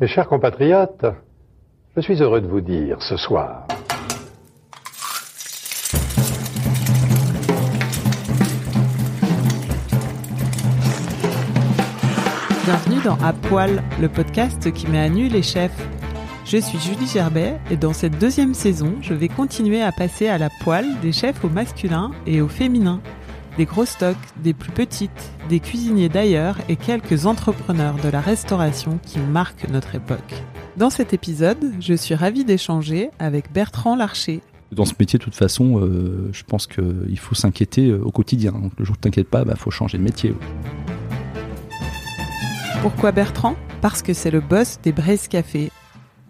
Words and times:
Mes 0.00 0.06
chers 0.06 0.28
compatriotes, 0.28 1.06
je 1.96 2.00
suis 2.00 2.22
heureux 2.22 2.40
de 2.40 2.46
vous 2.46 2.60
dire 2.60 3.02
ce 3.02 3.16
soir 3.16 3.66
Bienvenue 12.64 13.02
dans 13.02 13.16
À 13.16 13.32
Poil, 13.32 13.82
le 14.00 14.08
podcast 14.08 14.72
qui 14.72 14.86
met 14.86 15.00
à 15.00 15.08
nu 15.08 15.26
les 15.26 15.42
chefs. 15.42 15.88
Je 16.44 16.58
suis 16.58 16.78
Julie 16.78 17.08
Gerbet 17.08 17.58
et 17.68 17.76
dans 17.76 17.92
cette 17.92 18.20
deuxième 18.20 18.54
saison, 18.54 18.94
je 19.00 19.14
vais 19.14 19.26
continuer 19.26 19.82
à 19.82 19.90
passer 19.90 20.28
à 20.28 20.38
la 20.38 20.48
poêle 20.62 20.86
des 21.02 21.10
chefs 21.10 21.44
au 21.44 21.48
masculin 21.48 22.12
et 22.24 22.40
au 22.40 22.46
féminin, 22.46 23.00
des 23.58 23.64
gros 23.64 23.84
stocks, 23.84 24.16
des 24.36 24.54
plus 24.54 24.70
petites, 24.70 25.32
des 25.48 25.58
cuisiniers 25.58 26.08
d'ailleurs 26.08 26.56
et 26.68 26.76
quelques 26.76 27.26
entrepreneurs 27.26 27.96
de 27.96 28.08
la 28.08 28.20
restauration 28.20 29.00
qui 29.04 29.18
marquent 29.18 29.68
notre 29.68 29.96
époque. 29.96 30.44
Dans 30.76 30.90
cet 30.90 31.12
épisode, 31.12 31.72
je 31.80 31.94
suis 31.94 32.14
ravie 32.14 32.44
d'échanger 32.44 33.10
avec 33.18 33.52
Bertrand 33.52 33.96
Larcher. 33.96 34.42
Dans 34.70 34.84
ce 34.84 34.94
métier, 35.00 35.18
de 35.18 35.24
toute 35.24 35.34
façon, 35.34 35.80
euh, 35.80 36.30
je 36.32 36.44
pense 36.44 36.68
qu'il 36.68 37.18
faut 37.18 37.34
s'inquiéter 37.34 37.88
euh, 37.88 38.00
au 38.04 38.12
quotidien. 38.12 38.52
Donc, 38.52 38.72
le 38.78 38.84
jour 38.84 38.92
où 38.92 38.96
tu 38.96 39.00
t'inquiètes 39.00 39.28
pas, 39.28 39.40
il 39.40 39.48
bah, 39.48 39.56
faut 39.56 39.72
changer 39.72 39.98
de 39.98 40.04
métier. 40.04 40.32
Pourquoi 42.80 43.10
Bertrand? 43.10 43.56
Parce 43.80 44.02
que 44.02 44.12
c'est 44.12 44.30
le 44.30 44.40
boss 44.40 44.78
des 44.84 44.92
Braise 44.92 45.26
Café, 45.26 45.72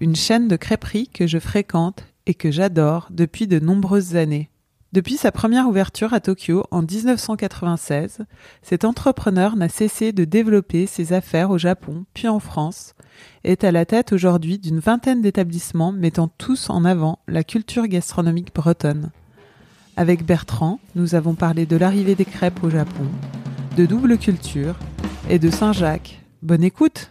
une 0.01 0.17
chaîne 0.17 0.49
de 0.49 0.57
crêperies 0.57 1.09
que 1.09 1.27
je 1.27 1.39
fréquente 1.39 2.07
et 2.25 2.33
que 2.33 2.51
j'adore 2.51 3.09
depuis 3.11 3.47
de 3.47 3.59
nombreuses 3.59 4.17
années. 4.17 4.49
Depuis 4.93 5.17
sa 5.17 5.33
première 5.33 5.69
ouverture 5.69 6.15
à 6.15 6.21
Tokyo 6.21 6.65
en 6.71 6.81
1996, 6.81 8.21
cet 8.63 8.85
entrepreneur 8.85 9.55
n'a 9.55 9.69
cessé 9.69 10.13
de 10.13 10.25
développer 10.25 10.87
ses 10.87 11.13
affaires 11.13 11.51
au 11.51 11.59
Japon 11.59 12.07
puis 12.15 12.27
en 12.27 12.41
France, 12.41 12.95
et 13.45 13.53
est 13.53 13.65
à 13.65 13.73
la 13.73 13.85
tête 13.85 14.13
aujourd'hui 14.13 14.59
d'une 14.59 14.79
vingtaine 14.79 15.21
d'établissements 15.21 15.93
mettant 15.93 16.29
tous 16.29 16.71
en 16.71 16.85
avant 16.85 17.19
la 17.29 17.45
culture 17.45 17.87
gastronomique 17.87 18.55
bretonne. 18.55 19.11
Avec 19.97 20.25
Bertrand, 20.25 20.81
nous 20.95 21.15
avons 21.15 21.35
parlé 21.35 21.67
de 21.67 21.77
l'arrivée 21.77 22.15
des 22.15 22.25
crêpes 22.25 22.63
au 22.65 22.71
Japon, 22.71 23.05
de 23.77 23.85
double 23.85 24.17
culture 24.17 24.77
et 25.29 25.39
de 25.39 25.51
Saint-Jacques, 25.51 26.23
Bonne 26.41 26.63
écoute. 26.63 27.11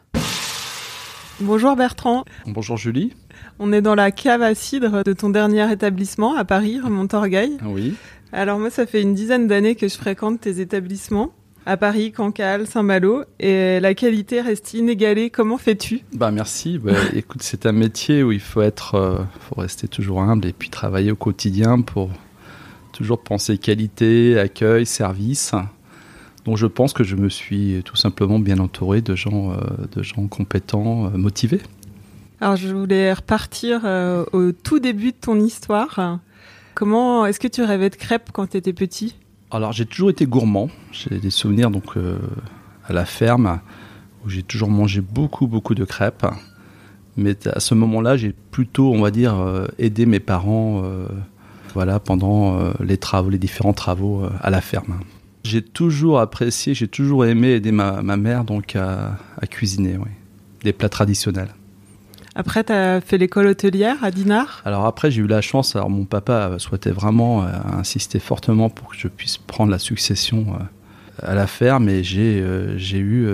Bonjour 1.42 1.75
Bertrand. 1.75 2.23
Bonjour 2.45 2.78
Julie. 2.78 3.14
On 3.59 3.73
est 3.73 3.81
dans 3.81 3.95
la 3.95 4.11
cave 4.11 4.41
à 4.41 4.53
cidre 4.55 5.03
de 5.03 5.13
ton 5.13 5.30
dernier 5.30 5.71
établissement 5.71 6.35
à 6.35 6.45
Paris, 6.45 6.80
Montorgueil. 6.83 7.57
Oui. 7.66 7.95
Alors 8.31 8.59
moi, 8.59 8.69
ça 8.69 8.85
fait 8.85 9.02
une 9.02 9.13
dizaine 9.13 9.47
d'années 9.47 9.75
que 9.75 9.88
je 9.88 9.95
fréquente 9.95 10.41
tes 10.41 10.59
établissements 10.59 11.31
à 11.65 11.75
Paris, 11.75 12.13
Cancale, 12.13 12.65
Saint-Malo, 12.65 13.23
et 13.41 13.81
la 13.81 13.93
qualité 13.93 14.39
reste 14.39 14.73
inégalée. 14.73 15.30
Comment 15.30 15.58
fais-tu? 15.58 15.99
Bah 16.13 16.31
merci. 16.31 16.77
Bah, 16.77 16.93
écoute, 17.13 17.41
c'est 17.43 17.65
un 17.65 17.73
métier 17.73 18.23
où 18.23 18.31
il 18.31 18.39
faut 18.39 18.61
être, 18.61 18.95
euh, 18.95 19.17
faut 19.41 19.59
rester 19.59 19.89
toujours 19.89 20.21
humble 20.21 20.47
et 20.47 20.53
puis 20.53 20.69
travailler 20.69 21.11
au 21.11 21.17
quotidien 21.17 21.81
pour 21.81 22.09
toujours 22.93 23.21
penser 23.21 23.58
qualité, 23.58 24.39
accueil, 24.39 24.86
service. 24.86 25.54
Donc 26.45 26.55
je 26.55 26.65
pense 26.65 26.93
que 26.93 27.04
je 27.04 27.17
me 27.17 27.27
suis 27.27 27.81
tout 27.83 27.98
simplement 27.98 28.39
bien 28.39 28.59
entouré 28.59 29.02
de 29.02 29.15
gens, 29.15 29.52
euh, 29.52 29.58
de 29.93 30.02
gens 30.02 30.25
compétents, 30.27 31.08
euh, 31.08 31.17
motivés. 31.17 31.59
Alors 32.39 32.55
je 32.55 32.67
voulais 32.67 33.14
repartir 33.14 33.81
euh, 33.83 34.25
au 34.31 34.52
tout 34.52 34.80
début 34.80 35.11
de 35.11 35.17
ton 35.20 35.39
histoire. 35.39 36.20
Comment 36.75 37.25
est-ce 37.25 37.39
que 37.39 37.48
tu 37.48 37.64
rêvais 37.64 37.89
de 37.89 37.95
crêpes 37.95 38.30
quand 38.31 38.52
tu 38.52 38.58
étais 38.58 38.73
petit? 38.73 39.15
Alors 39.49 39.71
j'ai 39.71 39.86
toujours 39.86 40.09
été 40.09 40.25
gourmand. 40.25 40.70
J'ai 40.92 41.17
des 41.20 41.30
souvenirs 41.31 41.71
donc 41.71 41.95
à 42.87 42.93
la 42.93 43.05
ferme 43.05 43.59
où 44.23 44.30
j'ai 44.30 44.43
toujours 44.43 44.70
mangé 44.70 45.02
beaucoup 45.02 45.48
beaucoup 45.48 45.73
de 45.73 45.86
crêpes. 45.86 46.27
Mais 47.15 47.36
à 47.48 47.59
ce 47.59 47.73
moment-là, 47.73 48.15
j'ai 48.15 48.31
plutôt, 48.52 48.93
on 48.93 49.02
va 49.02 49.09
dire, 49.09 49.36
aidé 49.80 50.05
mes 50.05 50.19
parents, 50.19 50.83
voilà, 51.73 51.99
pendant 51.99 52.59
les 52.80 52.98
travaux, 52.98 53.31
les 53.31 53.39
différents 53.39 53.73
travaux 53.73 54.21
à 54.39 54.52
la 54.52 54.61
ferme. 54.61 54.99
J'ai 55.48 55.61
toujours 55.61 56.19
apprécié, 56.19 56.73
j'ai 56.73 56.89
toujours 56.89 57.25
aimé 57.25 57.52
aider 57.52 57.71
ma, 57.71 58.02
mère 58.02 58.43
donc 58.43 58.75
à, 58.75 59.17
cuisiner, 59.49 59.95
oui. 59.98 60.09
Des 60.64 60.73
plats 60.73 60.89
traditionnels. 60.89 61.54
Après, 62.39 62.64
tu 62.64 62.71
as 62.71 63.02
fait 63.02 63.17
l'école 63.17 63.48
hôtelière 63.48 63.98
à 64.03 64.11
Dinard? 64.11 64.61
Alors 64.64 64.86
après, 64.86 65.09
j'ai 65.09 65.23
eu 65.23 65.27
la 65.27 65.42
chance, 65.42 65.75
alors 65.75 65.89
mon 65.89 66.05
papa 66.05 66.59
souhaitait 66.59 66.92
vraiment 66.92 67.42
euh, 67.42 67.48
insister 67.73 68.20
fortement 68.20 68.70
pour 68.70 68.89
que 68.89 68.95
je 68.95 69.08
puisse 69.08 69.39
prendre 69.39 69.71
la 69.71 69.80
succession 69.80 70.45
euh, 70.53 71.27
à 71.27 71.33
la 71.33 71.48
ferme 71.48 71.89
et 71.89 72.03
j'ai 72.03 72.39
euh, 72.39 72.77
eu 72.77 73.27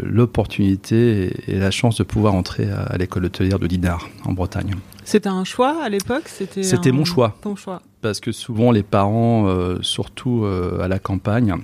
l'opportunité 0.00 1.34
et, 1.46 1.58
la 1.58 1.70
chance 1.70 1.98
de 1.98 2.02
pouvoir 2.02 2.32
entrer 2.32 2.70
à, 2.70 2.96
l'école 2.96 3.26
hôtelière 3.26 3.58
de 3.58 3.66
Dinard, 3.66 4.08
en 4.24 4.32
Bretagne. 4.32 4.74
C'était 5.04 5.28
un 5.28 5.44
choix 5.44 5.82
à 5.82 5.90
l'époque? 5.90 6.26
C'était 6.26 6.92
mon 6.92 7.04
choix. 7.04 7.36
Ton 7.42 7.56
choix 7.56 7.82
parce 8.00 8.20
que 8.20 8.32
souvent 8.32 8.70
les 8.70 8.84
parents, 8.84 9.52
surtout 9.82 10.46
à 10.46 10.86
la 10.86 11.00
campagne, 11.00 11.56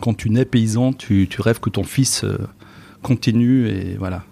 quand 0.00 0.14
tu 0.14 0.28
nais 0.28 0.44
paysan, 0.44 0.92
tu, 0.92 1.26
rêves 1.38 1.58
que 1.58 1.70
ton 1.70 1.84
fils 1.84 2.24
continue 3.02 3.66
et 3.68 3.96
voilà 3.98 4.22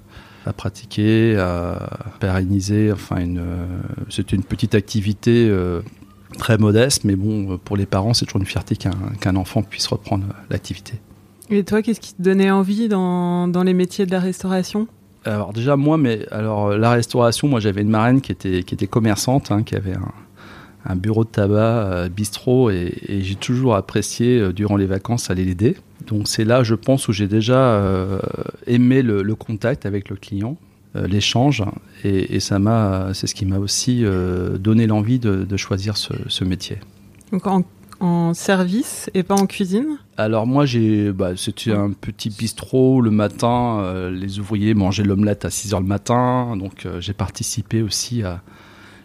à 0.46 0.52
pratiquer, 0.52 1.36
à 1.36 1.78
pérenniser. 2.20 2.92
Enfin, 2.92 3.20
une, 3.20 3.42
c'était 4.10 4.36
une 4.36 4.42
petite 4.42 4.74
activité 4.74 5.52
très 6.38 6.58
modeste, 6.58 7.04
mais 7.04 7.16
bon, 7.16 7.58
pour 7.58 7.76
les 7.76 7.86
parents, 7.86 8.14
c'est 8.14 8.26
toujours 8.26 8.40
une 8.40 8.46
fierté 8.46 8.76
qu'un, 8.76 9.36
enfant 9.36 9.62
puisse 9.62 9.86
reprendre 9.86 10.26
l'activité. 10.50 10.94
Et 11.50 11.64
toi, 11.64 11.82
qu'est-ce 11.82 12.00
qui 12.00 12.14
te 12.14 12.22
donnait 12.22 12.50
envie 12.50 12.88
dans, 12.88 13.48
dans 13.48 13.62
les 13.62 13.74
métiers 13.74 14.06
de 14.06 14.10
la 14.10 14.20
restauration? 14.20 14.86
Alors 15.24 15.54
déjà 15.54 15.76
moi, 15.76 15.96
mais 15.96 16.26
alors 16.30 16.76
la 16.76 16.90
restauration, 16.90 17.48
moi 17.48 17.58
j'avais 17.58 17.80
une 17.80 17.88
marraine 17.88 18.20
qui 18.20 18.30
était 18.30 18.62
qui 18.62 18.74
était 18.74 18.86
commerçante, 18.86 19.50
hein, 19.50 19.62
qui 19.62 19.74
avait 19.74 19.94
un, 19.94 20.12
un 20.84 20.96
bureau 20.96 21.24
de 21.24 21.30
tabac, 21.30 21.58
euh, 21.60 22.08
bistrot, 22.08 22.70
et, 22.70 22.92
j'ai 23.20 23.34
toujours 23.34 23.74
apprécié 23.74 24.38
euh, 24.38 24.52
durant 24.52 24.76
les 24.76 24.86
vacances 24.86 25.30
aller 25.30 25.44
l'aider. 25.44 25.76
Donc 26.06 26.28
c'est 26.28 26.44
là, 26.44 26.62
je 26.62 26.74
pense, 26.74 27.08
où 27.08 27.12
j'ai 27.12 27.28
déjà 27.28 27.58
euh, 27.58 28.18
aimé 28.66 29.02
le, 29.02 29.34
contact 29.34 29.86
avec 29.86 30.08
le 30.08 30.16
client, 30.16 30.56
l'échange, 30.94 31.64
et, 32.04 32.38
ça 32.38 32.58
m'a, 32.60 33.12
c'est 33.14 33.26
ce 33.26 33.34
qui 33.34 33.46
m'a 33.46 33.58
aussi 33.58 34.04
donné 34.60 34.86
l'envie 34.86 35.18
de, 35.18 35.56
choisir 35.56 35.96
ce, 35.96 36.44
métier. 36.44 36.78
Donc 37.32 37.46
en, 38.00 38.34
service 38.34 39.10
et 39.14 39.22
pas 39.22 39.34
en 39.34 39.46
cuisine? 39.46 39.98
Alors 40.16 40.46
moi, 40.46 40.66
j'ai, 40.66 41.10
bah, 41.10 41.30
c'était 41.36 41.72
un 41.72 41.90
petit 41.90 42.28
bistrot 42.30 43.00
le 43.00 43.10
matin. 43.10 44.10
les 44.10 44.38
ouvriers 44.38 44.74
mangeaient 44.74 45.04
l'omelette 45.04 45.44
à 45.44 45.50
6 45.50 45.72
h 45.72 45.80
le 45.80 45.86
matin, 45.86 46.56
donc 46.56 46.86
j'ai 47.00 47.14
participé 47.14 47.82
aussi 47.82 48.22
à 48.22 48.42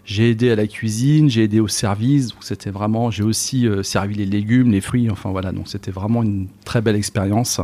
j'ai 0.10 0.32
aidé 0.32 0.50
à 0.50 0.56
la 0.56 0.66
cuisine, 0.66 1.30
j'ai 1.30 1.44
aidé 1.44 1.60
au 1.60 1.68
service. 1.68 2.30
C'était 2.40 2.72
vraiment, 2.72 3.12
j'ai 3.12 3.22
aussi 3.22 3.68
euh, 3.68 3.84
servi 3.84 4.16
les 4.16 4.26
légumes, 4.26 4.72
les 4.72 4.82
fruits. 4.82 5.08
Enfin 5.12 5.30
voilà, 5.30 5.52
donc 5.52 5.68
c'était 5.68 5.92
vraiment 5.92 6.24
une 6.24 6.48
très 6.66 6.82
belle 6.82 6.96
expérience. 6.96 7.62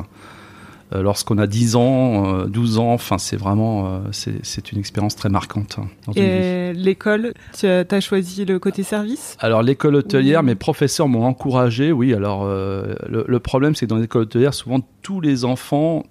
Euh, 0.94 1.01
lorsqu'on 1.01 1.39
a 1.39 1.47
10 1.47 1.75
ans, 1.75 2.45
12 2.45 2.78
euh, 2.78 2.81
ans, 2.81 2.94
enfin 2.94 3.18
c'est 3.18 3.36
vraiment, 3.36 4.00
c'est 4.12 4.71
une 4.71 4.77
expérience 4.77 5.15
très 5.15 5.30
marquante. 5.30 5.80
Hein, 5.80 6.12
Et 6.15 6.74
l'école, 6.74 7.33
tu 7.57 7.65
as, 7.65 8.00
choisi 8.00 8.45
le 8.45 8.59
côté 8.59 8.83
service? 8.83 9.36
Alors 9.39 9.63
l'école 9.63 9.95
hôtelière, 9.95 10.44
mes 10.44 10.53
professeurs 10.53 11.07
m'ont 11.07 11.25
encouragé. 11.25 11.92
Oui, 11.92 12.13
alors 12.13 12.45
le, 12.45 13.25
le, 13.27 13.39
problème 13.39 13.74
c'est 13.74 13.88
que 13.88 13.89
dans 13.89 13.97
l'école 13.97 14.21
hôtelière, 14.21 14.53
souvent 14.53 14.81
tous 15.01 15.19
les 15.19 15.45
enfants 15.45 16.03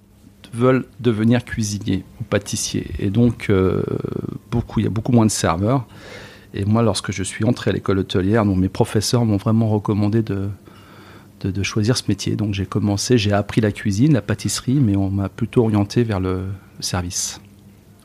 veulent 0.55 0.87
devenir 1.01 1.45
cuisiniers 1.45 2.05
ou 2.21 2.25
pâtissiers. 2.25 2.87
Et 2.99 3.11
donc, 3.11 3.51
beaucoup, 4.51 4.81
il 4.81 4.85
y 4.85 4.87
a 4.87 4.91
beaucoup 4.91 5.13
moins 5.13 5.27
de 5.27 5.31
serveurs. 5.31 5.87
Et 6.55 6.65
moi, 6.65 6.83
lorsque 6.83 7.11
je 7.11 7.23
suis 7.23 7.45
entré 7.45 7.71
à 7.71 7.75
l'école 7.75 7.99
hôtelière, 7.99 8.45
mes 8.45 8.69
professeurs 8.69 9.25
m'ont 9.25 9.37
vraiment 9.37 9.69
recommandé 9.69 10.23
de, 10.23 10.49
de, 11.43 11.63
choisir 11.63 11.97
ce 11.97 12.05
métier. 12.09 12.37
Donc 12.37 12.55
j'ai 12.55 12.67
commencé, 12.67 13.19
j'ai 13.19 13.33
appris 13.33 13.61
la 13.61 13.73
cuisine, 13.73 14.13
la 14.13 14.23
pâtisserie, 14.23 14.75
mais 14.81 14.97
on 14.97 15.11
m'a 15.11 15.29
plutôt 15.29 15.63
orienté 15.63 16.05
vers 16.05 16.21
le 16.21 16.45
service. 16.81 17.41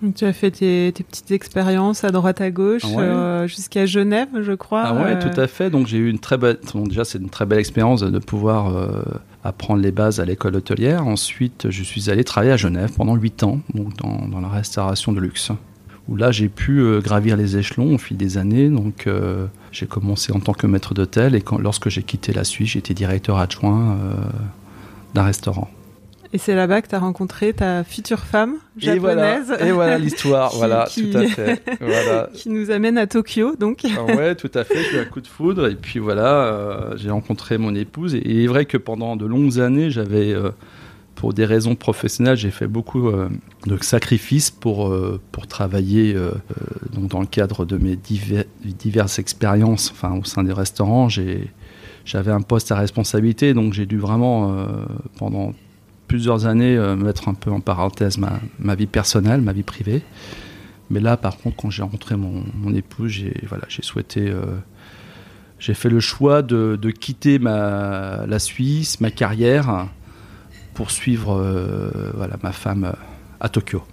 Donc, 0.02 0.16
tu 0.16 0.26
as 0.26 0.32
fait 0.32 0.52
tes, 0.52 0.92
petites 0.92 1.32
expériences 1.32 2.06
à 2.06 2.12
droite 2.12 2.40
à 2.40 2.52
gauche 2.52 2.84
ah 2.86 3.00
euh, 3.00 3.48
jusqu'à 3.48 3.86
Genève, 3.86 4.30
je 4.42 4.54
crois. 4.54 4.84
Ah 4.86 4.94
ouais, 4.94 5.16
euh. 5.16 5.22
tout 5.22 5.40
à 5.40 5.48
fait. 5.48 5.70
Donc 5.70 5.88
j'ai 5.88 5.98
eu 5.98 6.10
une 6.10 6.20
très 6.20 6.38
belle. 6.38 6.58
déjà, 6.86 7.04
c'est 7.04 7.20
une 7.20 7.30
très 7.30 7.46
belle 7.46 7.60
expérience 7.60 8.02
de 8.02 8.20
pouvoir 8.20 8.76
euh, 8.76 9.04
apprendre 9.44 9.82
les 9.82 9.92
bases 9.92 10.20
à 10.20 10.26
l'école 10.26 10.56
hôtelière. 10.56 11.08
Ensuite, 11.08 11.68
je 11.70 11.84
suis 11.84 12.10
allé 12.10 12.24
travailler 12.24 12.52
à 12.52 12.58
Genève 12.58 12.92
pendant 12.96 13.16
8 13.16 13.44
ans, 13.44 13.60
dans, 13.74 14.40
la 14.40 14.50
restauration 14.50 15.12
de 15.12 15.20
luxe. 15.20 15.52
Où 16.08 16.16
là, 16.16 16.32
j'ai 16.32 16.50
pu 16.50 16.80
euh, 16.80 17.02
gravir 17.02 17.38
les 17.38 17.58
échelons 17.58 17.94
au 17.94 17.98
fil 17.98 18.18
des 18.18 18.38
années. 18.38 18.70
Donc, 18.70 19.06
euh, 19.06 19.46
j'ai 19.72 19.86
commencé 19.86 20.34
en 20.34 20.40
tant 20.40 20.54
que 20.54 20.66
maître 20.66 20.94
d'hôtel 20.94 21.36
et 21.36 21.44
lorsque 21.60 21.90
j'ai 21.90 22.04
quitté 22.04 22.34
la 22.34 22.44
Suisse, 22.44 22.72
j'étais 22.72 22.94
directeur 22.94 23.38
adjoint 23.38 23.92
euh, 23.92 24.14
d'un 25.14 25.24
restaurant. 25.24 25.70
Et 26.32 26.38
c'est 26.38 26.54
là-bas 26.54 26.84
que 26.84 26.88
tu 26.90 26.94
as 26.96 27.00
rencontré 27.00 27.54
ta 27.54 27.84
future 27.84 28.20
femme 28.20 28.56
japonaise. 28.78 29.52
Et 29.62 29.72
voilà, 29.72 29.98
l'histoire, 29.98 30.54
voilà, 30.56 30.86
qui- 30.88 31.10
tout 31.10 31.18
à 31.18 31.26
fait. 31.26 31.64
Voilà. 31.82 32.30
qui 32.34 32.50
nous 32.50 32.70
amène 32.70 33.00
à 33.00 33.08
Tokyo, 33.08 33.56
donc. 33.60 33.84
Ah 33.98 34.06
ouais, 34.06 34.36
tout 34.36 34.52
à 34.54 34.64
fait, 34.64 34.84
j'ai 34.92 34.98
eu 34.98 35.00
un 35.00 35.06
coup 35.06 35.22
de 35.22 35.28
foudre. 35.28 35.68
Et 35.68 35.76
puis 35.76 35.98
voilà, 35.98 36.44
euh, 36.46 36.98
j'ai 36.98 37.10
rencontré 37.10 37.58
mon 37.58 37.74
épouse. 37.74 38.14
Et 38.14 38.22
il 38.24 38.44
est 38.44 38.48
vrai 38.48 38.66
que 38.66 38.78
pendant 38.78 39.16
de 39.16 39.26
longues 39.26 39.60
années, 39.60 39.90
j'avais, 39.90 40.32
euh, 40.32 40.52
pour 41.16 41.34
des 41.34 41.46
raisons 41.46 41.74
professionnelles, 41.74 42.38
j'ai 42.38 42.52
fait 42.52 42.68
beaucoup 42.68 43.08
euh, 43.10 43.28
de 43.66 43.76
sacrifices 43.82 44.52
pour, 44.52 44.96
pour 45.32 45.48
travailler 45.48 46.16
donc 46.94 47.08
dans 47.10 47.22
le 47.22 47.26
cadre 47.26 47.66
de 47.66 47.78
mes 47.78 47.96
diver- 47.96 48.46
diverses 48.64 49.18
expériences 49.18 49.90
enfin, 49.92 50.16
au 50.16 50.24
sein 50.24 50.44
des 50.44 50.54
restaurants. 50.54 51.10
J'ai, 51.10 51.50
j'avais 52.06 52.32
un 52.32 52.42
poste 52.42 52.72
à 52.72 52.76
responsabilité, 52.76 53.56
donc 53.56 53.74
j'ai 53.74 53.88
dû 53.88 53.98
vraiment, 53.98 54.56
pendant 55.18 55.54
plusieurs 56.10 56.48
années, 56.48 56.76
euh, 56.76 56.98
mettre 56.98 57.30
un 57.30 57.36
peu 57.36 57.52
en 57.52 57.62
parenthèse 57.62 58.18
ma, 58.18 58.42
ma 58.58 58.76
vie 58.76 58.88
personnelle, 58.88 59.40
ma 59.42 59.54
vie 59.54 59.64
privée. 59.64 60.02
Mais 60.90 61.00
là, 61.00 61.16
par 61.16 61.38
contre, 61.38 61.56
quand 61.56 61.70
j'ai 61.70 61.84
rencontré 61.84 62.18
mon, 62.18 62.44
mon 62.56 62.74
épouse, 62.74 63.12
j'ai 63.12 63.34
voilà, 63.48 63.66
souhaité, 63.70 64.28
euh, 64.28 64.42
j'ai 65.60 65.76
fait 65.76 65.90
le 65.90 66.00
choix 66.00 66.42
de, 66.42 66.78
de 66.82 66.90
quitter 66.90 67.38
ma, 67.38 68.26
la 68.26 68.40
Suisse, 68.40 69.00
ma 69.00 69.12
carrière, 69.12 69.88
pour 70.74 70.90
suivre 70.90 71.40
euh, 71.40 72.12
voilà, 72.16 72.38
ma 72.42 72.52
femme 72.52 72.92
à 73.40 73.48
Tokyo. 73.48 73.84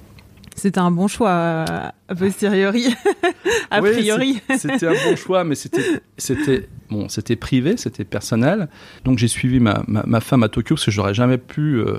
C'était 0.55 0.81
un 0.81 0.91
bon 0.91 1.07
choix, 1.07 1.67
a 1.69 2.15
posteriori. 2.19 2.87
a 3.71 3.81
Oui, 3.81 3.91
priori. 3.93 4.41
C'était 4.59 4.87
un 4.87 4.93
bon 4.93 5.17
choix, 5.17 5.45
mais 5.45 5.55
c'était, 5.55 6.69
bon, 6.91 7.09
c'était 7.09 7.37
privé, 7.37 7.77
c'était 7.77 8.05
personnel. 8.05 8.69
Donc 9.05 9.19
j'ai 9.19 9.29
suivi 9.29 9.61
ma, 9.61 9.83
ma, 9.87 10.03
ma 10.07 10.21
femme 10.21 10.43
à 10.43 10.49
Tokyo 10.49 10.75
parce 10.77 10.85
que 10.85 10.91
j'aurais 10.91 11.15
jamais 11.15 11.39
pu, 11.39 11.77
euh, 11.77 11.99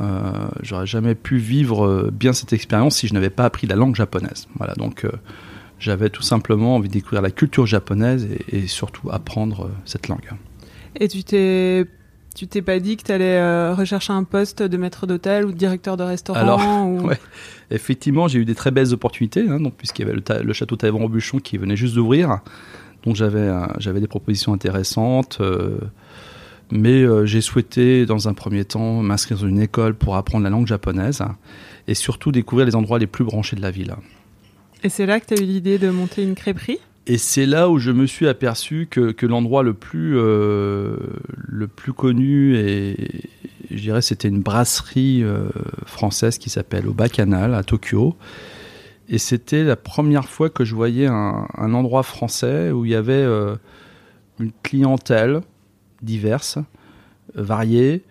euh, 0.00 0.48
j'aurais 0.62 0.86
jamais 0.86 1.14
pu 1.14 1.36
vivre 1.38 1.86
euh, 1.86 2.10
bien 2.12 2.32
cette 2.32 2.52
expérience 2.52 2.96
si 2.96 3.08
je 3.08 3.14
n'avais 3.14 3.30
pas 3.30 3.44
appris 3.44 3.66
la 3.66 3.76
langue 3.76 3.96
japonaise. 3.96 4.48
Voilà, 4.56 4.74
donc 4.74 5.04
euh, 5.04 5.10
j'avais 5.78 6.10
tout 6.10 6.22
simplement 6.22 6.76
envie 6.76 6.88
de 6.88 6.94
découvrir 6.94 7.22
la 7.22 7.30
culture 7.30 7.66
japonaise 7.66 8.26
et, 8.48 8.58
et 8.58 8.66
surtout 8.66 9.10
apprendre 9.10 9.70
cette 9.84 10.08
langue. 10.08 10.30
Et 10.98 11.08
tu 11.08 11.22
t'es. 11.24 11.86
Tu 12.34 12.46
t'es 12.46 12.62
pas 12.62 12.78
dit 12.78 12.96
que 12.96 13.02
tu 13.02 13.12
allais 13.12 13.72
rechercher 13.72 14.12
un 14.12 14.24
poste 14.24 14.62
de 14.62 14.76
maître 14.76 15.06
d'hôtel 15.06 15.44
ou 15.44 15.52
de 15.52 15.56
directeur 15.56 15.96
de 15.96 16.04
restaurant 16.04 16.38
Alors, 16.38 16.60
ou... 16.86 17.06
ouais. 17.08 17.18
Effectivement, 17.70 18.28
j'ai 18.28 18.38
eu 18.38 18.44
des 18.44 18.54
très 18.54 18.70
belles 18.70 18.92
opportunités, 18.92 19.48
hein, 19.48 19.60
donc, 19.60 19.74
puisqu'il 19.74 20.06
y 20.06 20.10
avait 20.10 20.42
le, 20.42 20.52
château 20.52 20.76
Taïwan-Robuchon 20.76 21.38
qui 21.38 21.56
venait 21.58 21.76
juste 21.76 21.94
d'ouvrir. 21.94 22.40
Donc 23.04 23.16
j'avais 23.16 23.38
euh, 23.38 23.66
j'avais 23.78 24.00
des 24.00 24.08
propositions 24.08 24.52
intéressantes. 24.52 25.38
euh, 25.40 25.78
mais 26.72 27.02
euh, 27.02 27.26
j'ai 27.26 27.40
souhaité, 27.40 28.06
dans 28.06 28.28
un 28.28 28.34
premier 28.34 28.64
temps, 28.64 29.02
m'inscrire 29.02 29.38
dans 29.38 29.48
une 29.48 29.60
école 29.60 29.94
pour 29.94 30.16
apprendre 30.16 30.44
la 30.44 30.50
langue 30.50 30.68
japonaise 30.68 31.22
et 31.88 31.94
surtout 31.94 32.30
découvrir 32.30 32.64
les 32.64 32.76
endroits 32.76 33.00
les 33.00 33.08
plus 33.08 33.24
branchés 33.24 33.56
de 33.56 33.62
la 33.62 33.72
ville. 33.72 33.94
Et 34.84 34.88
c'est 34.88 35.04
là 35.04 35.18
que 35.18 35.26
tu 35.26 35.34
as 35.34 35.42
eu 35.42 35.46
l'idée 35.46 35.78
de 35.78 35.90
monter 35.90 36.22
une 36.22 36.36
crêperie? 36.36 36.78
Et 37.06 37.18
c'est 37.18 37.46
là 37.46 37.68
où 37.68 37.78
je 37.78 37.90
me 37.90 38.06
suis 38.06 38.28
aperçu 38.28 38.86
que, 38.90 39.10
que 39.10 39.26
l'endroit 39.26 39.62
le 39.62 39.74
plus 39.74 40.16
euh, 40.16 40.96
le 41.34 41.66
plus 41.66 41.92
connu 41.92 42.56
et 42.56 43.28
je 43.70 43.80
dirais 43.80 44.02
c'était 44.02 44.28
une 44.28 44.42
brasserie 44.42 45.24
euh, 45.24 45.48
française 45.86 46.38
qui 46.38 46.50
s'appelle 46.50 46.86
au 46.86 46.92
Bacchanal 46.92 47.54
à 47.54 47.64
Tokyo. 47.64 48.16
Et 49.08 49.18
c'était 49.18 49.64
la 49.64 49.76
première 49.76 50.28
fois 50.28 50.50
que 50.50 50.64
je 50.64 50.74
voyais 50.74 51.06
un, 51.06 51.48
un 51.56 51.74
endroit 51.74 52.04
français 52.04 52.70
où 52.70 52.84
il 52.84 52.92
y 52.92 52.94
avait 52.94 53.12
euh, 53.14 53.56
une 54.38 54.52
clientèle 54.62 55.40
diverse, 56.02 56.58
variée. 57.34 58.04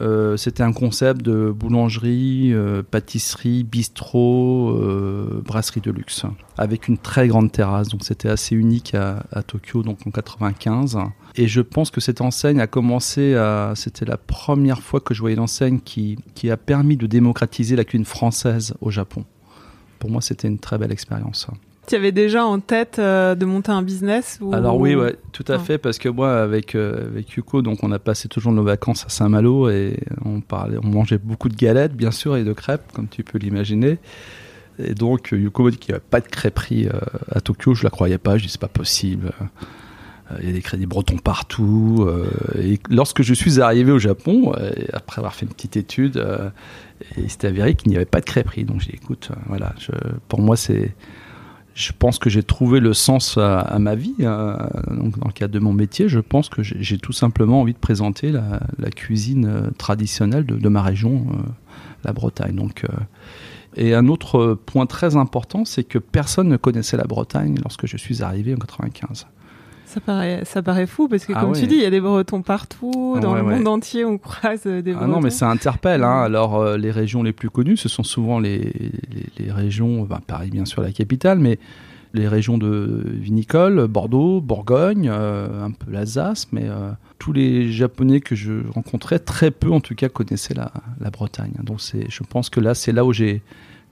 Euh, 0.00 0.36
c'était 0.36 0.62
un 0.62 0.72
concept 0.72 1.20
de 1.22 1.50
boulangerie, 1.50 2.52
euh, 2.52 2.82
pâtisserie, 2.82 3.64
bistrot, 3.64 4.70
euh, 4.70 5.42
brasserie 5.44 5.80
de 5.80 5.90
luxe, 5.90 6.24
avec 6.56 6.88
une 6.88 6.96
très 6.96 7.28
grande 7.28 7.52
terrasse. 7.52 7.88
Donc 7.88 8.04
c'était 8.04 8.28
assez 8.28 8.54
unique 8.54 8.94
à, 8.94 9.22
Tokyo, 9.46 9.82
donc 9.82 10.06
en 10.06 10.10
95. 10.10 10.98
Et 11.36 11.48
je 11.48 11.60
pense 11.60 11.90
que 11.90 12.00
cette 12.00 12.20
enseigne 12.20 12.60
a 12.60 12.66
commencé 12.66 13.34
à. 13.34 13.72
C'était 13.74 14.06
la 14.06 14.16
première 14.16 14.80
fois 14.80 15.00
que 15.00 15.12
je 15.12 15.20
voyais 15.20 15.36
l'enseigne 15.36 15.80
qui, 15.80 16.18
qui 16.34 16.50
a 16.50 16.56
permis 16.56 16.96
de 16.96 17.06
démocratiser 17.06 17.76
la 17.76 17.84
cuisine 17.84 18.06
française 18.06 18.74
au 18.80 18.90
Japon. 18.90 19.24
Pour 19.98 20.10
moi, 20.10 20.22
c'était 20.22 20.48
une 20.48 20.58
très 20.58 20.78
belle 20.78 20.92
expérience. 20.92 21.46
Tu 21.90 21.96
avais 21.96 22.12
déjà 22.12 22.44
en 22.44 22.60
tête 22.60 23.00
euh, 23.00 23.34
de 23.34 23.44
monter 23.44 23.72
un 23.72 23.82
business 23.82 24.38
ou... 24.40 24.54
Alors 24.54 24.78
oui, 24.78 24.94
ouais, 24.94 25.16
tout 25.32 25.44
à 25.48 25.54
Ah. 25.54 25.58
fait, 25.58 25.76
parce 25.76 25.98
que 25.98 26.08
moi, 26.08 26.40
avec 26.40 26.76
euh, 26.76 27.08
avec 27.08 27.30
Yuko, 27.32 27.62
donc 27.62 27.82
on 27.82 27.90
a 27.90 27.98
passé 27.98 28.28
toujours 28.28 28.52
nos 28.52 28.62
vacances 28.62 29.04
à 29.04 29.08
Saint-Malo 29.08 29.68
et 29.70 29.98
on 30.24 30.40
parlait, 30.40 30.78
on 30.80 30.86
mangeait 30.86 31.18
beaucoup 31.18 31.48
de 31.48 31.56
galettes, 31.56 31.94
bien 31.96 32.12
sûr, 32.12 32.36
et 32.36 32.44
de 32.44 32.52
crêpes, 32.52 32.92
comme 32.94 33.08
tu 33.08 33.24
peux 33.24 33.38
l'imaginer. 33.38 33.98
Et 34.78 34.94
donc 34.94 35.32
euh, 35.32 35.36
Yuko 35.38 35.64
m'a 35.64 35.70
dit 35.72 35.78
qu'il 35.78 35.92
n'y 35.92 35.96
avait 35.96 36.06
pas 36.08 36.20
de 36.20 36.28
crêperie 36.28 36.86
euh, 36.86 37.00
à 37.32 37.40
Tokyo. 37.40 37.74
Je 37.74 37.82
la 37.82 37.90
croyais 37.90 38.18
pas. 38.18 38.38
Je 38.38 38.44
dis 38.44 38.48
c'est 38.50 38.60
pas 38.60 38.68
possible. 38.68 39.32
Euh, 40.30 40.36
Il 40.42 40.46
y 40.46 40.50
a 40.50 40.52
des 40.52 40.62
crédits 40.62 40.86
bretons 40.86 41.16
partout. 41.18 42.06
euh, 42.06 42.24
et 42.62 42.78
lorsque 42.88 43.22
je 43.22 43.34
suis 43.34 43.60
arrivé 43.60 43.90
au 43.90 43.98
Japon, 43.98 44.52
euh, 44.56 44.70
après 44.92 45.18
avoir 45.18 45.34
fait 45.34 45.44
une 45.44 45.52
petite 45.52 45.76
étude, 45.76 46.18
euh, 46.18 46.50
il 47.18 47.28
s'est 47.28 47.48
avéré 47.48 47.74
qu'il 47.74 47.90
n'y 47.90 47.96
avait 47.96 48.04
pas 48.04 48.20
de 48.20 48.26
crêperie. 48.26 48.62
Donc 48.64 48.80
j'ai 48.80 48.92
dit, 48.92 48.98
écoute, 49.02 49.30
euh, 49.32 49.34
voilà, 49.48 49.74
je, 49.80 49.90
pour 50.28 50.40
moi 50.40 50.56
c'est 50.56 50.94
je 51.80 51.92
pense 51.98 52.18
que 52.18 52.28
j'ai 52.30 52.42
trouvé 52.42 52.78
le 52.78 52.92
sens 52.92 53.38
à, 53.38 53.78
ma 53.78 53.94
vie. 53.94 54.14
euh, 54.20 54.56
donc 54.90 55.18
dans 55.18 55.26
le 55.26 55.32
cadre 55.32 55.54
de 55.54 55.58
mon 55.58 55.72
métier, 55.72 56.08
je 56.08 56.20
pense 56.20 56.48
que 56.48 56.62
j'ai 56.62 56.98
tout 56.98 57.12
simplement 57.12 57.60
envie 57.60 57.72
de 57.72 57.78
présenter 57.78 58.30
la, 58.30 58.90
cuisine 58.94 59.46
euh, 59.46 59.70
traditionnelle 59.78 60.44
de, 60.44 60.68
ma 60.68 60.82
région, 60.82 61.26
euh, 61.30 61.36
la 62.04 62.12
Bretagne. 62.12 62.54
Donc, 62.54 62.84
et 63.76 63.94
un 63.94 64.08
autre 64.08 64.58
point 64.66 64.86
très 64.86 65.16
important, 65.16 65.64
c'est 65.64 65.84
que 65.84 65.98
personne 65.98 66.48
ne 66.48 66.56
connaissait 66.56 66.96
la 66.96 67.04
Bretagne 67.04 67.56
lorsque 67.62 67.86
je 67.86 67.96
suis 67.96 68.22
arrivé 68.22 68.54
en 68.54 68.58
95. 68.58 69.26
Ça 69.90 70.00
paraît, 70.00 70.42
ça 70.44 70.62
paraît 70.62 70.86
fou 70.86 71.08
parce 71.08 71.24
que 71.26 71.32
Ah 71.34 71.40
comme 71.40 71.50
ouais. 71.50 71.58
tu 71.60 71.66
dis, 71.66 71.74
il 71.74 71.82
y 71.82 71.84
a 71.84 71.90
des 71.90 72.00
Bretons 72.00 72.42
partout, 72.42 73.18
dans 73.20 73.32
Ouais, 73.32 73.40
le 73.40 73.44
ouais. 73.46 73.56
monde 73.56 73.66
entier, 73.66 74.04
on 74.04 74.18
croise 74.18 74.62
euh, 74.66 74.82
des 74.82 74.92
Ah 74.92 74.98
Bretons. 74.98 75.10
non, 75.12 75.20
mais 75.20 75.30
ça 75.30 75.50
interpelle. 75.50 76.04
Hein. 76.04 76.22
Alors, 76.22 76.56
euh, 76.56 76.76
les 76.76 76.92
régions 76.92 77.24
les 77.24 77.32
plus 77.32 77.50
connues, 77.50 77.76
ce 77.76 77.88
sont 77.88 78.04
souvent 78.04 78.38
les, 78.38 78.58
les, 78.58 79.44
les 79.46 79.50
régions, 79.50 80.02
ben, 80.04 80.20
Paris 80.24 80.50
bien 80.50 80.64
sûr 80.64 80.80
la 80.82 80.92
capitale, 80.92 81.40
mais 81.40 81.58
les 82.14 82.28
régions 82.28 82.56
de 82.56 83.04
vinicole, 83.06 83.86
Bordeaux, 83.88 84.40
Bourgogne, 84.40 85.08
euh, 85.12 85.64
un 85.64 85.72
peu 85.72 85.90
l'Alsace, 85.90 86.46
mais 86.52 86.64
euh, 86.66 86.90
tous 87.18 87.32
les 87.32 87.72
Japonais 87.72 88.20
que 88.20 88.34
je 88.36 88.52
rencontrais, 88.72 89.18
très 89.18 89.50
peu 89.50 89.72
en 89.72 89.80
tout 89.80 89.94
cas 89.96 90.08
connaissaient 90.08 90.54
la, 90.54 90.72
la 91.00 91.10
Bretagne. 91.10 91.52
Donc, 91.64 91.78
je 91.80 92.22
pense 92.28 92.48
que 92.48 92.60
là, 92.60 92.74
c'est 92.74 92.92
là 92.92 93.04
où 93.04 93.12
j'ai 93.12 93.42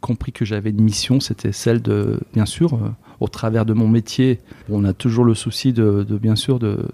compris 0.00 0.33
que 0.33 0.45
j'avais 0.45 0.71
une 0.71 0.81
mission, 0.81 1.21
c'était 1.21 1.52
celle 1.52 1.83
de, 1.83 2.21
bien 2.35 2.47
sûr, 2.47 2.75
euh, 2.75 2.88
au 3.21 3.28
travers 3.28 3.67
de 3.67 3.73
mon 3.73 3.88
métier, 3.88 4.40
on 4.71 4.85
a 4.85 4.93
toujours 4.93 5.25
le 5.25 5.35
souci 5.35 5.73
de, 5.73 6.05
de 6.09 6.19
bien 6.19 6.37
sûr, 6.37 6.59
de, 6.59 6.87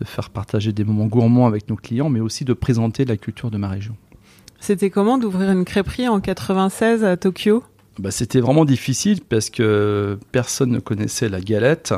de 0.00 0.04
faire 0.04 0.30
partager 0.30 0.72
des 0.72 0.84
moments 0.84 1.06
gourmands 1.06 1.46
avec 1.46 1.68
nos 1.68 1.76
clients, 1.76 2.08
mais 2.08 2.20
aussi 2.20 2.44
de 2.44 2.52
présenter 2.52 3.04
la 3.04 3.16
culture 3.16 3.50
de 3.50 3.58
ma 3.58 3.68
région. 3.68 3.96
C'était 4.60 4.90
comment 4.90 5.18
d'ouvrir 5.18 5.50
une 5.50 5.64
crêperie 5.64 6.08
en 6.08 6.20
96 6.20 7.04
à 7.04 7.16
Tokyo? 7.16 7.64
Bah, 7.98 8.10
C'était 8.10 8.40
vraiment 8.40 8.64
difficile 8.64 9.20
parce 9.26 9.50
que 9.50 10.18
personne 10.32 10.70
ne 10.70 10.80
connaissait 10.80 11.28
la 11.28 11.40
galette, 11.40 11.94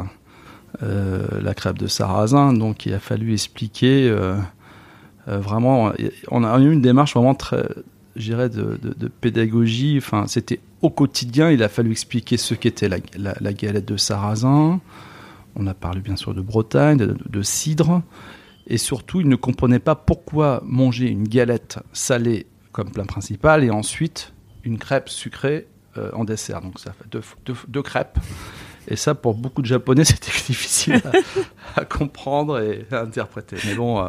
euh, 0.83 1.27
la 1.43 1.55
crêpe 1.55 1.79
de 1.79 1.87
sarrasin, 1.87 2.53
donc 2.53 2.87
il 2.87 2.95
a 2.95 2.99
fallu 2.99 3.33
expliquer 3.33 4.09
euh, 4.09 4.37
euh, 5.29 5.39
vraiment. 5.39 5.93
On 6.31 6.45
a 6.45 6.59
eu 6.61 6.73
une 6.73 6.81
démarche 6.81 7.15
vraiment 7.15 7.35
très, 7.35 7.69
je 8.17 8.25
dirais, 8.25 8.49
de, 8.49 8.79
de- 8.83 9.09
pédagogie. 9.09 9.97
Enfin, 9.99 10.27
c'était 10.27 10.61
au 10.81 10.91
quotidien, 10.91 11.51
il 11.51 11.63
a 11.63 11.69
fallu 11.69 11.91
expliquer 11.91 12.37
ce 12.37 12.55
qu'était 12.55 12.89
la, 12.89 13.53
galette 13.53 13.87
de 13.87 13.97
sarrasin. 13.97 14.81
On 15.55 15.67
a 15.67 15.75
parlé 15.75 16.01
bien 16.01 16.17
sûr 16.17 16.35
de 16.35 16.41
Bretagne, 16.41 16.97
de, 16.97 17.43
cidre. 17.43 18.03
Et 18.67 18.79
surtout, 18.79 19.21
il 19.21 19.29
ne 19.29 19.37
comprenait 19.37 19.79
pas 19.79 19.95
pourquoi 19.95 20.63
manger 20.65 21.09
une 21.09 21.27
galette 21.27 21.79
salée 21.93 22.47
comme 22.71 22.91
plat 22.91 23.05
principal 23.05 23.65
et 23.65 23.71
ensuite 23.71 24.33
une 24.65 24.79
crêpe 24.79 25.09
sucrée 25.09 25.67
euh, 25.99 26.11
en 26.15 26.25
dessert. 26.25 26.61
Donc 26.61 26.79
ça 26.79 26.93
fait 26.93 27.05
deux 27.69 27.83
crêpes. 27.83 28.19
Et 28.89 28.97
ça, 28.97 29.15
pour 29.15 29.35
beaucoup 29.35 29.63
de 29.63 29.67
Japonais, 29.67 30.05
c'était 30.05 30.33
difficile 30.47 31.01
à, 31.77 31.81
à 31.81 31.85
comprendre 31.85 32.61
et 32.61 32.87
à 32.91 33.03
interpréter. 33.03 33.57
Mais 33.67 33.75
bon, 33.75 34.01
euh, 34.01 34.09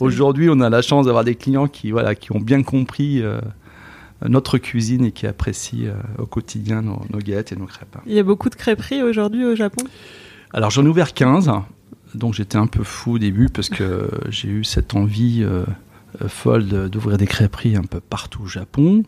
aujourd'hui, 0.00 0.48
on 0.50 0.60
a 0.60 0.70
la 0.70 0.82
chance 0.82 1.06
d'avoir 1.06 1.24
des 1.24 1.34
clients 1.34 1.68
qui, 1.68 1.90
voilà, 1.90 2.14
qui 2.14 2.32
ont 2.32 2.40
bien 2.40 2.62
compris 2.62 3.22
euh, 3.22 3.40
notre 4.26 4.58
cuisine 4.58 5.04
et 5.04 5.12
qui 5.12 5.26
apprécient 5.26 5.88
euh, 5.88 6.22
au 6.22 6.26
quotidien 6.26 6.82
nos, 6.82 7.00
nos 7.10 7.18
galettes 7.18 7.52
et 7.52 7.56
nos 7.56 7.66
crêpes. 7.66 7.96
Il 8.06 8.14
y 8.14 8.18
a 8.18 8.22
beaucoup 8.22 8.50
de 8.50 8.54
crêperies 8.54 9.02
aujourd'hui 9.02 9.44
au 9.44 9.56
Japon? 9.56 9.84
Alors 10.52 10.70
j'en 10.70 10.84
ai 10.84 10.88
ouvert 10.88 11.14
15. 11.14 11.50
Donc 12.14 12.34
j'étais 12.34 12.58
un 12.58 12.66
peu 12.66 12.84
fou 12.84 13.12
au 13.12 13.18
début 13.18 13.48
parce 13.48 13.70
que 13.70 14.10
j'ai 14.28 14.48
eu 14.48 14.64
cette 14.64 14.94
envie 14.94 15.46
folle 16.28 16.90
d'ouvrir 16.90 17.16
des 17.16 17.26
crêperies 17.26 17.74
un 17.74 17.84
peu 17.84 18.00
partout 18.00 18.42
au 18.42 18.46
Japon. 18.46 19.02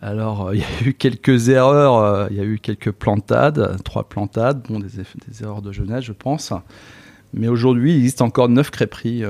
Alors 0.00 0.50
il 0.54 0.60
y 0.60 0.64
a 0.64 0.88
eu 0.88 0.94
quelques 0.94 1.48
erreurs, 1.48 2.28
il 2.30 2.36
y 2.36 2.40
a 2.40 2.44
eu 2.44 2.58
quelques 2.58 2.92
plantades, 2.92 3.82
trois 3.84 4.08
plantades, 4.08 4.62
bon, 4.68 4.78
des, 4.78 4.88
des 4.88 5.42
erreurs 5.42 5.62
de 5.62 5.72
jeunesse 5.72 6.04
je 6.04 6.12
pense. 6.12 6.52
Mais 7.34 7.48
aujourd'hui 7.48 7.92
il 7.92 7.98
existe 7.98 8.22
encore 8.22 8.48
neuf 8.48 8.70
crêperies 8.70 9.24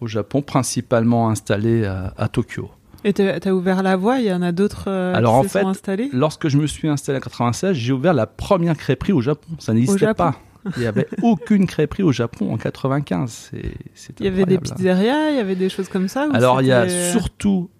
au 0.00 0.06
Japon, 0.06 0.42
principalement 0.42 1.28
installées 1.28 1.84
à, 1.84 2.14
à 2.16 2.28
Tokyo. 2.28 2.70
Et 3.04 3.12
tu 3.14 3.22
as 3.22 3.54
ouvert 3.54 3.82
la 3.82 3.96
voie, 3.96 4.18
il 4.18 4.26
y 4.26 4.32
en 4.32 4.42
a 4.42 4.52
d'autres 4.52 4.84
euh, 4.88 5.14
Alors 5.14 5.34
en 5.34 5.42
fait, 5.42 5.64
lorsque 6.12 6.48
je 6.48 6.58
me 6.58 6.66
suis 6.66 6.88
installé 6.88 7.18
en 7.18 7.22
96, 7.22 7.74
j'ai 7.74 7.92
ouvert 7.92 8.12
la 8.12 8.26
première 8.26 8.76
crêperie 8.76 9.12
au 9.12 9.22
Japon. 9.22 9.48
Ça 9.58 9.72
n'existait 9.72 10.12
pas. 10.12 10.34
Il 10.76 10.80
n'y 10.80 10.86
avait 10.86 11.08
aucune 11.22 11.66
crêperie 11.66 12.02
au 12.02 12.12
Japon 12.12 12.52
en 12.52 12.58
95. 12.58 13.52
Il 13.54 14.24
y 14.24 14.28
avait 14.28 14.44
des 14.44 14.58
pizzerias, 14.58 15.30
il 15.30 15.36
y 15.36 15.40
avait 15.40 15.54
des 15.54 15.70
choses 15.70 15.88
comme 15.88 16.08
ça 16.08 16.28
Alors 16.34 16.60
il 16.60 16.68
y 16.68 16.72
a 16.72 16.88
surtout 16.88 17.70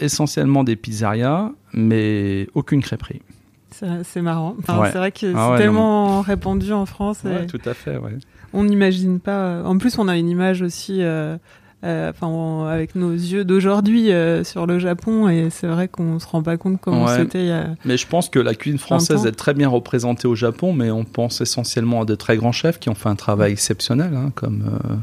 essentiellement 0.00 0.64
des 0.64 0.76
pizzerias, 0.76 1.50
mais 1.72 2.48
aucune 2.54 2.82
crêperie. 2.82 3.22
C'est 3.70 4.22
marrant. 4.22 4.56
C'est 4.66 4.98
vrai 4.98 5.12
que 5.12 5.32
ah 5.36 5.50
c'est 5.52 5.62
tellement 5.62 6.20
répandu 6.20 6.72
en 6.72 6.86
France. 6.86 7.20
Ouais, 7.24 7.46
tout 7.46 7.60
à 7.64 7.74
fait. 7.74 7.96
Ouais. 7.96 8.16
On 8.52 8.64
n'imagine 8.64 9.20
pas. 9.20 9.62
En 9.62 9.78
plus, 9.78 9.98
on 9.98 10.08
a 10.08 10.16
une 10.16 10.28
image 10.28 10.62
aussi. 10.62 11.02
Euh, 11.02 11.36
euh, 11.84 12.10
enfin 12.10 12.66
avec 12.68 12.96
nos 12.96 13.12
yeux 13.12 13.44
d'aujourd'hui 13.44 14.10
euh, 14.10 14.42
sur 14.42 14.66
le 14.66 14.80
Japon 14.80 15.28
et 15.28 15.48
c'est 15.48 15.68
vrai 15.68 15.86
qu'on 15.86 16.18
se 16.18 16.26
rend 16.26 16.42
pas 16.42 16.56
compte 16.56 16.80
comment 16.80 17.06
c'était 17.06 17.42
il 17.42 17.46
y 17.46 17.52
a 17.52 17.68
mais 17.84 17.96
je 17.96 18.04
pense 18.08 18.28
que 18.28 18.40
la 18.40 18.56
cuisine 18.56 18.80
française 18.80 19.26
est 19.26 19.32
très 19.32 19.54
bien 19.54 19.68
représentée 19.68 20.26
au 20.26 20.34
Japon 20.34 20.72
mais 20.72 20.90
on 20.90 21.04
pense 21.04 21.40
essentiellement 21.40 22.00
à 22.00 22.04
de 22.04 22.16
très 22.16 22.36
grands 22.36 22.50
chefs 22.50 22.80
qui 22.80 22.88
ont 22.88 22.96
fait 22.96 23.08
un 23.08 23.14
travail 23.14 23.52
exceptionnel 23.52 24.12
hein, 24.16 24.32
comme 24.34 24.64
euh, 24.66 24.94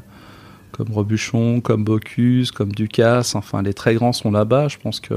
comme 0.75 0.91
Robuchon 0.91 1.62
comme 1.62 1.84
Bocuse 1.84 2.51
comme 2.51 2.72
Ducasse 2.72 3.36
enfin 3.36 3.62
les 3.62 3.74
très 3.74 3.96
grands 3.96 4.13
sont 4.13 4.32
là-bas 4.32 4.67
je 4.67 4.77
pense 4.77 5.00
que 5.00 5.15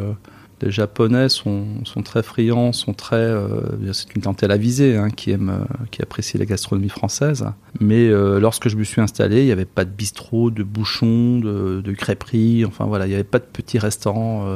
les 0.62 0.70
Japonais 0.70 1.28
sont, 1.28 1.84
sont, 1.84 2.02
très 2.02 2.22
friands, 2.22 2.72
sont 2.72 2.92
très. 2.92 3.16
Euh, 3.16 3.92
c'est 3.92 4.14
une 4.14 4.22
clientèle 4.22 4.50
avisée 4.50 4.96
hein, 4.96 5.10
qui 5.10 5.30
aime, 5.30 5.50
euh, 5.50 5.84
qui 5.90 6.02
apprécie 6.02 6.38
la 6.38 6.46
gastronomie 6.46 6.88
française. 6.88 7.46
Mais 7.80 8.08
euh, 8.08 8.40
lorsque 8.40 8.68
je 8.68 8.76
me 8.76 8.84
suis 8.84 9.00
installé, 9.00 9.42
il 9.42 9.46
n'y 9.46 9.52
avait 9.52 9.64
pas 9.64 9.84
de 9.84 9.90
bistrot, 9.90 10.50
de 10.50 10.62
bouchon, 10.62 11.38
de, 11.38 11.80
de 11.80 11.92
crêperie. 11.92 12.64
Enfin 12.64 12.86
voilà, 12.86 13.06
il 13.06 13.10
n'y 13.10 13.14
avait 13.14 13.24
pas 13.24 13.38
de 13.38 13.44
petits 13.44 13.78
restaurants 13.78 14.46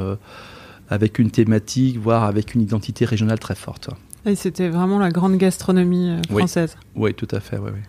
avec 0.89 1.19
une 1.19 1.31
thématique, 1.31 1.97
voire 1.99 2.23
avec 2.23 2.53
une 2.53 2.61
identité 2.61 3.05
régionale 3.05 3.39
très 3.39 3.55
forte. 3.55 3.89
Et 4.25 4.35
c'était 4.35 4.69
vraiment 4.69 4.99
la 4.99 5.09
grande 5.09 5.37
gastronomie 5.37 6.17
française. 6.29 6.77
Oui, 6.95 7.13
tout 7.13 7.27
à 7.31 7.39
fait. 7.39 7.57
Oui, 7.57 7.71
oui 7.73 7.79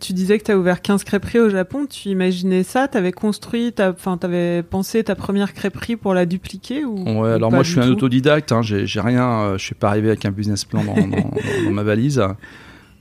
tu 0.00 0.12
disais 0.12 0.38
que 0.38 0.44
tu 0.44 0.52
as 0.52 0.58
ouvert 0.58 0.80
15 0.80 1.04
crêperies 1.04 1.40
au 1.40 1.50
Japon. 1.50 1.86
Tu 1.86 2.08
imaginais 2.08 2.62
ça? 2.62 2.88
Tu 2.88 2.96
avais 2.96 3.12
construit, 3.12 3.74
enfin, 3.78 4.16
tu 4.16 4.26
avais 4.26 4.62
pensé 4.62 5.04
ta 5.04 5.14
première 5.14 5.52
crêperie 5.52 5.96
pour 5.96 6.14
la 6.14 6.26
dupliquer 6.26 6.84
ou, 6.84 7.20
Ouais, 7.20 7.32
alors 7.32 7.50
moi 7.50 7.62
je 7.62 7.72
suis 7.72 7.80
un 7.80 7.88
autodidacte. 7.90 8.52
Hein, 8.52 8.62
j'ai 8.62 9.00
rien, 9.00 9.40
euh, 9.40 9.58
je 9.58 9.64
suis 9.64 9.74
pas 9.74 9.88
arrivé 9.88 10.08
avec 10.08 10.24
un 10.24 10.30
business 10.30 10.64
plan 10.64 10.82
dans, 10.84 10.96
ma 11.70 11.82
valise. 11.82 12.22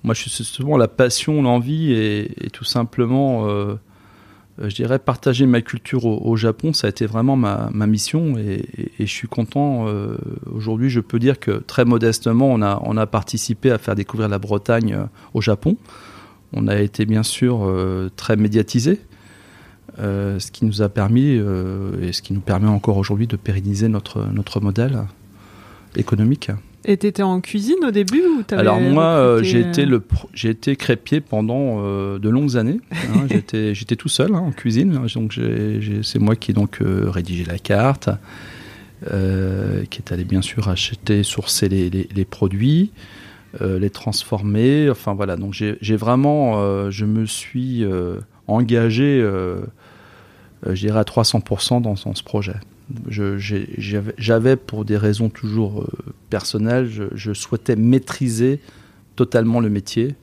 Moi, 0.03 0.13
je 0.13 0.29
suis 0.29 0.43
souvent 0.43 0.77
la 0.77 0.87
passion, 0.87 1.41
l'envie 1.41 1.91
et, 1.91 2.49
tout 2.53 2.63
simplement, 2.63 3.47
euh, 3.47 3.75
je 4.57 4.73
dirais, 4.73 4.99
partager 4.99 5.45
ma 5.45 5.61
culture 5.61 6.05
au, 6.05 6.35
Japon. 6.35 6.73
Ça 6.73 6.87
a 6.87 6.89
été 6.89 7.05
vraiment 7.05 7.35
ma, 7.35 7.69
mission 7.87 8.37
et, 8.37 8.65
je 8.99 9.05
suis 9.05 9.27
content. 9.27 9.87
Euh, 9.87 10.17
aujourd'hui, 10.51 10.89
je 10.89 10.99
peux 10.99 11.19
dire 11.19 11.39
que 11.39 11.51
très 11.51 11.85
modestement, 11.85 12.47
on 12.47 12.61
a, 12.61 12.81
on 12.83 12.97
a 12.97 13.05
participé 13.07 13.71
à 13.71 13.77
faire 13.77 13.95
découvrir 13.95 14.29
la 14.29 14.39
Bretagne 14.39 15.07
au 15.33 15.41
Japon. 15.41 15.77
On 16.53 16.67
a 16.67 16.79
été 16.79 17.05
bien 17.05 17.23
sûr 17.23 17.63
euh, 17.63 18.09
très 18.15 18.35
médiatisé, 18.35 18.99
euh, 19.99 20.39
ce 20.39 20.51
qui 20.51 20.65
nous 20.65 20.81
a 20.81 20.89
permis 20.89 21.37
euh, 21.37 22.01
et 22.01 22.11
ce 22.11 22.21
qui 22.21 22.33
nous 22.33 22.39
permet 22.39 22.67
encore 22.67 22.97
aujourd'hui 22.97 23.27
de 23.27 23.35
pérenniser 23.35 23.87
notre, 23.87 24.25
notre 24.33 24.59
modèle 24.59 25.03
économique. 25.95 26.49
Et 26.85 26.97
tu 26.97 27.07
étais 27.07 27.23
en 27.23 27.41
cuisine 27.41 27.83
au 27.85 27.91
début 27.91 28.21
ou 28.21 28.43
Alors 28.51 28.79
moi, 28.79 29.39
j'ai 29.41 29.59
été, 29.59 29.85
le 29.85 30.01
j'ai 30.33 30.49
été 30.49 30.75
crépier 30.75 31.19
pendant 31.19 31.83
de 32.17 32.29
longues 32.29 32.55
années. 32.55 32.79
Hein. 32.91 33.25
j'étais, 33.29 33.75
j'étais 33.75 33.97
tout 33.97 34.07
seul 34.07 34.33
hein, 34.33 34.39
en 34.39 34.51
cuisine, 34.51 34.93
donc 34.93 35.37
c'est 36.03 36.19
moi 36.19 36.37
qui 36.37 36.51
ai 36.51 36.53
donc 36.53 36.79
rédigé 36.81 37.43
la 37.43 37.59
carte, 37.59 38.09
qui 39.03 39.11
est 39.11 40.11
allé 40.11 40.23
bien 40.23 40.41
sûr 40.41 40.69
acheter, 40.69 41.23
sourcer 41.23 41.67
les, 41.67 41.89
les 41.89 42.25
produits. 42.25 42.91
Euh, 43.61 43.79
les 43.79 43.89
transformer. 43.89 44.91
Enfin 44.91 45.15
voilà, 45.15 45.35
donc 45.35 45.53
j'ai 45.53 45.95
vraiment, 45.95 46.59
euh, 46.59 46.91
je 46.91 47.05
me 47.05 47.25
suis 47.25 47.83
euh, 47.83 48.17
engagé, 48.45 49.21
je 50.65 50.73
dirais 50.73 50.99
à 50.99 51.03
300% 51.03 51.81
dans, 51.81 51.95
ce 51.95 52.23
projet. 52.23 52.53
J'avais 53.07 54.55
pour 54.55 54.85
des 54.85 54.97
raisons 54.97 55.29
toujours 55.29 55.87
personnelles, 56.29 56.89
je, 57.15 57.33
souhaitais 57.33 57.75
maîtriser 57.75 58.59
totalement 59.15 59.61
le 59.61 59.69
métier 59.69 60.15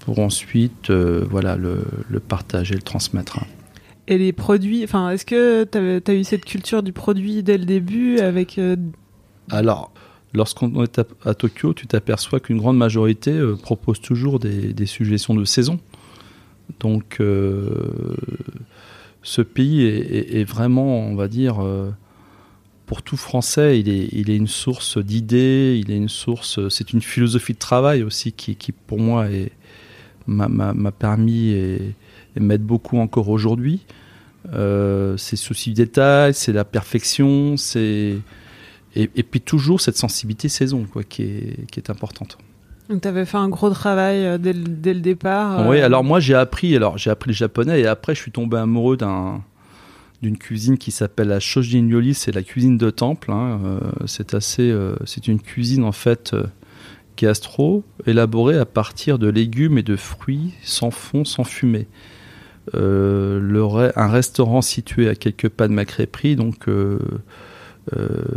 pour 0.00 0.18
ensuite 0.18 0.90
voilà, 0.90 1.56
le, 1.56 1.84
le 2.10 2.20
partager, 2.20 2.74
le 2.74 2.82
transmettre. 2.82 3.40
Et 4.06 4.18
les 4.18 4.32
produits, 4.32 4.84
enfin, 4.84 5.10
est-ce 5.10 5.24
que 5.24 5.64
tu 5.64 6.10
as, 6.10 6.14
eu 6.14 6.24
cette 6.24 6.44
culture 6.44 6.82
du 6.82 6.92
produit 6.92 7.42
dès 7.42 7.56
le 7.56 7.64
début 7.64 8.18
avec 8.18 8.60
Alors, 9.50 9.92
Lorsqu'on 10.38 10.84
est 10.84 11.00
à, 11.24 11.34
Tokyo, 11.34 11.74
tu 11.74 11.88
t'aperçois 11.88 12.38
qu'une 12.38 12.58
grande 12.58 12.76
majorité 12.76 13.32
euh, 13.32 13.56
propose 13.56 14.00
toujours 14.00 14.38
des, 14.38 14.86
suggestions 14.86 15.34
de 15.34 15.44
saison. 15.44 15.80
Donc, 16.78 17.16
euh, 17.18 17.68
ce 19.24 19.42
pays 19.42 19.82
est, 19.84 20.44
vraiment, 20.44 21.00
on 21.00 21.16
va 21.16 21.26
dire, 21.26 21.60
euh, 21.60 21.90
pour 22.86 23.02
tout 23.02 23.16
Français, 23.16 23.80
il 23.80 23.88
est, 23.88 24.36
une 24.36 24.46
source 24.46 24.98
d'idées, 24.98 25.82
il 25.84 25.90
est 25.90 25.96
une 25.96 26.08
source, 26.08 26.68
c'est 26.68 26.92
une 26.92 27.02
philosophie 27.02 27.54
de 27.54 27.58
travail 27.58 28.04
aussi 28.04 28.30
qui, 28.30 28.70
pour 28.70 29.00
moi, 29.00 29.26
m'a 30.28 30.92
permis 30.92 31.48
et, 31.48 31.94
m'aide 32.36 32.62
beaucoup 32.62 32.98
encore 32.98 33.28
aujourd'hui. 33.28 33.86
c'est 34.52 35.36
souci 35.36 35.70
du 35.70 35.82
détail, 35.82 36.32
c'est 36.32 36.52
la 36.52 36.64
perfection, 36.64 37.56
c'est 37.56 38.18
et, 38.98 39.22
puis 39.22 39.40
toujours 39.40 39.80
cette 39.80 39.96
sensibilité 39.96 40.48
saison 40.48 40.84
quoi, 40.90 41.04
qui, 41.04 41.22
est, 41.22 41.70
qui 41.70 41.78
est 41.78 41.90
importante. 41.90 42.38
Donc 42.88 43.02
tu 43.02 43.08
avais 43.08 43.24
fait 43.24 43.36
un 43.36 43.48
gros 43.48 43.70
travail 43.70 44.24
euh, 44.24 44.38
dès, 44.38 44.52
le, 44.52 45.00
départ. 45.00 45.68
Oui, 45.68 45.78
euh, 45.78 45.84
alors 45.84 46.04
moi 46.04 46.20
j'ai 46.20 46.34
appris, 46.34 46.74
alors 46.74 46.96
j'ai 46.96 47.10
appris 47.10 47.30
le 47.30 47.34
japonais 47.34 47.80
et 47.80 47.86
après 47.86 48.14
je 48.14 48.20
suis 48.20 48.32
tombé 48.32 48.56
amoureux 48.56 48.96
d'un 48.96 49.42
d'une 50.20 50.36
cuisine 50.36 50.78
qui 50.78 50.90
s'appelle 50.90 51.28
la 51.28 51.38
Shojin 51.38 51.86
Yoli, 51.86 52.12
c'est 52.12 52.32
la 52.32 52.42
cuisine 52.42 52.76
de 52.76 52.90
temple. 52.90 53.30
Hein. 53.30 53.60
Euh, 53.64 53.78
c'est 54.06 54.34
assez, 54.34 54.74
c'est 55.04 55.28
une 55.28 55.40
cuisine 55.40 55.84
en 55.84 55.92
fait 55.92 56.34
gastro 57.16 57.84
élaborée 58.04 58.58
à 58.58 58.64
partir 58.64 59.20
de 59.20 59.28
légumes 59.28 59.78
et 59.78 59.84
de 59.84 59.94
fruits 59.94 60.54
sans 60.64 60.90
fond, 60.90 61.24
sans 61.24 61.44
fumée. 61.44 61.86
Le, 62.72 63.92
un 63.96 64.08
restaurant 64.08 64.60
situé 64.60 65.08
à 65.08 65.14
quelques 65.14 65.48
pas 65.48 65.68
de 65.68 65.72
ma 65.72 65.84
crêperie, 65.84 66.34
donc 66.34 66.66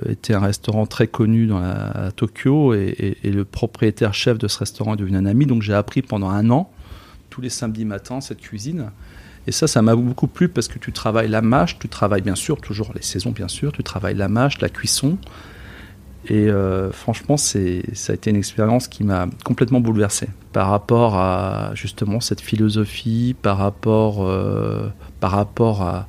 était 0.08 0.34
un 0.34 0.40
restaurant 0.40 0.86
très 0.86 1.08
connu 1.08 1.48
dans 1.48 1.62
à 1.62 2.12
Tokyo 2.16 2.74
et, 2.74 3.18
le 3.24 3.46
propriétaire 3.46 4.14
chef 4.14 4.38
de 4.38 4.48
ce 4.48 4.60
restaurant 4.60 4.94
est 4.94 4.98
devenu 4.98 5.18
un 5.18 5.26
ami. 5.26 5.46
Donc 5.46 5.62
j'ai 5.62 5.74
appris 5.74 6.02
pendant 6.02 6.30
un 6.30 6.50
an, 6.50 6.72
tous 7.30 7.42
les 7.42 7.50
samedis 7.50 7.86
matins, 7.86 8.22
cette 8.22 8.42
cuisine. 8.42 8.92
Et 9.48 9.52
ça, 9.52 9.68
ça 9.68 9.82
m'a 9.82 9.96
beaucoup 9.96 10.28
plu 10.28 10.50
parce 10.50 10.68
que 10.68 10.78
tu 10.78 10.92
travailles 10.92 11.30
la 11.30 11.42
mâche, 11.42 11.80
tu 11.80 11.90
travailles 11.90 12.22
bien 12.22 12.36
sûr, 12.36 12.62
toujours 12.62 12.92
les 12.94 13.02
saisons 13.02 13.32
bien 13.32 13.48
sûr, 13.48 13.72
tu 13.72 13.84
travailles 13.84 14.16
la 14.16 14.28
mâche, 14.28 14.62
la 14.62 14.70
cuisson. 14.70 15.18
Et 16.28 16.50
euh, 16.50 16.92
franchement, 16.92 17.36
ça 17.36 17.58
a 17.60 18.14
été 18.14 18.30
une 18.30 18.36
expérience 18.36 18.88
qui 18.88 19.04
m'a 19.04 19.28
complètement 19.44 19.80
bouleversé 19.80 20.28
par 20.54 20.70
rapport 20.70 21.18
à 21.18 21.72
justement 21.74 22.20
cette 22.20 22.42
philosophie, 22.42 23.36
par 23.42 23.58
rapport, 23.58 24.24
euh, 24.24 24.90
par 25.20 25.32
rapport 25.32 25.82
à, 25.82 26.08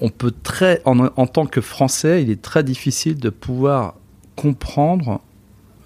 on, 0.00 0.08
peut 0.10 0.32
très, 0.42 0.82
en, 0.84 1.26
tant 1.26 1.46
que 1.46 1.60
Français, 1.60 2.22
il 2.22 2.30
est 2.30 2.42
très 2.42 2.64
difficile 2.64 3.18
de 3.18 3.30
pouvoir 3.30 3.94
comprendre 4.36 5.20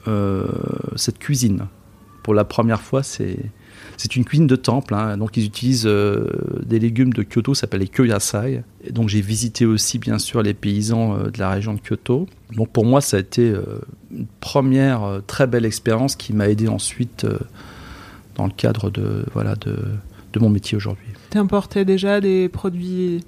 euh, 0.09 0.47
cette 0.97 1.19
cuisine. 1.19 1.67
Pour 2.23 2.35
la 2.35 2.45
première 2.45 2.81
fois, 2.81 3.03
c'est 3.03 3.39
c'est 3.97 4.17
une 4.17 4.25
cuisine 4.25 4.47
de 4.47 4.57
temple, 4.57 4.95
hein. 4.95 5.17
donc 5.17 5.37
ils 5.37 5.45
utilisent 5.45 5.87
euh, 5.87 6.27
des 6.65 6.79
légumes 6.79 7.13
de 7.13 7.23
Kyoto, 7.23 7.55
ça 7.55 7.63
s'appelle 7.63 7.81
les 7.81 7.89
kyoyasai. 7.89 8.63
Et 8.85 8.91
donc 8.91 9.09
j'ai 9.09 9.21
visité 9.21 9.65
aussi 9.65 9.99
bien 9.99 10.19
sûr 10.19 10.43
les 10.43 10.55
paysans 10.55 11.17
euh, 11.17 11.31
de 11.31 11.39
la 11.39 11.51
région 11.51 11.75
de 11.75 11.81
Kyoto. 11.81 12.27
Donc 12.57 12.71
pour 12.71 12.85
moi 12.85 13.01
ça 13.01 13.17
a 13.17 13.21
été 13.21 13.55
une 14.11 14.27
première 14.41 15.21
très 15.27 15.47
belle 15.47 15.65
expérience 15.65 16.17
qui 16.17 16.33
m'a 16.33 16.49
aidé 16.49 16.69
ensuite 16.69 17.27
dans 18.35 18.47
le 18.47 18.53
cadre 18.53 18.91
de, 18.91 19.25
voilà, 19.35 19.55
de, 19.57 19.77
de 20.33 20.41
mon 20.41 20.51
métier 20.51 20.77
aujourd'hui. 20.77 21.09
Tu 21.31 21.39
importais 21.39 21.85
déjà 21.85 22.21
des 22.21 22.49
produits 22.49 23.25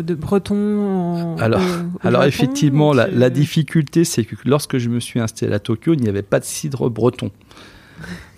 de 0.00 0.14
breton 0.14 1.36
Alors, 1.38 1.60
alors 2.02 2.24
effectivement, 2.24 2.92
la, 2.92 3.30
difficulté, 3.30 4.04
c'est 4.04 4.24
que 4.24 4.36
lorsque 4.44 4.78
je 4.78 4.88
me 4.88 5.00
suis 5.00 5.20
installé 5.20 5.52
à 5.52 5.58
Tokyo, 5.58 5.94
il 5.94 6.00
n'y 6.00 6.08
avait 6.08 6.22
pas 6.22 6.40
de 6.40 6.44
cidre 6.44 6.88
breton. 6.90 7.30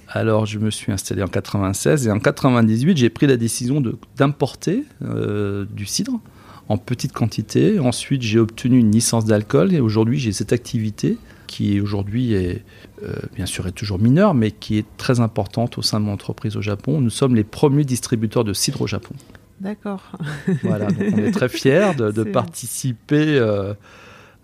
Alors 0.09 0.47
je 0.47 0.61
me 0.61 0.71
suis 0.71 0.93
installé 0.93 1.25
en 1.25 1.27
96 1.27 2.07
et 2.07 2.11
en 2.13 2.21
98 2.21 2.97
j'ai 2.97 3.11
pris 3.11 3.27
la 3.27 3.37
décision 3.37 3.83
d'importer 4.17 4.85
du 5.01 5.87
cidre 5.87 6.21
en 6.69 6.79
petite 6.79 7.13
quantité. 7.13 7.81
Ensuite 7.81 8.23
j'ai 8.23 8.39
obtenu 8.39 8.79
une 8.79 8.93
licence 8.93 9.25
d'alcool 9.25 9.75
et 9.75 9.81
aujourd'hui 9.81 10.21
j'ai 10.21 10.31
cette 10.31 10.53
activité 10.53 11.19
qui 11.49 11.81
aujourd'hui 11.81 12.35
est 12.35 12.63
bien 13.35 13.47
sûr 13.47 13.67
est 13.67 13.73
toujours 13.73 13.99
mineure 13.99 14.35
mais 14.35 14.53
qui 14.53 14.79
est 14.79 14.87
très 14.99 15.19
importante 15.19 15.79
au 15.79 15.83
sein 15.83 15.99
de 15.99 16.05
mon 16.05 16.13
entreprise 16.13 16.57
au 16.57 16.63
Japon. 16.63 17.01
Nous 17.01 17.11
sommes 17.11 17.35
les 17.35 17.43
premiers 17.43 17.85
distributeurs 17.85 18.45
de 18.45 18.53
cidre 18.53 18.83
au 18.83 18.87
Japon. 18.87 19.17
D'accord. 19.61 20.13
voilà, 20.63 20.87
donc 20.87 21.15
on 21.15 21.19
est 21.19 21.31
très 21.31 21.49
fiers 21.51 21.95
de, 21.97 22.25
participer 22.25 23.39
euh, 23.39 23.75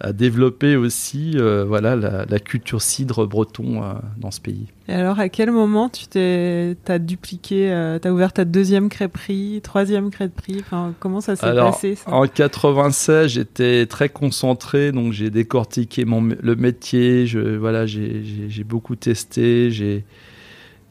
à 0.00 0.12
développer 0.12 0.76
aussi 0.76 1.32
euh, 1.34 1.64
voilà, 1.64 1.96
la, 1.96 2.38
culture 2.38 2.80
cidre 2.80 3.26
breton 3.26 3.82
euh, 3.82 3.92
dans 4.18 4.30
ce 4.30 4.40
pays. 4.40 4.66
Et 4.88 4.94
alors, 4.94 5.18
à 5.18 5.28
quel 5.28 5.50
moment 5.50 5.88
tu 5.88 6.06
t'es, 6.06 6.76
as 6.88 6.98
dupliqué, 6.98 7.98
tu 8.00 8.08
as 8.08 8.12
ouvert 8.12 8.32
ta 8.32 8.44
deuxième 8.44 8.88
crêperie, 8.88 9.60
troisième 9.62 10.10
crêperie? 10.10 10.58
Enfin, 10.60 10.94
Comment 11.00 11.20
ça 11.20 11.36
s'est 11.36 11.54
passé 11.54 11.96
ça? 11.96 12.12
En 12.12 12.26
96, 12.26 13.32
j'étais 13.32 13.86
très 13.86 14.08
concentré, 14.08 14.92
donc 14.92 15.12
j'ai 15.12 15.30
décortiqué 15.30 16.04
mon, 16.04 16.22
le 16.22 16.56
métier, 16.56 17.26
je, 17.26 17.56
voilà, 17.56 17.84
j'ai, 17.84 18.22
j'ai 18.48 18.64
beaucoup 18.64 18.96
testé, 18.96 19.70
j'ai, 19.70 20.04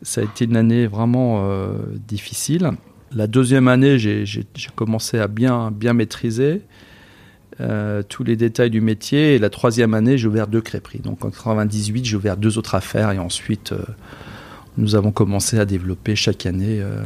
ça 0.01 0.21
a 0.21 0.23
été 0.25 0.45
une 0.45 0.57
année 0.57 0.87
vraiment 0.87 1.43
difficile. 2.07 2.71
La 3.15 3.27
deuxième 3.27 3.67
année, 3.67 3.97
j'ai 3.97 4.25
commencé 4.75 5.17
à 5.19 5.27
bien, 5.27 5.71
bien 5.71 5.93
maîtriser 5.93 6.61
euh, 7.61 8.03
tous 8.07 8.23
les 8.23 8.35
détails 8.35 8.69
du 8.69 8.81
métier. 8.81 9.35
Et 9.35 9.39
la 9.39 9.49
troisième 9.49 9.93
année, 9.93 10.17
j'ai 10.17 10.27
ouvert 10.27 10.47
deux 10.47 10.61
crêperies. 10.61 10.99
Donc 10.99 11.25
en 11.25 11.31
98, 11.31 12.05
j'ai 12.05 12.15
ouvert 12.15 12.37
deux 12.37 12.57
autres 12.57 12.75
affaires. 12.75 13.11
Et 13.11 13.19
ensuite, 13.19 13.71
euh, 13.71 13.81
nous 14.77 14.95
avons 14.95 15.11
commencé 15.11 15.59
à 15.59 15.65
développer 15.65 16.15
chaque 16.15 16.45
année 16.45 16.81
euh, 16.81 17.03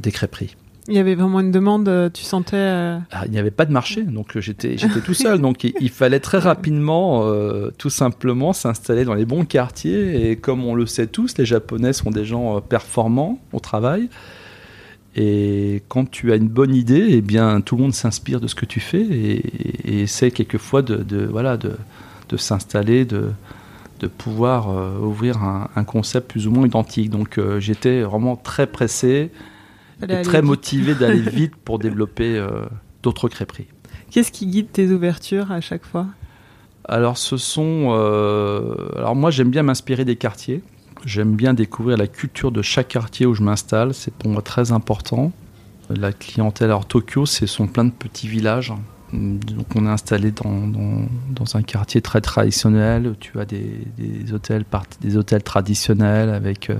des 0.00 0.10
crêperies. 0.10 0.56
Il 0.88 0.94
y 0.94 0.98
avait 0.98 1.14
vraiment 1.14 1.40
une 1.40 1.52
demande, 1.52 2.10
tu 2.14 2.24
sentais 2.24 2.56
ah, 2.56 3.26
Il 3.26 3.30
n'y 3.30 3.38
avait 3.38 3.50
pas 3.50 3.66
de 3.66 3.72
marché, 3.72 4.04
donc 4.04 4.38
j'étais 4.38 4.76
tout 5.04 5.12
seul. 5.12 5.38
donc 5.38 5.62
il, 5.62 5.90
fallait 5.90 6.18
très 6.18 6.38
rapidement, 6.38 7.30
tout 7.76 7.90
simplement, 7.90 8.54
s'installer 8.54 9.04
dans 9.04 9.12
les 9.12 9.26
bons 9.26 9.44
quartiers. 9.44 10.30
Et 10.30 10.36
comme 10.36 10.64
on 10.64 10.74
le 10.74 10.86
sait 10.86 11.06
tous, 11.06 11.36
les 11.36 11.44
Japonais 11.44 11.92
sont 11.92 12.10
des 12.10 12.24
gens 12.24 12.62
performants 12.62 13.38
au 13.52 13.60
travail. 13.60 14.08
Et 15.20 15.82
quand 15.88 16.08
tu 16.08 16.30
as 16.30 16.36
une 16.36 16.46
bonne 16.46 16.72
idée, 16.72 17.06
eh 17.08 17.20
bien, 17.20 17.60
tout 17.60 17.74
le 17.74 17.82
monde 17.82 17.92
s'inspire 17.92 18.40
de 18.40 18.46
ce 18.46 18.54
que 18.54 18.64
tu 18.64 18.78
fais 18.78 19.02
et, 19.02 20.02
essaie 20.02 20.30
quelquefois 20.30 20.80
de, 20.80 21.24
voilà, 21.26 21.56
de, 21.56 21.76
s'installer, 22.36 23.04
de, 23.04 23.30
de 23.98 24.06
pouvoir 24.06 24.70
euh, 24.70 24.96
ouvrir 25.00 25.42
un, 25.42 25.84
concept 25.84 26.30
plus 26.30 26.46
ou 26.46 26.52
moins 26.52 26.66
identique. 26.68 27.10
Donc 27.10 27.36
euh, 27.36 27.58
j'étais 27.58 28.02
vraiment 28.02 28.36
très 28.36 28.68
pressé 28.68 29.32
et 30.08 30.22
très 30.22 30.40
motivé 30.40 30.94
d'aller 30.94 31.20
vite 31.32 31.56
pour 31.56 31.80
développer 31.80 32.36
euh, 32.36 32.66
d'autres 33.02 33.28
crêperies. 33.28 33.66
Qu'est-ce 34.12 34.30
qui 34.30 34.46
guide 34.46 34.70
tes 34.70 34.92
ouvertures 34.92 35.50
à 35.50 35.60
chaque 35.60 35.84
fois? 35.84 36.06
Alors 36.84 37.18
ce 37.18 37.36
sont... 37.38 37.90
alors 38.96 39.16
moi 39.16 39.30
j'aime 39.32 39.50
bien 39.50 39.64
m'inspirer 39.64 40.04
des 40.04 40.16
quartiers. 40.16 40.62
J'aime 41.04 41.36
bien 41.36 41.54
découvrir 41.54 41.96
la 41.96 42.06
culture 42.06 42.50
de 42.50 42.62
chaque 42.62 42.88
quartier 42.88 43.26
où 43.26 43.34
je 43.34 43.42
m'installe, 43.42 43.94
c'est 43.94 44.12
pour 44.12 44.30
moi 44.30 44.42
très 44.42 44.72
important. 44.72 45.32
La 45.90 46.12
clientèle, 46.12 46.70
alors 46.70 46.86
Tokyo, 46.86 47.24
ce 47.24 47.46
sont 47.46 47.66
plein 47.66 47.84
de 47.84 47.90
petits 47.90 48.28
villages. 48.28 48.72
Donc 49.12 49.74
on 49.74 49.86
est 49.86 49.90
installé 49.90 50.32
dans, 50.32 50.66
dans, 50.66 51.56
un 51.56 51.62
quartier 51.62 52.02
très 52.02 52.20
traditionnel. 52.20 53.14
Tu 53.20 53.40
as 53.40 53.46
des, 53.46 53.86
des, 53.96 54.32
hôtels, 54.34 54.64
des 55.00 55.16
hôtels 55.16 55.42
traditionnels 55.42 56.28
avec 56.28 56.68
euh, 56.68 56.76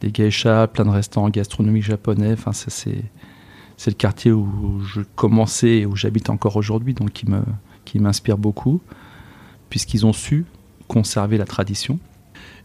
des 0.00 0.12
geishas, 0.12 0.68
plein 0.68 0.84
de 0.84 0.90
restaurants 0.90 1.30
gastronomiques 1.30 1.82
japonais. 1.82 2.34
Enfin, 2.34 2.52
c'est, 2.52 3.02
c'est 3.76 3.90
le 3.90 3.96
quartier 3.96 4.30
où 4.30 4.80
je 4.84 5.00
commençais 5.16 5.78
et 5.78 5.86
où 5.86 5.96
j'habite 5.96 6.30
encore 6.30 6.54
aujourd'hui, 6.54 6.94
donc 6.94 7.10
qui, 7.10 7.28
me, 7.28 7.42
qui 7.84 7.98
m'inspire 7.98 8.38
beaucoup, 8.38 8.80
puisqu'ils 9.70 10.06
ont 10.06 10.12
su 10.12 10.44
conserver 10.86 11.36
la 11.36 11.46
tradition 11.46 11.98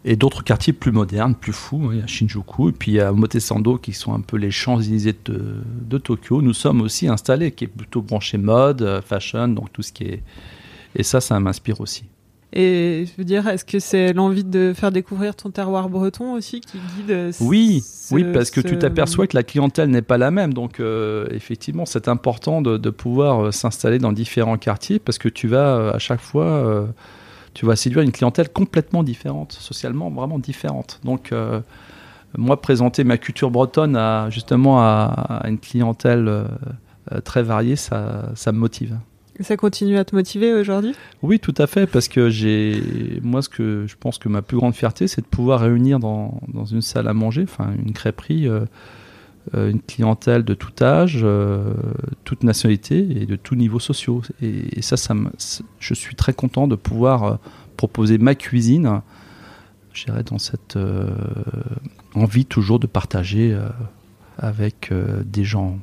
et 0.06 0.16
d'autres 0.16 0.44
quartiers 0.44 0.74
plus 0.74 0.92
modernes, 0.92 1.36
plus 1.36 1.52
fous, 1.52 1.92
à 2.04 2.08
Shinjuku, 2.08 2.70
et 2.70 2.72
puis 2.72 3.00
à 3.00 3.12
Motesando, 3.12 3.78
qui 3.78 3.94
sont 3.94 4.14
un 4.14 4.22
peu 4.22 4.38
les 4.38 4.52
Champs-Élysées 4.52 5.16
de, 5.26 5.98
Tokyo. 5.98 6.42
Nous 6.42 6.54
sommes 6.54 6.82
aussi 6.82 7.08
installés, 7.08 7.52
qui 7.52 7.66
est 7.66 7.68
plutôt 7.68 8.02
branché 8.02 8.38
mode, 8.38 8.82
euh, 8.82 9.02
fashion, 9.02 9.50
donc 9.50 9.74
tout 9.74 9.82
ce 9.82 9.92
qui 9.92 10.06
est. 10.06 10.24
Et 10.96 11.04
ça, 11.04 11.20
ça 11.20 11.40
m'inspire 11.40 11.82
aussi. 11.82 12.06
Et 12.52 13.06
je 13.06 13.12
veux 13.18 13.26
dire, 13.26 13.48
est-ce 13.48 13.64
que 13.64 13.78
c'est 13.78 14.12
l'envie 14.14 14.44
de 14.44 14.74
faire 14.74 14.92
découvrir 14.92 15.36
ton 15.36 15.52
terroir 15.52 15.88
breton 15.88 16.34
aussi 16.34 16.62
qui 16.62 16.80
guide 16.96 17.12
euh, 17.12 17.32
Oui, 17.42 17.84
oui, 18.10 18.26
parce 18.34 18.50
que 18.50 18.62
tu 18.62 18.80
t'aperçois 18.80 19.28
que 19.28 19.36
la 19.36 19.44
clientèle 19.44 19.90
n'est 19.90 20.02
pas 20.02 20.18
la 20.18 20.32
même. 20.32 20.54
Donc, 20.54 20.80
euh, 20.80 21.28
effectivement, 21.30 21.86
c'est 21.86 22.08
important 22.08 22.64
de, 22.64 22.78
de 22.78 22.90
pouvoir 22.90 23.54
s'installer 23.54 24.00
dans 24.00 24.14
différents 24.14 24.58
quartiers 24.58 24.98
parce 24.98 25.20
que 25.20 25.30
tu 25.30 25.48
vas 25.48 25.92
à 25.92 26.00
chaque 26.00 26.22
fois 26.22 26.88
tu 27.54 27.66
vas 27.66 27.76
séduire 27.76 28.04
une 28.04 28.12
clientèle 28.12 28.50
complètement 28.50 29.04
différente, 29.04 29.54
socialement 29.54 30.10
vraiment 30.10 30.40
différente. 30.40 31.00
Donc, 31.04 31.32
euh, 31.32 31.62
moi, 32.38 32.62
présenter 32.62 33.04
ma 33.04 33.18
culture 33.18 33.52
bretonne 33.52 33.96
à, 33.96 34.30
justement 34.30 34.80
à, 34.82 35.44
une 35.48 35.58
clientèle 35.58 36.28
euh, 36.28 36.44
euh, 37.12 37.22
très 37.22 37.44
variée, 37.44 37.76
ça, 37.76 38.30
ça 38.36 38.52
me 38.52 38.60
motive. 38.60 38.98
ça 39.40 39.58
continue 39.58 39.98
à 39.98 40.06
te 40.06 40.16
motiver 40.16 40.54
aujourd'hui? 40.54 40.94
Oui, 41.24 41.40
tout 41.40 41.56
à 41.58 41.68
fait, 41.68 41.88
parce 41.88 42.08
que 42.08 42.30
j'ai, 42.30 42.82
moi, 43.24 43.42
ce 43.42 43.50
que 43.50 43.86
je 43.88 43.96
pense 44.00 44.18
que 44.18 44.30
ma 44.30 44.42
plus 44.42 44.58
grande 44.58 44.76
fierté, 44.76 45.08
c'est 45.08 45.22
de 45.22 45.28
pouvoir 45.28 45.62
réunir 45.62 46.00
dans, 46.00 46.40
dans, 46.48 46.66
une 46.66 46.82
salle 46.82 47.08
à 47.08 47.14
manger, 47.14 47.44
enfin 47.44 47.70
une 47.84 47.94
crêperie, 47.94 48.48
une 49.54 49.82
clientèle 49.82 50.44
de 50.44 50.54
tout 50.54 50.84
âge, 50.84 51.20
euh, 51.24 51.74
toute 52.24 52.44
nationalité 52.44 53.00
et 53.22 53.26
de 53.26 53.36
tout 53.36 53.56
niveau 53.56 53.80
sociaux. 53.80 54.22
Et, 54.42 54.82
ça, 54.82 54.98
ça 54.98 55.16
je 55.80 55.94
suis 55.94 56.16
très 56.16 56.34
content 56.34 56.68
de 56.68 56.76
pouvoir 56.76 57.24
euh, 57.24 57.36
proposer 57.78 58.18
ma 58.18 58.36
cuisine, 58.36 59.02
je 59.94 60.06
dirais, 60.06 60.24
dans 60.24 60.38
cette 60.38 60.78
envie 62.14 62.46
toujours 62.46 62.80
de 62.80 62.88
partager 62.88 63.58
avec 64.38 64.94
des 65.26 65.44
gens 65.44 65.80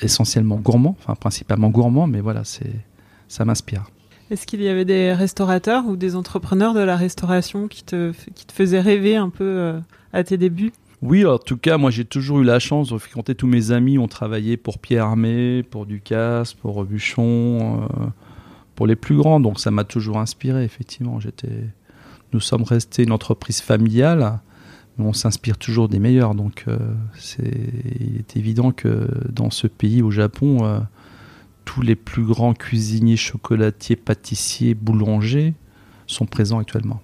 essentiellement 0.00 0.56
gourmands, 0.56 0.96
enfin 0.98 1.14
principalement 1.14 1.68
gourmands, 1.68 2.06
mais 2.06 2.20
voilà, 2.20 2.44
c'est 2.44 2.72
ça 3.28 3.44
m'inspire. 3.44 3.84
Est-ce 4.30 4.46
qu'il 4.46 4.62
y 4.62 4.68
avait 4.68 4.86
des 4.86 5.12
restaurateurs 5.12 5.86
ou 5.86 5.96
des 5.96 6.16
entrepreneurs 6.16 6.72
de 6.72 6.80
la 6.80 6.96
restauration 6.96 7.68
qui 7.68 7.84
te, 7.84 8.12
qui 8.34 8.46
te 8.46 8.52
faisaient 8.52 8.80
rêver 8.80 9.16
un 9.16 9.28
peu 9.28 9.74
à 10.14 10.24
tes 10.24 10.38
débuts? 10.38 10.72
Oui, 11.04 11.26
en 11.26 11.36
tout 11.36 11.58
cas, 11.58 11.76
moi 11.76 11.90
j'ai 11.90 12.06
toujours 12.06 12.40
eu 12.40 12.44
la 12.44 12.58
chance 12.58 12.88
de 12.88 12.96
fréquenter 12.96 13.34
tous 13.34 13.46
mes 13.46 13.72
amis 13.72 13.98
ont 13.98 14.08
travaillé 14.08 14.56
pour 14.56 14.78
Pierre 14.78 15.04
Armé, 15.04 15.62
pour 15.62 15.84
Ducasse, 15.84 16.54
pour 16.54 16.72
Robuchon, 16.72 17.82
euh, 17.82 18.06
pour 18.74 18.86
les 18.86 18.96
plus 18.96 19.14
grands. 19.14 19.38
Donc 19.38 19.60
ça 19.60 19.70
m'a 19.70 19.84
toujours 19.84 20.16
inspiré, 20.18 20.64
effectivement. 20.64 21.20
J'étais, 21.20 21.68
nous 22.32 22.40
sommes 22.40 22.62
restés 22.62 23.02
une 23.02 23.12
entreprise 23.12 23.60
familiale, 23.60 24.40
mais 24.96 25.04
on 25.04 25.12
s'inspire 25.12 25.58
toujours 25.58 25.90
des 25.90 25.98
meilleurs. 25.98 26.34
Donc 26.34 26.64
euh, 26.68 26.78
c'est, 27.18 27.52
il 28.00 28.24
évident 28.34 28.72
que 28.72 29.06
dans 29.28 29.50
ce 29.50 29.66
pays, 29.66 30.00
au 30.00 30.10
Japon, 30.10 30.64
euh, 30.64 30.78
tous 31.66 31.82
les 31.82 31.96
plus 31.96 32.24
grands 32.24 32.54
cuisiniers, 32.54 33.18
chocolatiers, 33.18 33.96
pâtissiers, 33.96 34.72
boulangers 34.72 35.52
sont 36.06 36.24
présents 36.24 36.60
actuellement. 36.60 37.02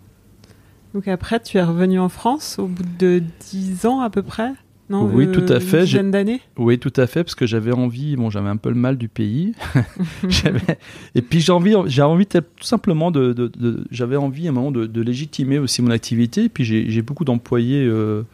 Donc 0.94 1.08
après, 1.08 1.40
tu 1.40 1.58
es 1.58 1.62
revenu 1.62 2.00
en 2.00 2.08
France 2.08 2.58
au 2.58 2.66
bout 2.66 2.82
de 2.98 3.22
10 3.50 3.86
ans 3.86 4.00
à 4.00 4.10
peu 4.10 4.22
près 4.22 4.52
non, 4.90 5.04
oui, 5.04 5.26
euh, 5.26 5.32
tout 5.32 5.52
à 5.52 5.60
fait. 5.60 5.84
Une 5.92 6.10
d'années? 6.10 6.40
Oui, 6.58 6.80
tout 6.80 6.92
à 6.96 7.06
fait, 7.06 7.22
parce 7.22 7.36
que 7.36 7.46
j'avais 7.46 7.70
envie, 7.70 8.16
bon, 8.16 8.28
j'avais 8.28 8.48
un 8.48 8.56
peu 8.56 8.70
le 8.70 8.74
mal 8.74 8.98
du 8.98 9.06
pays. 9.06 9.54
et 11.14 11.22
puis 11.22 11.38
j'ai 11.40 11.52
envie, 11.52 11.76
j'ai 11.86 12.02
envie 12.02 12.26
tout 12.26 12.42
simplement 12.60 13.12
de, 13.12 13.32
de, 13.32 13.84
j'avais 13.92 14.16
envie 14.16 14.48
à 14.48 14.50
un 14.50 14.52
moment 14.52 14.72
de, 14.72 15.00
légitimer 15.00 15.60
aussi 15.60 15.80
mon 15.80 15.92
activité. 15.92 16.44
Et 16.44 16.48
puis 16.48 16.64
j'ai 16.64 17.02
beaucoup 17.02 17.24
d'employés 17.24 17.86
euh, 17.86 18.24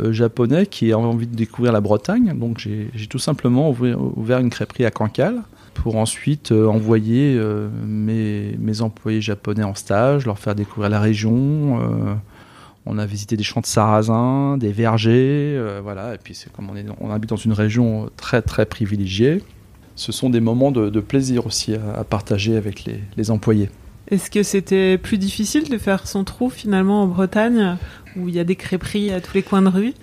euh, 0.00 0.12
japonais 0.12 0.64
qui 0.64 0.94
ont 0.94 1.04
envie 1.04 1.26
de 1.26 1.36
découvrir 1.36 1.74
la 1.74 1.82
Bretagne. 1.82 2.38
Donc 2.38 2.58
j'ai 2.58 3.06
tout 3.06 3.18
simplement 3.18 3.68
ouvert, 3.68 4.00
ouvert, 4.16 4.38
une 4.38 4.48
crêperie 4.48 4.86
à 4.86 4.90
Cancale 4.90 5.42
pour 5.74 5.96
ensuite 5.96 6.52
euh, 6.52 6.66
envoyer 6.66 7.36
euh, 7.36 7.68
mes, 7.86 8.80
employés 8.80 9.20
japonais 9.20 9.64
en 9.64 9.74
stage, 9.74 10.26
leur 10.26 10.38
faire 10.38 10.54
découvrir 10.54 10.90
la 10.90 11.00
région. 11.00 11.80
Euh, 11.80 12.14
on 12.86 12.98
a 12.98 13.06
visité 13.06 13.36
des 13.36 13.44
champs 13.44 13.60
de 13.60 13.66
sarrasin, 13.66 14.56
des 14.58 14.72
vergers, 14.72 15.60
voilà. 15.84 16.14
Et 16.14 16.18
puis 16.18 16.34
c'est 16.34 16.52
comme 16.52 16.68
on, 17.00 17.10
habite 17.12 17.30
dans 17.30 17.36
une 17.36 17.52
région 17.52 18.10
très 18.16 18.42
très 18.42 18.66
privilégiée. 18.66 19.40
Ce 19.94 20.10
sont 20.10 20.30
des 20.30 20.40
moments 20.40 20.72
de, 20.72 21.00
plaisir 21.00 21.46
aussi 21.46 21.74
à, 21.74 22.02
partager 22.02 22.56
avec 22.56 22.84
les, 22.84 22.98
les 23.16 23.30
employés. 23.30 23.70
Est-ce 24.08 24.32
que 24.32 24.42
c'était 24.42 24.98
plus 24.98 25.16
difficile 25.16 25.70
de 25.70 25.78
faire 25.78 26.08
son 26.08 26.24
trou 26.24 26.50
finalement 26.50 27.04
en 27.04 27.06
Bretagne, 27.06 27.76
où 28.16 28.28
il 28.28 28.34
y 28.34 28.40
a 28.40 28.44
des 28.44 28.56
crêperies 28.56 29.12
à 29.12 29.20
tous 29.20 29.34
les 29.34 29.42
coins 29.44 29.62
de 29.62 29.68
rue? 29.68 29.94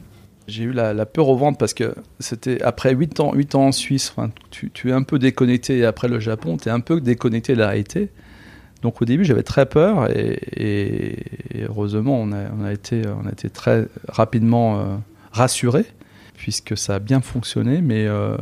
J'ai 0.49 0.63
eu 0.63 0.71
la, 0.71 1.05
peur 1.05 1.29
au 1.29 1.37
ventre 1.37 1.57
parce 1.57 1.73
que 1.73 1.95
c'était 2.19 2.61
après 2.61 2.93
8 2.93 3.19
ans, 3.19 3.33
8 3.33 3.55
ans 3.55 3.67
en 3.67 3.71
Suisse, 3.71 4.13
tu, 4.51 4.89
es 4.89 4.91
un 4.91 5.03
peu 5.03 5.19
déconnecté 5.19 5.79
et 5.79 5.85
après 5.85 6.07
le 6.07 6.19
Japon, 6.19 6.57
tu 6.57 6.69
es 6.69 6.71
un 6.71 6.79
peu 6.79 6.99
déconnecté 7.01 7.53
de 7.53 7.59
la 7.59 7.69
réalité. 7.69 8.09
Donc 8.81 9.01
au 9.01 9.05
début, 9.05 9.25
j'avais 9.25 9.43
très 9.43 9.65
peur 9.65 10.09
et, 10.09 11.17
heureusement, 11.67 12.19
on 12.19 12.31
a, 12.31 12.73
été, 12.73 13.01
on 13.07 13.27
a 13.27 13.31
été 13.31 13.49
très 13.49 13.87
rapidement 14.07 14.79
euh, 14.79 14.83
rassuré 15.31 15.85
puisque 16.35 16.77
ça 16.77 16.95
a 16.95 16.99
bien 16.99 17.21
fonctionné. 17.21 17.81
Mais 17.81 18.05
euh, 18.07 18.37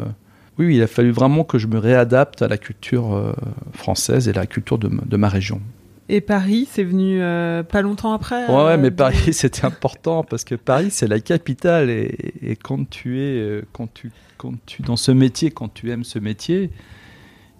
oui, 0.59 0.75
il 0.75 0.81
a 0.83 0.87
fallu 0.87 1.11
vraiment 1.11 1.43
que 1.43 1.57
je 1.57 1.67
me 1.67 1.79
réadapte 1.79 2.41
à 2.41 2.47
la 2.47 2.57
culture 2.57 3.15
euh, 3.15 3.33
française 3.73 4.27
et 4.27 4.33
la 4.33 4.45
culture 4.45 4.77
de 4.77 5.17
ma 5.17 5.29
région. 5.29 5.61
Et 6.09 6.21
Paris, 6.21 6.67
c'est 6.71 6.83
venu 6.83 7.19
pas 7.19 7.81
longtemps 7.81 8.13
après 8.13 8.47
Ouais, 8.47 8.77
mais 8.77 8.91
Paris, 8.91 9.17
c'était 9.33 9.65
important 9.65 10.23
parce 10.23 10.43
que 10.43 10.55
Paris, 10.55 10.89
c'est 10.89 11.07
la 11.07 11.19
capitale 11.19 11.89
et, 11.89 12.33
et, 12.41 12.55
quand 12.55 12.89
tu 12.89 13.19
es, 13.19 13.63
quand 13.73 13.93
tu, 13.93 14.11
quand 14.37 14.53
tu 14.65 14.83
dans 14.83 14.95
ce 14.95 15.11
métier, 15.11 15.51
quand 15.51 15.73
tu 15.73 15.91
aimes 15.91 16.05
ce 16.05 16.19
métier, 16.19 16.71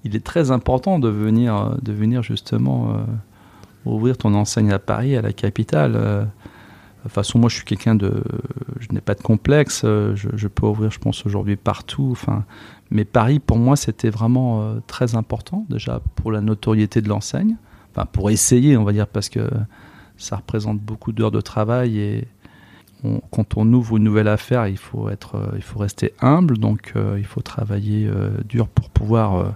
il 0.07 0.15
est 0.15 0.25
très 0.25 0.51
important 0.51 0.99
de 0.99 1.09
venir, 1.09 1.77
de 1.81 1.91
venir 1.91 2.23
justement 2.23 2.91
euh, 2.91 3.03
ouvrir 3.85 4.17
ton 4.17 4.33
enseigne 4.33 4.71
à 4.71 4.79
Paris, 4.79 5.15
à 5.15 5.21
la 5.21 5.33
capitale. 5.33 5.93
Euh, 5.95 6.21
de 6.21 6.29
toute 7.03 7.11
façon, 7.11 7.39
moi, 7.39 7.49
je 7.49 7.55
suis 7.55 7.65
quelqu'un 7.65 7.95
de, 7.95 8.23
je 8.79 8.87
n'ai 8.91 9.01
pas 9.01 9.15
de 9.15 9.21
complexe. 9.21 9.81
Euh, 9.85 10.15
je, 10.15 10.47
peux 10.47 10.65
ouvrir, 10.65 10.91
je 10.91 10.99
pense, 10.99 11.25
aujourd'hui 11.25 11.55
partout. 11.55 12.09
Enfin, 12.11 12.45
mais 12.89 13.05
Paris, 13.05 13.39
pour 13.39 13.57
moi, 13.57 13.75
c'était 13.75 14.09
vraiment 14.09 14.75
très 14.87 15.15
important 15.15 15.65
déjà 15.69 16.01
pour 16.15 16.31
la 16.31 16.41
notoriété 16.41 17.01
de 17.01 17.09
l'enseigne. 17.09 17.57
Pour 18.05 18.29
essayer, 18.29 18.77
on 18.77 18.83
va 18.83 18.93
dire, 18.93 19.07
parce 19.07 19.29
que 19.29 19.49
ça 20.17 20.37
représente 20.37 20.79
beaucoup 20.79 21.11
d'heures 21.11 21.31
de 21.31 21.41
travail 21.41 21.99
et 21.99 22.27
quand 23.31 23.57
on 23.57 23.71
ouvre 23.73 23.97
une 23.97 24.03
nouvelle 24.03 24.27
affaire, 24.27 24.67
il 24.67 24.77
faut 24.77 25.09
être, 25.09 25.51
il 25.55 25.61
faut 25.61 25.79
rester 25.79 26.13
humble. 26.19 26.57
Donc, 26.57 26.93
il 27.17 27.25
faut 27.25 27.41
travailler 27.41 28.09
dur 28.47 28.67
pour 28.67 28.89
pouvoir 28.89 29.53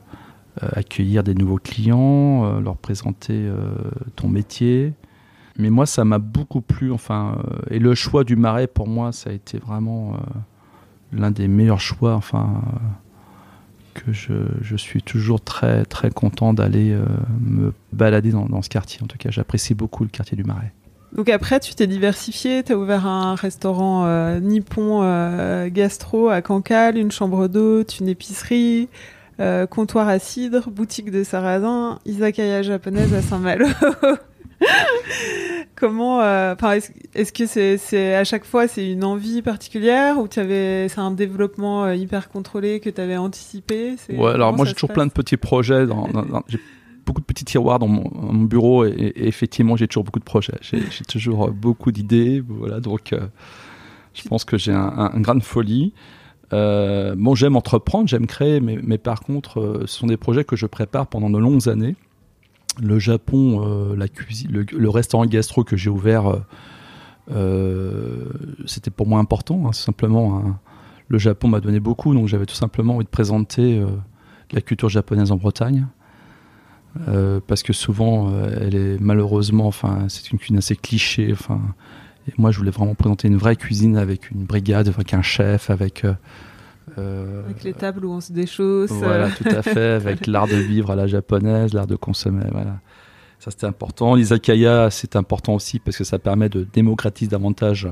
euh, 0.62 0.68
accueillir 0.74 1.24
des 1.24 1.34
nouveaux 1.34 1.60
clients, 1.60 2.44
euh, 2.44 2.60
leur 2.60 2.76
présenter 2.76 3.32
euh, 3.34 3.56
ton 4.18 4.28
métier. 4.28 4.94
Mais 5.58 5.70
moi, 5.70 5.86
ça 5.86 6.04
m'a 6.04 6.20
beaucoup 6.20 6.60
plu. 6.60 6.92
Enfin, 6.92 7.38
et 7.70 7.80
le 7.80 7.96
choix 7.96 8.26
du 8.26 8.36
Marais, 8.36 8.68
pour 8.68 8.86
moi, 8.86 9.14
ça 9.14 9.30
a 9.30 9.34
été 9.34 9.60
vraiment 9.60 10.18
l'un 11.14 11.32
des 11.32 11.48
meilleurs 11.48 11.80
choix. 11.80 12.16
Enfin, 12.16 12.62
que 13.94 14.12
je, 14.12 14.34
je, 14.62 14.76
suis 14.76 15.02
toujours 15.02 15.42
très 15.42 15.86
très 15.86 16.10
content 16.10 16.54
d'aller 16.54 16.98
me 17.40 17.74
balader 17.94 18.32
dans, 18.32 18.46
dans, 18.46 18.62
ce 18.62 18.70
quartier. 18.70 19.02
En 19.04 19.08
tout 19.08 19.18
cas, 19.18 19.30
j'apprécie 19.32 19.74
beaucoup 19.74 20.04
le 20.04 20.10
quartier 20.10 20.36
du 20.36 20.44
Marais. 20.44 20.72
Donc 21.16 21.30
après, 21.30 21.60
tu 21.60 21.76
t'es 21.76 21.88
diversifié, 21.88 22.64
tu 22.64 22.72
as 22.72 22.78
ouvert 22.78 23.06
un 23.06 23.36
restaurant 23.36 24.40
nippon 24.40 25.02
gastro 25.68 26.30
à 26.30 26.42
Cancale, 26.42 26.98
une 26.98 27.12
chambre 27.12 27.48
d'hôte, 27.48 28.00
une 28.00 28.08
épicerie, 28.08 28.88
euh, 29.42 29.66
comptoir 29.66 30.08
à 30.08 30.20
cidre, 30.20 30.70
boutique 30.70 31.10
de 31.10 31.24
sarrasin, 31.24 31.98
izakaya 32.06 32.62
japonaise 32.62 33.12
à 33.12 33.22
Saint-Malo. 33.24 33.66
Comment, 35.76 36.22
euh, 36.22 36.56
est-ce 37.16 37.34
que 37.34 37.46
c'est 37.48 38.16
à 38.16 38.24
chaque 38.24 38.46
fois 38.46 38.68
c'est 38.68 38.92
une 38.92 39.04
envie 39.04 39.42
particulière 39.42 40.20
ou 40.20 40.28
c'est 40.30 41.00
un 41.00 41.12
développement 41.12 41.86
euh, 41.86 41.96
hyper 41.96 42.30
contrôlé 42.30 42.80
que 42.80 42.90
tu 42.90 43.02
avais 43.02 43.18
anticipé 43.18 43.96
Ouais, 44.10 44.32
alors 44.32 44.56
moi 44.56 44.66
j'ai 44.66 44.74
toujours 44.74 44.94
plein 44.94 45.08
de 45.08 45.12
petits 45.12 45.38
projets, 45.38 45.88
dans, 45.88 46.08
j'ai 46.48 46.60
beaucoup 47.06 47.22
de 47.22 47.26
petits 47.26 47.46
tiroirs 47.46 47.80
dans 47.80 47.88
mon, 47.88 48.44
bureau 48.44 48.86
et, 48.86 49.14
effectivement 49.16 49.76
j'ai 49.76 49.88
toujours 49.88 50.04
beaucoup 50.04 50.20
de 50.20 50.24
projets, 50.24 50.58
j'ai 50.62 50.82
toujours 51.08 51.50
beaucoup 51.50 51.92
d'idées, 51.92 52.44
voilà 52.48 52.80
donc 52.80 53.16
je 54.14 54.28
pense 54.28 54.46
que 54.46 54.58
j'ai 54.58 54.74
un, 54.74 55.12
un, 55.14 55.20
grain 55.20 55.36
de 55.36 55.44
folie. 55.44 55.94
Euh, 56.54 57.16
bon, 57.18 57.36
j'aime 57.36 57.56
entreprendre, 57.56 58.08
j'aime 58.08 58.28
créer, 58.28 58.60
mais, 58.60 58.78
mais, 58.84 58.98
par 58.98 59.22
contre, 59.22 59.60
euh, 59.60 59.84
ce 59.86 60.00
sont 60.00 60.08
des 60.08 60.18
projets 60.18 60.44
que 60.44 60.56
je 60.56 60.66
prépare 60.66 61.08
pendant 61.08 61.30
de 61.30 61.38
longues 61.38 61.70
années. 61.70 61.96
Le 62.80 63.00
Japon, 63.00 63.64
euh, 63.66 63.96
la 63.96 64.08
cuisine, 64.08 64.66
le, 64.72 64.90
restaurant 64.90 65.26
gastro 65.26 65.64
que 65.64 65.76
j'ai 65.76 65.90
ouvert, 65.90 66.44
c'était 68.66 68.92
pour 68.92 69.08
moi 69.08 69.20
important. 69.20 69.68
Hein, 69.68 69.74
simplement, 69.74 70.38
hein. 70.38 70.60
le 71.08 71.18
Japon 71.18 71.48
m'a 71.48 71.60
donné 71.60 71.80
beaucoup, 71.80 72.14
donc 72.14 72.28
j'avais 72.28 72.46
tout 72.46 72.56
simplement 72.56 72.96
envie 72.96 73.06
de 73.06 73.10
présenter 73.10 73.84
la 74.52 74.62
culture 74.62 74.90
japonaise 74.90 75.32
en 75.32 75.38
Bretagne. 75.38 75.88
parce 77.48 77.64
que 77.64 77.74
souvent, 77.74 78.32
elle 78.60 78.76
est 78.76 79.00
malheureusement, 79.00 79.68
enfin, 79.68 80.06
c'est 80.08 80.32
une 80.32 80.40
cuisine 80.40 80.58
assez 80.58 80.76
cliché. 80.76 81.30
Enfin, 81.34 81.60
et 82.28 82.34
moi, 82.38 82.52
je 82.52 82.58
voulais 82.58 82.72
vraiment 82.72 82.96
présenter 82.96 83.28
une 83.28 83.38
vraie 83.38 83.56
cuisine 83.56 83.98
avec 83.98 84.32
une 84.32 84.44
brigade, 84.44 84.88
avec 84.88 85.14
un 85.14 85.22
chef, 85.22 85.70
avec. 85.70 86.06
Euh, 86.06 86.14
euh 86.98 87.44
avec 87.46 87.64
les 87.64 87.74
tables 87.74 88.06
où 88.06 88.12
on 88.12 88.22
se 88.22 88.32
déchausse. 88.32 88.92
Voilà, 88.92 89.30
tout 89.30 89.44
à 89.48 89.62
fait, 89.62 89.92
avec 89.92 90.28
l'art 90.28 90.48
de 90.48 90.56
vivre 90.56 90.92
à 90.92 90.96
la 90.96 91.08
japonaise, 91.08 91.74
l'art 91.74 91.88
de 91.88 91.96
consommer, 91.96 92.46
voilà. 92.52 92.80
Ça, 93.40 93.50
c'était 93.50 93.66
important. 93.66 94.14
L'izakaya, 94.14 94.92
c'est 94.92 95.16
important 95.16 95.56
aussi 95.56 95.80
parce 95.80 95.98
que 95.98 96.04
ça 96.04 96.20
permet 96.20 96.48
de 96.48 96.64
démocratiser 96.72 97.32
davantage 97.32 97.90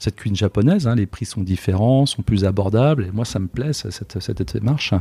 cette 0.00 0.16
cuisine 0.16 0.34
japonaise. 0.34 0.88
Hein. 0.88 0.96
Les 0.96 1.06
prix 1.06 1.26
sont 1.26 1.42
différents, 1.42 2.06
sont 2.06 2.22
plus 2.22 2.44
abordables. 2.44 3.04
Et 3.04 3.10
moi, 3.12 3.24
ça 3.24 3.38
me 3.38 3.46
plaît, 3.46 3.72
cette, 3.72 4.20
cette 4.20 4.52
démarche. 4.52 4.94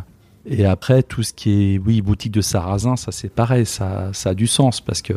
Et 0.45 0.65
après, 0.65 1.03
tout 1.03 1.23
ce 1.23 1.33
qui 1.33 1.73
est, 1.73 1.77
oui, 1.79 2.01
boutique 2.01 2.31
de 2.31 2.41
sarrasin, 2.41 2.95
ça 2.95 3.11
c'est 3.11 3.29
pareil, 3.29 3.65
ça, 3.65 4.11
ça 4.13 4.29
a 4.29 4.33
du 4.33 4.47
sens 4.47 4.79
parce 4.79 5.01
que 5.01 5.13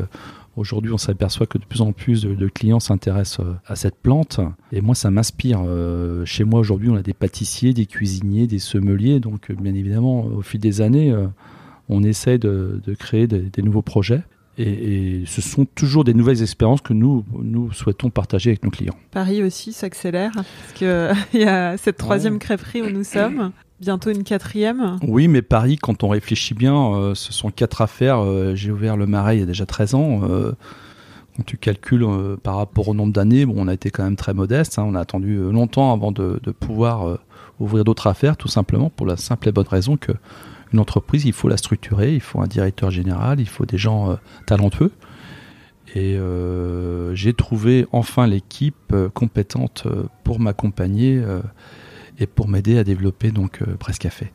Aujourd'hui, 0.56 0.92
on 0.92 0.98
s'aperçoit 0.98 1.46
que 1.46 1.58
de 1.58 1.64
plus 1.64 1.80
en 1.80 1.92
plus 1.92 2.22
de, 2.24 2.48
clients 2.48 2.80
s'intéressent 2.80 3.46
euh, 3.46 3.54
à 3.66 3.76
cette 3.76 3.96
plante. 3.96 4.40
Et 4.72 4.80
moi, 4.80 4.94
ça 4.94 5.10
m'inspire. 5.10 5.62
Euh, 5.64 6.24
chez 6.24 6.44
moi, 6.44 6.60
aujourd'hui, 6.60 6.90
on 6.90 6.96
a 6.96 7.02
des 7.02 7.14
pâtissiers, 7.14 7.72
des 7.72 7.86
cuisiniers, 7.86 8.46
des 8.46 8.58
sommeliers. 8.58 9.20
Donc, 9.20 9.50
euh, 9.50 9.54
bien 9.54 9.74
évidemment, 9.74 10.24
au 10.24 10.42
fil 10.42 10.60
des 10.60 10.80
années, 10.80 11.14
on 11.88 12.02
essaie 12.02 12.38
de, 12.38 12.80
créer 12.98 13.26
des, 13.26 13.62
nouveaux 13.62 13.82
projets. 13.82 14.22
Et, 14.60 15.22
ce 15.26 15.40
sont 15.40 15.64
toujours 15.64 16.04
des 16.04 16.14
nouvelles 16.14 16.42
expériences 16.42 16.80
que 16.80 16.92
nous, 16.92 17.24
nous 17.42 17.72
souhaitons 17.72 18.10
partager 18.10 18.50
avec 18.50 18.64
nos 18.64 18.70
clients. 18.70 18.96
Paris 19.10 19.42
aussi 19.42 19.72
s'accélère, 19.72 20.32
parce 20.34 20.72
qu'il 20.74 21.14
y 21.40 21.44
a 21.44 21.76
cette 21.76 21.96
troisième 21.96 22.38
crêperie 22.38 22.82
où 22.82 22.90
nous 22.90 23.04
sommes 23.04 23.52
bientôt 23.80 24.10
une 24.10 24.24
quatrième. 24.24 24.98
Oui, 25.02 25.26
mais 25.28 25.42
Paris, 25.42 25.76
quand 25.76 26.04
on 26.04 26.08
réfléchit 26.08 26.54
bien, 26.54 26.92
euh, 26.94 27.14
ce 27.14 27.32
sont 27.32 27.50
quatre 27.50 27.80
affaires. 27.80 28.18
Euh, 28.18 28.54
j'ai 28.54 28.70
ouvert 28.70 28.96
le 28.96 29.06
Marais 29.06 29.36
il 29.36 29.40
y 29.40 29.42
a 29.42 29.46
déjà 29.46 29.66
13 29.66 29.94
ans. 29.94 30.20
Euh, 30.24 30.52
quand 31.36 31.44
tu 31.44 31.56
calcules 31.56 32.06
par 32.42 32.56
rapport 32.56 32.88
au 32.88 32.94
nombre 32.94 33.12
d'années, 33.12 33.46
bon, 33.46 33.54
on 33.56 33.68
a 33.68 33.74
été 33.74 33.90
quand 33.90 34.04
même 34.04 34.16
très 34.16 34.34
modeste. 34.34 34.78
Hein. 34.78 34.84
on 34.86 34.94
a 34.94 35.00
attendu 35.00 35.36
longtemps 35.36 35.92
avant 35.92 36.12
de, 36.12 36.38
pouvoir 36.58 37.18
ouvrir 37.60 37.84
d'autres 37.84 38.08
affaires, 38.08 38.36
tout 38.36 38.48
simplement 38.48 38.90
pour 38.90 39.06
la 39.06 39.16
simple 39.16 39.48
et 39.48 39.52
bonne 39.52 39.68
raison 39.68 39.96
que 39.96 40.12
une 40.72 40.78
entreprise, 40.78 41.24
il 41.24 41.32
faut 41.32 41.48
la 41.48 41.56
structurer, 41.56 42.14
il 42.14 42.20
faut 42.20 42.40
un 42.40 42.46
directeur 42.46 42.90
général, 42.90 43.40
il 43.40 43.48
faut 43.48 43.66
des 43.66 43.78
gens 43.78 44.16
talentueux. 44.46 44.92
Et 45.96 46.18
j'ai 47.14 47.34
trouvé 47.34 47.86
enfin 47.92 48.26
l'équipe 48.26 48.94
compétente 49.14 49.86
pour 50.22 50.38
m'accompagner 50.38 51.22
et 52.20 52.26
pour 52.26 52.48
m'aider 52.48 52.78
à 52.78 52.84
développer 52.84 53.32
donc 53.32 53.62
euh, 53.62 53.76
Café. 53.98 54.30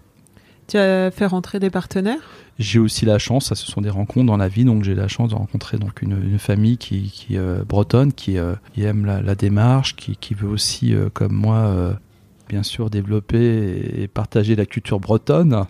Tu 0.67 0.77
as 0.77 1.11
fait 1.11 1.27
rentrer 1.27 1.59
des 1.59 1.69
partenaires? 1.69 2.19
J'ai 2.57 2.79
aussi 2.79 3.05
la 3.05 3.19
chance, 3.19 3.47
ça 3.47 3.55
ce 3.55 3.65
sont 3.65 3.81
des 3.81 3.89
rencontres 3.89 4.25
dans 4.25 4.37
la 4.37 4.47
vie, 4.47 4.65
donc 4.65 4.83
j'ai 4.83 4.95
la 4.95 5.07
chance 5.07 5.29
de 5.29 5.35
rencontrer 5.35 5.77
donc 5.77 6.01
une, 6.01 6.39
famille 6.39 6.77
qui, 6.77 7.11
qui 7.11 7.37
euh, 7.37 7.63
bretonne, 7.63 8.13
qui, 8.13 8.37
euh, 8.37 8.55
aime 8.77 9.05
la, 9.05 9.35
démarche, 9.35 9.95
qui, 9.95 10.15
qui, 10.15 10.33
veut 10.33 10.47
aussi, 10.47 10.95
euh, 10.95 11.09
comme 11.13 11.33
moi, 11.33 11.95
bien 12.49 12.63
sûr, 12.63 12.89
développer 12.89 14.01
et 14.01 14.07
partager 14.07 14.55
la 14.55 14.65
culture 14.65 14.99
bretonne. 14.99 15.65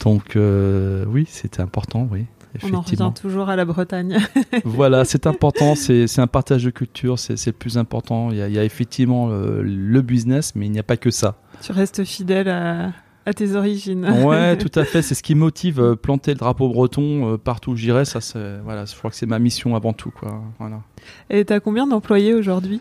Donc 0.00 0.36
oui, 0.36 1.26
c'était 1.28 1.62
important, 1.62 2.08
oui. 2.10 2.26
On 2.62 2.74
en 2.74 2.80
revient 2.80 3.10
toujours 3.20 3.48
à 3.48 3.56
la 3.56 3.64
Bretagne. 3.64 4.18
voilà, 4.64 5.04
c'est 5.04 5.26
important, 5.26 5.74
c'est 5.74 6.18
un 6.18 6.26
partage 6.26 6.64
de 6.64 6.70
culture, 6.70 7.18
c'est 7.18 7.46
le 7.46 7.52
plus 7.52 7.78
important. 7.78 8.30
Il 8.30 8.38
y 8.38 8.58
a, 8.58 8.64
effectivement 8.64 9.28
le, 9.28 10.00
business, 10.02 10.54
mais 10.54 10.66
il 10.66 10.72
n'y 10.72 10.78
a 10.78 10.84
pas 10.84 10.96
que 10.96 11.10
ça. 11.10 11.36
Tu 11.62 11.72
restes 11.72 12.04
fidèle 12.04 12.48
à, 12.48 12.92
tes 13.34 13.56
origines. 13.56 14.08
ouais, 14.24 14.56
tout 14.58 14.78
à 14.78 14.84
fait. 14.84 15.02
C'est 15.02 15.14
ce 15.14 15.22
qui 15.22 15.34
motive 15.34 15.80
euh, 15.80 15.96
planter 15.96 16.32
le 16.32 16.38
drapeau 16.38 16.68
breton 16.68 17.32
euh, 17.32 17.36
partout 17.36 17.72
où 17.72 17.76
j'irai. 17.76 18.04
Ça, 18.04 18.20
voilà, 18.62 18.84
je 18.84 18.94
crois 18.94 19.10
que 19.10 19.16
c'est 19.16 19.26
ma 19.26 19.40
mission 19.40 19.74
avant 19.74 19.92
tout, 19.92 20.10
quoi. 20.10 20.42
Voilà. 20.60 20.82
Et 21.28 21.44
tu 21.44 21.52
as 21.52 21.58
combien 21.58 21.86
d'employés 21.88 22.34
aujourd'hui? 22.34 22.80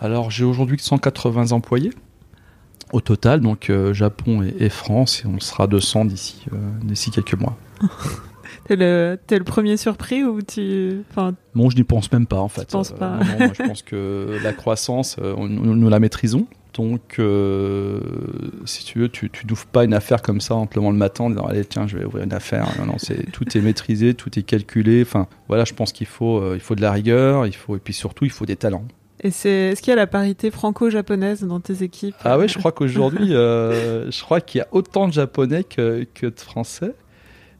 Alors, 0.00 0.30
j'ai 0.30 0.44
aujourd'hui 0.44 0.78
180 0.78 1.52
employés 1.52 1.90
au 2.92 3.00
total, 3.00 3.40
donc 3.40 3.70
euh, 3.70 3.92
Japon 3.92 4.42
et, 4.42 4.68
France, 4.68 5.22
et 5.24 5.28
on 5.28 5.40
sera 5.40 5.66
200 5.66 6.06
d'ici 6.06 6.44
d'ici 6.82 7.10
quelques 7.10 7.34
mois. 7.34 7.56
T'es 8.70 8.76
le, 8.76 9.18
es 9.28 9.38
le 9.38 9.44
premier 9.44 9.76
surpris 9.76 10.22
ou 10.22 10.42
tu. 10.42 11.02
Enfin, 11.10 11.34
bon, 11.54 11.70
je 11.70 11.76
n'y 11.76 11.84
pense 11.84 12.10
même 12.12 12.26
pas 12.26 12.38
en 12.38 12.48
fait. 12.48 12.62
Je 12.68 12.72
pense 12.72 12.92
pas? 12.92 13.18
Euh, 13.18 13.48
je 13.52 13.62
pense 13.64 13.82
que 13.82 14.38
la 14.42 14.52
croissance, 14.52 15.16
euh, 15.20 15.34
nous, 15.36 15.88
la 15.88 15.98
maîtrisons. 15.98 16.46
Donc, 16.74 17.16
euh, 17.18 17.98
si 18.64 18.84
tu 18.84 19.00
veux, 19.00 19.08
tu, 19.08 19.28
tu 19.28 19.44
n'ouvres 19.46 19.66
pas 19.66 19.84
une 19.84 19.92
affaire 19.92 20.22
comme 20.22 20.40
ça 20.40 20.54
en 20.54 20.66
te 20.66 20.76
levant 20.76 20.92
le 20.92 20.96
matin 20.96 21.24
en 21.24 21.30
disant 21.30 21.46
Allez, 21.46 21.64
tiens, 21.64 21.88
je 21.88 21.96
vais 21.96 22.04
ouvrir 22.04 22.24
une 22.24 22.32
affaire. 22.32 22.68
Non, 22.78 22.86
non, 22.86 22.94
c'est, 22.98 23.30
tout 23.32 23.56
est 23.56 23.60
maîtrisé, 23.60 24.14
tout 24.14 24.38
est 24.38 24.44
calculé. 24.44 25.02
Enfin, 25.02 25.26
voilà, 25.48 25.64
je 25.64 25.74
pense 25.74 25.92
qu'il 25.92 26.06
faut, 26.06 26.54
il 26.54 26.60
faut 26.60 26.76
de 26.76 26.80
la 26.80 26.92
rigueur, 26.92 27.46
il 27.46 27.54
faut, 27.56 27.76
et 27.76 27.80
puis 27.80 27.92
surtout, 27.92 28.24
il 28.24 28.30
faut 28.30 28.46
des 28.46 28.56
talents. 28.56 28.84
Et 29.22 29.30
c'est, 29.30 29.50
est-ce 29.50 29.82
qu'il 29.82 29.90
y 29.90 29.92
a 29.92 29.96
la 29.96 30.06
parité 30.06 30.50
franco-japonaise 30.50 31.42
dans 31.42 31.60
tes 31.60 31.82
équipes? 31.82 32.14
Ah 32.24 32.38
oui, 32.38 32.48
je 32.48 32.58
crois 32.58 32.72
qu'aujourd'hui, 32.72 33.28
je 33.30 34.22
crois 34.22 34.40
qu'il 34.40 34.60
y 34.60 34.62
a 34.62 34.68
autant 34.72 35.08
de 35.08 35.12
japonais 35.12 35.64
que, 35.64 36.06
que 36.14 36.26
de 36.26 36.40
français. 36.40 36.94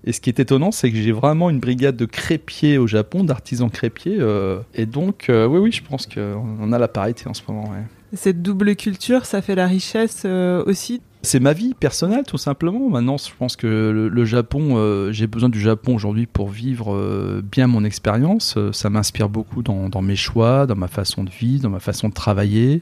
Et 0.05 0.13
ce 0.13 0.21
qui 0.21 0.31
est 0.31 0.41
étonnant, 0.41 0.71
c'est 0.73 0.91
que 0.91 0.97
j'ai 0.97 1.13
vraiment 1.13 1.51
une 1.51 1.61
brigade 1.61 1.97
de 1.97 2.07
crépiers 2.07 2.79
au 2.79 2.87
Japon, 2.87 3.23
d'artisans 3.25 3.71
crépiers. 3.71 4.17
euh, 4.19 4.61
et 4.75 4.87
donc, 4.87 5.29
euh, 5.29 5.47
oui, 5.47 5.59
oui, 5.59 5.73
je 5.73 5.83
pense 5.83 6.07
qu'on 6.07 6.73
a 6.73 6.79
la 6.79 6.89
parité 6.89 7.29
en 7.29 7.35
ce 7.35 7.43
moment. 7.47 7.65
ouais. 7.71 7.85
Cette 8.15 8.43
double 8.43 8.75
culture, 8.77 9.27
ça 9.27 9.43
fait 9.43 9.55
la 9.55 9.67
richesse 9.67 10.23
euh, 10.25 10.65
aussi. 10.67 11.03
C'est 11.23 11.41
ma 11.41 11.53
vie 11.53 11.75
personnelle, 11.75 12.25
tout 12.25 12.39
simplement. 12.39 12.89
Maintenant, 12.89 13.19
je 13.19 13.31
pense 13.39 13.57
que 13.57 13.67
le, 13.67 14.25
Japon, 14.25 14.77
euh, 14.77 15.13
j'ai 15.13 15.27
besoin 15.27 15.51
du 15.51 15.61
Japon 15.61 15.95
aujourd'hui 15.95 16.27
pour 16.27 16.49
vivre 16.49 16.95
euh, 16.95 17.43
bien 17.45 17.67
mon 17.67 17.85
expérience. 17.85 18.55
Euh, 18.57 18.73
ça 18.73 18.89
m'inspire 18.89 19.29
beaucoup 19.29 19.63
dans, 19.63 20.03
mes 20.03 20.17
choix, 20.17 20.67
dans 20.67 20.77
ma 20.77 20.89
façon 20.89 21.23
de 21.23 21.31
vivre, 21.31 21.63
dans 21.63 21.71
ma 21.71 21.81
façon 21.81 22.09
de 22.09 22.15
travailler, 22.15 22.81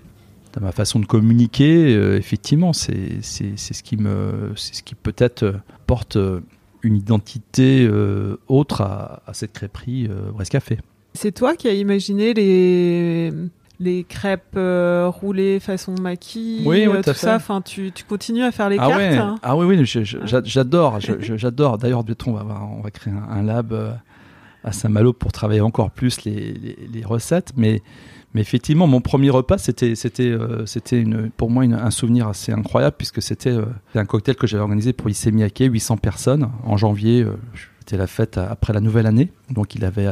dans 0.52 0.60
ma 0.60 0.70
façon 0.70 1.00
de 1.00 1.06
communiquer. 1.06 1.92
Effectivement, 2.16 2.72
c'est 2.72 3.22
ce 3.22 3.82
qui 3.82 3.96
me, 3.96 4.52
c'est 4.54 4.76
ce 4.76 4.82
qui 4.84 4.94
peut-être 4.94 5.54
porte 5.86 6.16
une 6.82 6.96
identité 6.96 7.90
autre 8.46 8.82
à, 8.82 9.22
à 9.26 9.34
cette 9.34 9.52
crêperie 9.52 10.08
Brest. 10.32 10.56
C'est 11.14 11.32
toi 11.32 11.56
qui 11.56 11.66
as 11.66 11.74
imaginé 11.74 12.34
les 12.34 13.32
les 13.80 14.02
crêpes 14.04 14.56
euh, 14.56 15.08
roulées 15.08 15.60
façon 15.60 15.94
maquis, 16.00 16.62
Oui, 16.64 16.86
oui, 16.88 16.96
euh, 16.96 17.02
tout 17.02 17.14
ça. 17.14 17.36
Enfin, 17.36 17.60
tu, 17.60 17.92
tu 17.92 18.04
continues 18.04 18.42
à 18.42 18.50
faire 18.50 18.68
les 18.68 18.76
ah 18.78 18.88
cartes. 18.88 18.96
ouais, 18.98 19.16
hein 19.16 19.36
ah 19.42 19.56
oui, 19.56 19.66
oui, 19.66 19.84
j'a- 19.84 20.42
j'adore, 20.44 20.98
j'adore. 21.20 21.78
D'ailleurs, 21.78 22.02
bientôt 22.04 22.30
on 22.30 22.32
va, 22.34 22.60
on 22.76 22.80
va 22.80 22.90
créer 22.90 23.12
un, 23.12 23.22
un 23.30 23.42
lab 23.42 23.72
euh, 23.72 23.92
à 24.64 24.72
Saint-Malo 24.72 25.12
pour 25.12 25.30
travailler 25.32 25.60
encore 25.60 25.90
plus 25.92 26.24
les, 26.24 26.52
les- 26.54 26.88
les 26.92 27.04
recettes. 27.04 27.52
Mais, 27.56 27.80
mais 28.34 28.40
effectivement, 28.40 28.86
mon 28.88 29.00
premier 29.00 29.30
repas, 29.30 29.58
c'était, 29.58 29.94
c'était, 29.94 30.24
euh, 30.30 30.66
c'était 30.66 31.00
une, 31.00 31.30
pour 31.30 31.48
moi 31.48 31.64
une- 31.64 31.74
un 31.74 31.90
souvenir 31.92 32.26
assez 32.26 32.50
incroyable 32.52 32.96
puisque 32.98 33.22
c'était 33.22 33.56
un 33.94 34.04
cocktail 34.04 34.34
que 34.34 34.46
j'avais 34.48 34.62
organisé 34.62 34.92
pour 34.92 35.08
Issey 35.08 35.30
Miyake, 35.30 35.60
800 35.60 35.98
personnes 35.98 36.50
en 36.64 36.76
janvier. 36.76 37.24
C'était 37.80 37.96
la 37.96 38.06
fête 38.08 38.38
après 38.38 38.72
la 38.72 38.80
nouvelle 38.80 39.06
année, 39.06 39.30
donc 39.50 39.74
il 39.76 39.84
avait. 39.84 40.06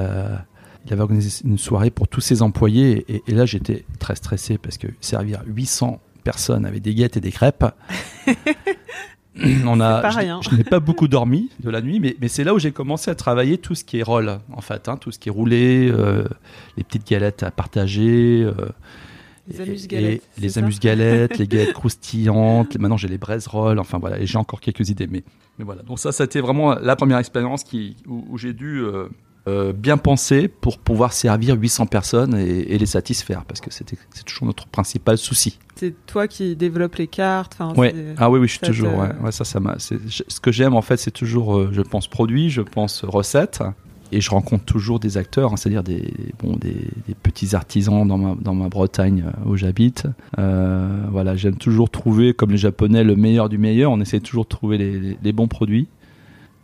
Il 0.87 0.93
avait 0.93 1.03
organisé 1.03 1.43
une 1.45 1.59
soirée 1.59 1.91
pour 1.91 2.07
tous 2.09 2.21
ses 2.21 2.43
employés 2.43 3.05
et, 3.09 3.23
et 3.27 3.35
là 3.35 3.45
j'étais 3.47 3.85
très 3.99 4.15
stressé 4.15 4.57
parce 4.59 4.79
que 4.79 4.87
servir 5.01 5.43
800 5.47 6.01
personnes 6.25 6.65
avec 6.65 6.83
des 6.83 6.95
guettes 6.95 7.17
et 7.17 7.21
des 7.21 7.31
crêpes, 7.33 7.65
on 9.67 9.81
a, 9.81 10.01
pas 10.01 10.11
je, 10.11 10.19
rien. 10.19 10.41
je 10.43 10.55
n'ai 10.57 10.65
pas 10.65 10.81
beaucoup 10.81 11.09
dormi 11.09 11.51
de 11.61 11.69
la 11.71 11.83
nuit, 11.83 12.01
mais, 12.01 12.17
mais 12.21 12.29
c'est 12.29 12.43
là 12.45 12.55
où 12.55 12.59
j'ai 12.59 12.73
commencé 12.73 13.11
à 13.11 13.15
travailler 13.15 13.59
tout 13.59 13.75
ce 13.75 13.85
qui 13.85 13.99
est 13.99 14.03
roll, 14.03 14.39
en 14.53 14.61
fait, 14.63 14.89
hein, 14.89 14.97
tout 14.97 15.13
ce 15.13 15.19
qui 15.19 15.29
est 15.29 15.33
roulé, 15.33 15.91
euh, 15.93 16.25
les 16.77 16.85
petites 16.85 17.07
galettes 17.07 17.43
à 17.43 17.51
partager, 17.51 18.43
euh, 18.45 18.55
Les 19.47 19.59
et- 19.59 19.63
amuse-galettes, 19.63 20.23
les 20.39 20.59
amuse-galettes, 20.59 21.39
les 21.39 21.47
galettes 21.47 21.75
croustillantes. 21.75 22.75
les- 22.75 22.81
Maintenant, 22.81 22.97
j'ai 22.97 23.09
les 23.09 23.19
braise 23.19 23.47
rolls. 23.47 23.79
Enfin 23.79 23.99
voilà, 23.99 24.19
et 24.19 24.27
j'ai 24.27 24.39
encore 24.39 24.61
quelques 24.61 24.89
idées, 24.89 25.07
mais, 25.07 25.23
mais 25.59 25.65
voilà. 25.67 25.83
Donc 25.83 25.99
ça, 25.99 26.13
c'était 26.13 26.41
vraiment 26.41 26.75
la 26.75 26.97
première 26.97 27.19
expérience 27.19 27.63
qui 27.63 27.97
où, 28.09 28.25
où 28.31 28.39
j'ai 28.39 28.55
dû 28.55 28.79
euh, 28.81 29.09
euh, 29.49 29.73
bien 29.73 29.97
penser 29.97 30.49
pour 30.49 30.79
pouvoir 30.79 31.13
servir 31.13 31.55
800 31.57 31.87
personnes 31.87 32.35
et, 32.37 32.75
et 32.75 32.79
les 32.79 32.87
satisfaire, 32.87 33.45
parce 33.47 33.61
que 33.61 33.71
c'est 33.71 33.85
toujours 34.25 34.47
notre 34.47 34.67
principal 34.67 35.19
souci. 35.19 35.59
C'est 35.77 35.95
toi 36.07 36.27
qui 36.27 36.57
développes 36.57 36.97
les 36.97 37.07
cartes. 37.07 37.57
Ouais. 37.77 37.95
Ah 38.17 38.31
oui, 38.31 38.41
oui, 38.41 38.47
je 38.49 38.53
suis 38.55 38.61
toujours. 38.61 38.91
te- 38.93 38.97
Ouais, 38.97 39.11
ouais, 39.25 39.33
ça, 39.33 39.45
ça 39.45 39.61
Ce 39.79 40.41
que 40.41 40.51
j'aime 40.51 40.75
en 40.75 40.83
fait, 40.83 40.97
c'est 40.97 41.11
toujours, 41.11 41.57
euh, 41.57 41.69
je 41.73 41.83
pense 41.83 42.09
produit, 42.09 42.51
je 42.51 42.63
pense 42.63 43.05
recette, 43.05 43.63
et 44.13 44.21
je 44.21 44.31
rencontre 44.31 44.65
toujours 44.65 45.01
des 45.01 45.17
acteurs, 45.17 45.53
hein, 45.53 45.57
c'est-à-dire 45.57 45.83
des, 45.83 46.13
bon, 46.43 46.57
des, 46.57 46.77
des 47.09 47.15
petits 47.21 47.55
artisans 47.57 48.07
dans 48.07 48.17
ma 48.19 48.37
dans 48.41 48.55
ma 48.55 48.69
Bretagne 48.69 49.25
euh, 49.27 49.51
où 49.51 49.57
j'habite. 49.57 50.07
Euh, 50.39 51.03
voilà, 51.11 51.35
j'aime 51.37 51.57
toujours 51.57 51.91
trouver, 51.91 52.33
comme 52.33 52.51
les 52.53 52.57
Japonais, 52.57 53.03
le 53.05 53.17
meilleur 53.17 53.49
du 53.49 53.59
meilleur. 53.59 53.91
On 53.93 54.01
essaie 54.01 54.21
toujours 54.21 54.45
de 54.45 54.49
trouver 54.51 54.79
les, 54.79 54.99
les- 54.99 55.19
les 55.23 55.33
bons 55.33 55.49
produits. 55.49 55.89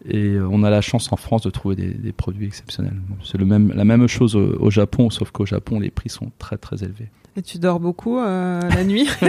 Et 0.05 0.31
euh, 0.31 0.49
on 0.51 0.65
a 0.65 0.71
la 0.71 0.81
chance 0.81 1.13
en 1.13 1.17
France 1.17 1.43
de 1.43 1.51
trouver 1.51 1.77
des, 1.77 1.91
des 1.91 2.13
produits 2.13 2.47
exceptionnels. 2.47 3.01
C'est 3.23 3.39
le 3.39 3.45
même, 3.45 3.73
la 3.73 3.85
même 3.85 4.07
chose 4.09 4.35
au, 4.37 4.57
au 4.59 4.71
Japon, 4.71 5.11
sauf 5.11 5.31
qu'au 5.31 5.47
Japon, 5.47 5.79
les 5.81 5.91
prix 5.91 6.09
sont 6.09 6.33
très 6.39 6.57
très 6.57 6.83
élevés. 6.83 7.11
Et 7.35 7.43
tu 7.43 7.59
dors 7.59 7.81
beaucoup 7.81 8.19
euh, 8.19 8.61
la 8.61 8.85
nuit? 8.85 9.09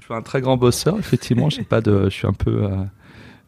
Je 0.00 0.04
suis 0.04 0.14
un 0.14 0.22
très 0.22 0.40
grand 0.40 0.56
bosseur, 0.56 0.98
effectivement. 0.98 1.50
J'ai 1.50 1.64
pas 1.64 1.80
de, 1.80 2.04
je 2.04 2.14
suis 2.14 2.28
un 2.28 2.32
peu, 2.32 2.64
euh, 2.64 2.84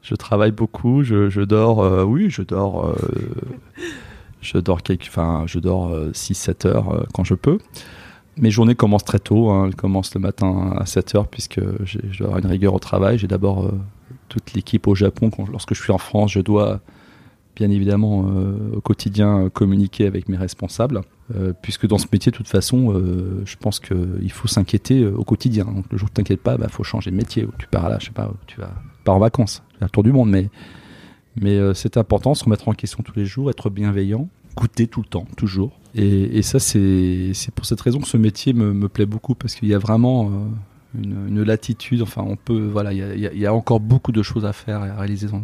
je 0.02 0.16
travaille 0.16 0.50
beaucoup. 0.50 1.04
Je, 1.04 1.28
je 1.30 1.40
dors, 1.40 1.80
euh, 1.80 2.02
oui, 2.02 2.30
je 2.30 2.42
dors, 2.42 2.96
je 4.40 4.58
dors 4.58 4.82
quelques, 4.82 5.06
enfin, 5.06 5.44
je 5.46 5.60
dors 5.60 5.96
6-7 6.10 6.66
heures 6.66 7.06
quand 7.14 7.22
je 7.22 7.34
peux. 7.34 7.58
Mes 8.36 8.50
journées 8.50 8.74
commencent 8.74 9.04
très 9.04 9.20
tôt. 9.20 9.50
Hein. 9.50 9.66
Elles 9.66 9.76
commencent 9.76 10.14
le 10.14 10.20
matin 10.20 10.74
à 10.76 10.84
7 10.84 11.14
heures 11.14 11.28
puisque 11.28 11.60
je 11.84 12.18
dois 12.18 12.26
avoir 12.26 12.38
une 12.38 12.50
rigueur 12.50 12.74
au 12.74 12.80
travail. 12.80 13.18
J'ai 13.18 13.28
d'abord 13.28 13.70
toute 14.28 14.52
l'équipe 14.54 14.86
au 14.86 14.94
Japon. 14.94 15.30
Lorsque 15.50 15.74
je 15.74 15.82
suis 15.82 15.92
en 15.92 15.98
France, 15.98 16.32
je 16.32 16.40
dois 16.40 16.80
bien 17.58 17.70
évidemment 17.70 18.26
euh, 18.28 18.76
au 18.76 18.80
quotidien 18.80 19.40
euh, 19.40 19.48
communiquer 19.50 20.06
avec 20.06 20.28
mes 20.28 20.36
responsables. 20.36 21.00
Euh, 21.34 21.52
puisque 21.60 21.86
dans 21.86 21.98
ce 21.98 22.06
métier, 22.10 22.32
de 22.32 22.36
toute 22.36 22.48
façon, 22.48 22.94
je 23.44 23.56
pense 23.56 23.80
qu'il 23.80 24.32
faut 24.32 24.48
s'inquiéter 24.48 25.04
au 25.04 25.24
quotidien. 25.24 25.64
Donc, 25.66 25.84
le 25.90 25.98
jour 25.98 26.06
où 26.06 26.08
tu 26.08 26.14
t'inquiètes 26.14 26.42
pas, 26.42 26.54
il 26.54 26.60
bah, 26.60 26.68
faut 26.68 26.84
changer 26.84 27.10
de 27.10 27.16
métier. 27.16 27.44
Ou 27.44 27.50
tu 27.58 27.66
pars 27.66 27.88
là, 27.90 27.98
je 28.00 28.06
sais 28.06 28.12
pas, 28.12 28.32
tu 28.46 28.58
vas 28.60 28.72
pas 29.04 29.12
en 29.12 29.18
vacances, 29.18 29.62
tu 29.74 29.80
vas 29.80 29.88
tour 29.90 30.02
du 30.02 30.12
monde. 30.12 30.30
Mais, 30.30 30.48
mais 31.36 31.74
c'est 31.74 31.98
important, 31.98 32.34
se 32.34 32.44
remettre 32.44 32.68
en 32.68 32.72
question 32.72 33.02
tous 33.02 33.14
les 33.14 33.26
jours, 33.26 33.50
être 33.50 33.68
bienveillant, 33.68 34.28
goûter 34.56 34.86
tout 34.86 35.02
le 35.02 35.08
temps, 35.08 35.26
toujours. 35.36 35.78
Et, 35.94 36.40
ça, 36.40 36.58
c'est 36.58 37.34
pour 37.54 37.66
cette 37.66 37.80
raison 37.82 38.00
que 38.00 38.08
ce 38.08 38.16
métier 38.16 38.54
me, 38.54 38.88
plaît 38.88 39.04
beaucoup, 39.04 39.34
parce 39.34 39.54
qu'il 39.54 39.68
y 39.68 39.74
a 39.74 39.78
vraiment 39.78 40.32
une, 40.94 41.42
latitude. 41.42 42.02
Enfin, 42.02 42.22
on 42.26 42.36
peut, 42.36 42.68
voilà, 42.72 42.92
il 42.92 43.18
y 43.18 43.46
a, 43.46 43.54
encore 43.54 43.80
beaucoup 43.80 44.12
de 44.12 44.22
choses 44.22 44.44
à 44.44 44.52
faire 44.52 44.84
et 44.84 44.90
à 44.90 44.96
réaliser 44.96 45.28
dans, 45.28 45.42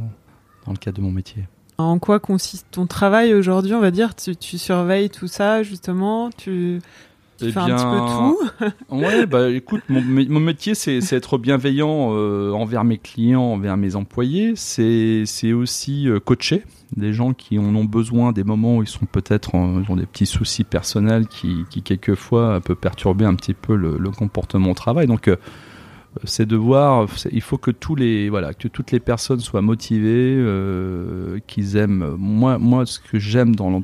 dans 0.67 0.73
le 0.73 0.79
cadre 0.79 0.99
de 0.99 1.03
mon 1.03 1.11
métier. 1.11 1.45
en 1.79 1.99
quoi 1.99 2.21
consiste 2.21 2.67
ton 2.71 2.87
travail 2.87 3.35
aujourd'hui 3.35 3.75
On 3.75 3.81
va 3.81 3.91
dire, 3.91 4.15
tu, 4.15 4.37
tu 4.37 4.59
surveilles 4.59 5.11
tout 5.11 5.29
ça 5.29 5.63
justement? 5.63 6.31
Tu 6.31 6.81
Eh 7.43 7.51
fais 7.53 7.59
un 7.61 7.67
petit 7.77 7.85
peu 7.85 8.69
tout. 8.69 8.75
Ouais, 8.97 9.27
bah 9.27 9.51
écoute, 9.51 9.83
mon, 9.89 10.01
mé- 10.01 10.29
mon 10.29 10.41
métier, 10.41 10.75
c'est 10.75 10.99
être 11.13 11.37
bienveillant 11.39 12.11
euh, 12.13 12.53
envers 12.53 12.85
mes 12.85 12.99
clients, 12.99 13.43
envers 13.43 13.77
mes 13.77 13.97
employés. 13.97 14.53
C'est 14.57 15.25
c'est 15.27 15.53
aussi 15.53 16.09
euh, 16.09 16.21
coacher 16.21 16.63
des 16.97 17.13
gens 17.13 17.33
qui 17.33 17.59
en 17.59 17.75
ont 17.75 17.85
besoin 17.85 18.31
des 18.33 18.45
moments 18.45 18.77
où 18.77 18.83
ils 18.83 18.89
sont 18.89 19.07
peut-être 19.07 19.55
ont 19.57 19.97
des 19.97 20.07
petits 20.07 20.27
soucis 20.27 20.63
personnels 20.65 21.27
qui, 21.27 21.65
qui 21.71 21.83
quelquefois 21.83 22.61
peuvent 22.61 22.77
perturber 22.77 23.25
un 23.25 23.35
petit 23.35 23.55
peu 23.55 23.75
le, 23.75 23.97
le 23.99 24.11
comportement 24.11 24.71
au 24.71 24.75
travail. 24.75 25.07
Donc 25.09 25.27
euh, 25.27 25.35
c'est 26.23 26.47
de 26.47 26.55
voir, 26.57 27.09
il 27.33 27.41
faut 27.41 27.59
que 27.59 27.73
tous 27.73 27.97
les 27.97 28.29
voilà, 28.31 28.55
que 28.55 28.69
toutes 28.69 28.93
les 28.93 29.01
personnes 29.01 29.41
soient 29.41 29.63
motivées, 29.63 30.37
euh, 30.39 31.41
qu'ils 31.49 31.77
aiment. 31.77 32.15
Moi, 32.17 32.59
moi, 32.59 32.87
ce 32.87 33.01
que 33.01 33.19
j'aime 33.19 33.57
dans 33.57 33.71
l'ent- 33.71 33.83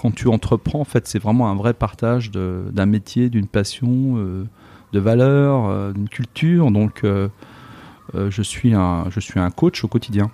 quand 0.00 0.14
tu 0.14 0.28
entreprends, 0.28 0.80
en 0.80 0.84
fait, 0.84 1.06
c'est 1.06 1.18
vraiment 1.18 1.50
un 1.50 1.54
vrai 1.54 1.74
partage 1.74 2.30
d'un 2.30 2.86
métier, 2.86 3.28
d'une 3.28 3.46
passion, 3.46 4.14
euh, 4.16 4.46
de 4.94 4.98
valeurs, 4.98 5.66
euh, 5.66 5.92
d'une 5.92 6.08
culture. 6.08 6.70
Donc, 6.70 7.04
euh, 7.04 7.28
je 8.14 8.42
suis 8.42 8.72
un, 8.72 9.04
je 9.10 9.20
suis 9.20 9.38
un 9.38 9.50
coach 9.50 9.84
au 9.84 9.88
quotidien. 9.88 10.30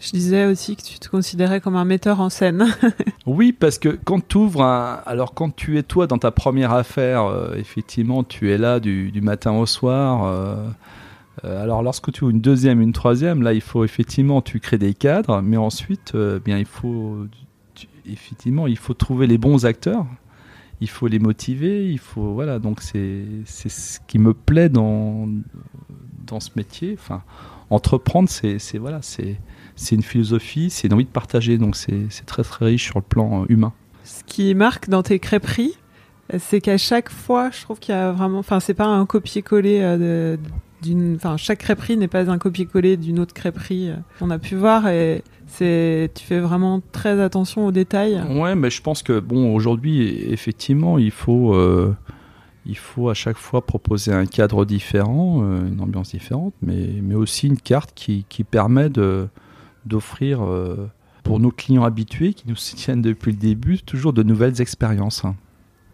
Je 0.00 0.12
disais 0.12 0.46
aussi 0.46 0.74
que 0.74 0.82
tu 0.82 0.98
te 0.98 1.10
considérais 1.10 1.60
comme 1.60 1.76
un 1.76 1.84
metteur 1.84 2.20
en 2.20 2.30
scène. 2.30 2.66
Oui, 3.26 3.52
parce 3.52 3.78
que 3.78 3.90
quand 3.90 4.26
tu 4.26 4.38
ouvres 4.38 4.62
un... 4.62 5.02
Alors, 5.04 5.34
quand 5.34 5.54
tu 5.54 5.76
es 5.78 5.82
toi 5.82 6.06
dans 6.06 6.18
ta 6.18 6.30
première 6.30 6.72
affaire, 6.72 7.30
effectivement, 7.54 8.24
tu 8.24 8.50
es 8.50 8.58
là 8.58 8.80
du, 8.80 9.12
du 9.12 9.20
matin 9.20 9.52
au 9.52 9.66
soir. 9.66 10.66
alors, 11.44 11.82
lorsque 11.82 12.10
tu 12.10 12.24
ouvres 12.24 12.30
une 12.30 12.40
deuxième, 12.40 12.80
une 12.80 12.92
troisième, 12.92 13.42
là, 13.42 13.52
il 13.52 13.60
faut 13.60 13.84
effectivement, 13.84 14.40
tu 14.40 14.58
crées 14.58 14.78
des 14.78 14.94
cadres, 14.94 15.42
mais 15.42 15.58
ensuite, 15.58 16.12
euh, 16.14 16.40
bien, 16.42 16.58
il 16.58 16.64
faut... 16.64 17.26
effectivement, 18.12 18.66
il 18.66 18.76
faut 18.76 18.94
trouver 18.94 19.26
les 19.26 19.38
bons 19.38 19.66
acteurs. 19.66 20.06
Il 20.80 20.88
faut 20.88 21.08
les 21.08 21.18
motiver, 21.18 21.90
il 21.90 21.98
faut... 21.98 22.32
Voilà, 22.32 22.58
donc 22.58 22.80
c'est 22.80 23.24
c'est 23.44 23.68
ce 23.68 24.00
qui 24.06 24.18
me 24.18 24.32
plaît 24.32 24.70
dans, 24.70 25.28
dans 26.26 26.40
ce 26.40 26.50
métier. 26.56 26.96
Enfin, 26.98 27.22
entreprendre, 27.68 28.28
c'est 28.28 28.78
voilà, 28.78 29.00
c'est 29.02 29.36
c'est 29.76 29.94
une 29.94 30.02
philosophie, 30.02 30.70
c'est 30.70 30.88
une 30.88 30.94
envie 30.94 31.04
de 31.04 31.10
partager, 31.10 31.58
donc 31.58 31.76
c'est 31.76 32.08
très 32.26 32.42
très 32.42 32.66
riche 32.66 32.84
sur 32.84 32.98
le 32.98 33.04
plan 33.04 33.42
euh, 33.42 33.46
humain. 33.48 33.72
Ce 34.04 34.24
qui 34.24 34.54
marque 34.54 34.88
dans 34.88 35.02
tes 35.02 35.18
crêperies, 35.18 35.74
c'est 36.38 36.60
qu'à 36.60 36.78
chaque 36.78 37.10
fois, 37.10 37.50
je 37.50 37.62
trouve 37.62 37.78
qu'il 37.78 37.94
y 37.94 37.98
a 37.98 38.12
vraiment, 38.12 38.38
enfin, 38.38 38.60
c'est 38.60 38.74
pas 38.74 38.86
un 38.86 39.06
copier-coller 39.06 39.80
euh, 39.82 40.36
d'une, 40.82 41.16
enfin, 41.16 41.36
chaque 41.36 41.58
crêperie 41.60 41.96
n'est 41.96 42.08
pas 42.08 42.30
un 42.30 42.38
copier-coller 42.38 42.96
d'une 42.96 43.18
autre 43.18 43.34
crêperie. 43.34 43.90
euh, 43.90 43.96
qu'on 44.18 44.30
a 44.30 44.38
pu 44.38 44.54
voir 44.54 44.88
et 44.88 45.22
tu 45.58 46.24
fais 46.24 46.40
vraiment 46.40 46.80
très 46.92 47.20
attention 47.20 47.66
aux 47.66 47.72
détails. 47.72 48.22
Ouais, 48.30 48.54
mais 48.54 48.70
je 48.70 48.82
pense 48.82 49.02
que 49.02 49.20
bon, 49.20 49.54
aujourd'hui, 49.54 50.24
effectivement, 50.30 50.98
il 50.98 51.10
faut 51.10 51.54
euh, 51.54 51.94
il 52.66 52.76
faut 52.76 53.08
à 53.08 53.14
chaque 53.14 53.36
fois 53.36 53.64
proposer 53.64 54.12
un 54.12 54.26
cadre 54.26 54.64
différent, 54.64 55.42
euh, 55.42 55.66
une 55.66 55.80
ambiance 55.80 56.10
différente, 56.10 56.54
mais 56.62 56.88
mais 57.02 57.14
aussi 57.14 57.46
une 57.46 57.58
carte 57.58 57.92
qui 57.94 58.24
qui 58.28 58.44
permet 58.44 58.90
de 58.90 59.28
d'offrir 59.86 60.42
euh, 60.42 60.88
pour 61.24 61.40
nos 61.40 61.50
clients 61.50 61.84
habitués 61.84 62.34
qui 62.34 62.48
nous 62.48 62.56
soutiennent 62.56 63.02
depuis 63.02 63.32
le 63.32 63.38
début 63.38 63.78
toujours 63.78 64.12
de 64.12 64.22
nouvelles 64.22 64.60
expériences. 64.60 65.24
hein. 65.24 65.36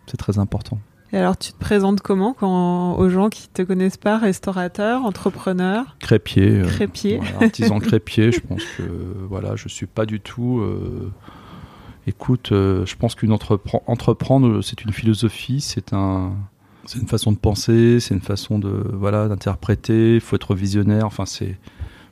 C'est 0.06 0.16
très 0.16 0.38
important. 0.38 0.78
Et 1.12 1.18
alors, 1.18 1.36
tu 1.38 1.52
te 1.52 1.58
présentes 1.58 2.00
comment 2.00 2.32
quand 2.34 2.96
aux 2.96 3.08
gens 3.08 3.28
qui 3.28 3.48
te 3.48 3.62
connaissent 3.62 3.96
pas, 3.96 4.18
restaurateur, 4.18 5.04
entrepreneur, 5.04 5.96
Crépier. 6.00 6.60
euh, 6.60 6.66
crépier 6.66 7.18
voilà, 7.18 7.44
artisan 7.44 7.78
crépier, 7.80 8.32
je 8.32 8.40
pense 8.40 8.62
que 8.76 8.82
voilà, 9.28 9.54
je 9.56 9.68
suis 9.68 9.86
pas 9.86 10.04
du 10.04 10.20
tout. 10.20 10.58
euh, 10.60 11.12
écoute, 12.06 12.50
euh, 12.52 12.84
je 12.86 12.96
pense 12.96 13.14
qu'une 13.14 13.30
entrepre- 13.32 13.82
entreprendre, 13.86 14.60
c'est 14.62 14.82
une 14.84 14.92
philosophie, 14.92 15.60
c'est 15.60 15.92
un, 15.92 16.32
c'est 16.86 16.98
une 17.00 17.08
façon 17.08 17.32
de 17.32 17.38
penser, 17.38 18.00
c'est 18.00 18.14
une 18.14 18.20
façon 18.20 18.58
de 18.58 18.68
voilà 18.92 19.28
d'interpréter. 19.28 20.16
Il 20.16 20.20
faut 20.20 20.36
être 20.36 20.54
visionnaire. 20.54 21.06
Enfin, 21.06 21.26
c'est. 21.26 21.58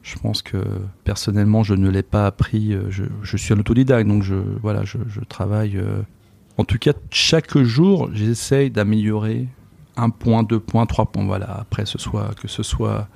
Je 0.02 0.16
pense 0.18 0.42
que 0.42 0.58
personnellement, 1.04 1.62
je 1.62 1.74
ne 1.74 1.88
l'ai 1.88 2.02
pas 2.02 2.26
appris. 2.26 2.76
Je, 2.90 3.04
je 3.22 3.36
suis 3.38 3.54
un 3.54 3.58
autodidacte, 3.58 4.06
donc 4.06 4.22
je 4.22 4.34
voilà, 4.62 4.84
je, 4.84 4.98
je 5.08 5.20
travaille. 5.20 5.80
En 6.56 6.64
tout 6.64 6.78
cas, 6.78 6.92
chaque 7.10 7.58
jour, 7.58 8.10
j'essaye 8.12 8.70
d'améliorer 8.70 9.48
un 9.96 10.10
point, 10.10 10.42
deux 10.42 10.60
points, 10.60 10.86
trois 10.86 11.06
points. 11.06 11.24
Voilà. 11.24 11.58
Après, 11.60 11.84
ce 11.86 11.96
que 12.40 12.48
ce 12.48 12.62
soit 12.62 13.08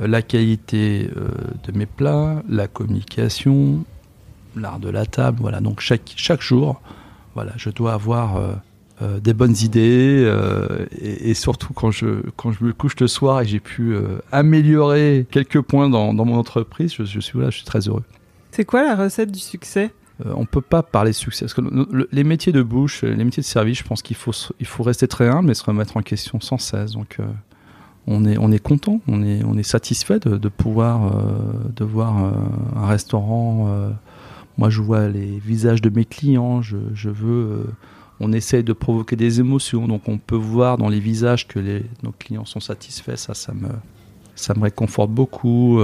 euh, 0.00 0.06
la 0.06 0.22
qualité 0.22 1.10
euh, 1.16 1.28
de 1.64 1.76
mes 1.76 1.86
plats, 1.86 2.42
la 2.48 2.66
communication, 2.66 3.84
l'art 4.56 4.80
de 4.80 4.88
la 4.88 5.06
table. 5.06 5.38
Voilà. 5.40 5.60
Donc 5.60 5.80
chaque 5.80 6.12
chaque 6.16 6.42
jour, 6.42 6.80
voilà, 7.34 7.52
je 7.56 7.70
dois 7.70 7.92
avoir 7.92 8.36
euh, 8.36 9.20
des 9.20 9.34
bonnes 9.34 9.56
idées 9.62 10.30
et, 11.00 11.34
surtout 11.34 11.72
quand 11.72 11.90
je 11.90 12.22
quand 12.36 12.52
je 12.52 12.62
me 12.62 12.72
couche 12.72 12.94
le 13.00 13.08
soir 13.08 13.40
et 13.40 13.46
j'ai 13.46 13.58
pu 13.58 13.96
améliorer 14.30 15.26
quelques 15.28 15.60
points 15.60 15.88
dans, 15.88 16.14
dans 16.14 16.24
mon 16.24 16.36
entreprise, 16.36 16.94
je, 16.96 17.02
suis 17.02 17.40
je 17.40 17.50
suis 17.50 17.64
très 17.64 17.88
heureux. 17.88 18.04
C'est 18.52 18.64
quoi 18.64 18.84
la 18.84 18.94
recette 18.94 19.32
du 19.32 19.40
succès? 19.40 19.90
Euh, 20.26 20.32
on 20.36 20.46
peut 20.46 20.60
pas 20.60 20.82
parler 20.82 21.10
de 21.10 21.16
succès 21.16 21.46
les 22.12 22.24
métiers 22.24 22.52
de 22.52 22.62
bouche, 22.62 23.04
euh, 23.04 23.14
les 23.14 23.24
métiers 23.24 23.42
de 23.42 23.46
service, 23.46 23.78
je 23.78 23.84
pense 23.84 24.02
qu'il 24.02 24.16
faut 24.16 24.32
il 24.60 24.66
faut 24.66 24.82
rester 24.82 25.08
très 25.08 25.28
humble 25.28 25.50
et 25.50 25.54
se 25.54 25.64
remettre 25.64 25.96
en 25.96 26.02
question 26.02 26.40
sans 26.40 26.58
cesse. 26.58 26.92
Donc 26.92 27.16
euh, 27.18 27.24
on 28.06 28.24
est 28.24 28.38
on 28.38 28.50
est 28.50 28.58
content, 28.62 29.00
on 29.08 29.22
est 29.22 29.42
on 29.44 29.56
est 29.56 29.62
satisfait 29.62 30.18
de, 30.18 30.36
de 30.36 30.48
pouvoir 30.48 31.12
de 31.74 31.84
voir 31.84 32.16
un 32.76 32.86
restaurant. 32.86 33.68
moi, 34.58 34.70
je 34.70 34.80
vois 34.80 35.08
les 35.08 35.38
visages 35.38 35.80
de 35.80 35.88
mes 35.88 36.04
clients. 36.04 36.62
Je, 36.62 36.78
je 36.94 37.10
veux. 37.10 37.66
on 38.18 38.32
essaye 38.32 38.64
de 38.64 38.72
provoquer 38.72 39.14
des 39.14 39.38
émotions, 39.38 39.86
donc 39.86 40.08
on 40.08 40.18
peut 40.18 40.36
voir 40.36 40.78
dans 40.78 40.88
les 40.88 40.98
visages 40.98 41.46
que 41.46 41.60
nos 42.02 42.12
clients 42.12 42.44
sont 42.44 42.60
satisfaits. 42.60 43.16
Ça, 43.16 43.34
ça 43.34 43.54
me 43.54 43.68
ça 44.34 44.54
me 44.54 44.62
réconforte 44.64 45.10
beaucoup. 45.10 45.80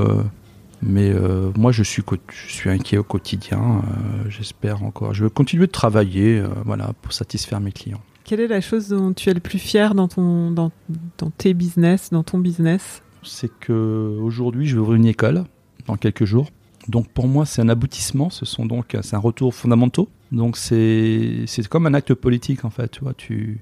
Mais 0.83 1.11
euh, 1.11 1.51
moi, 1.57 1.73
je 1.73 1.83
suis, 1.83 2.03
je 2.47 2.53
suis 2.53 2.71
inquiet 2.71 2.99
au 2.99 3.03
quotidien. 3.05 3.83
euh, 3.85 4.29
J'espère 4.31 4.83
encore. 4.83 5.15
Je 5.15 5.25
veux 5.25 5.31
continuer 5.31 5.67
de 5.67 5.73
travailler, 5.73 6.39
euh, 6.39 6.49
voilà, 6.65 6.93
pour 7.03 7.13
satisfaire 7.13 7.61
mes 7.61 7.73
clients. 7.73 8.01
Quelle 8.25 8.41
est 8.41 8.49
la 8.49 8.61
chose 8.61 8.89
dont 8.89 9.13
tu 9.13 9.31
es 9.31 9.35
le 9.35 9.41
plus 9.41 9.59
fier 9.59 9.95
dans 9.95 10.07
ton 10.09 10.51
dans, 10.51 10.71
dans 11.17 11.31
tes 11.31 11.55
business, 11.55 12.11
dans 12.11 12.23
ton 12.23 12.39
business? 12.39 13.03
C'est 13.23 13.51
que 13.59 14.19
aujourd'hui, 14.21 14.67
je 14.67 14.75
vais 14.77 14.81
ouvrir 14.83 14.97
une 14.97 15.07
école 15.07 15.45
dans 15.87 15.97
quelques 15.97 16.25
jours. 16.27 16.51
Donc 16.89 17.09
pour 17.09 17.27
moi, 17.27 17.47
c'est 17.47 17.63
un 17.63 17.69
aboutissement. 17.71 18.29
Ce 18.31 18.45
sont 18.45 18.67
donc 18.67 18.97
c'est 19.03 19.17
un 19.17 19.19
retour 19.21 19.55
fondamentaux. 19.55 20.09
Donc 20.31 20.59
c'est 20.59 21.45
c'est 21.47 21.67
comme 21.69 21.87
un 21.87 21.95
acte 21.95 22.13
politique 22.15 22.67
en 22.67 22.71
fait. 22.71 22.91
Tu 22.91 23.01
vois, 23.01 23.15
tu 23.15 23.61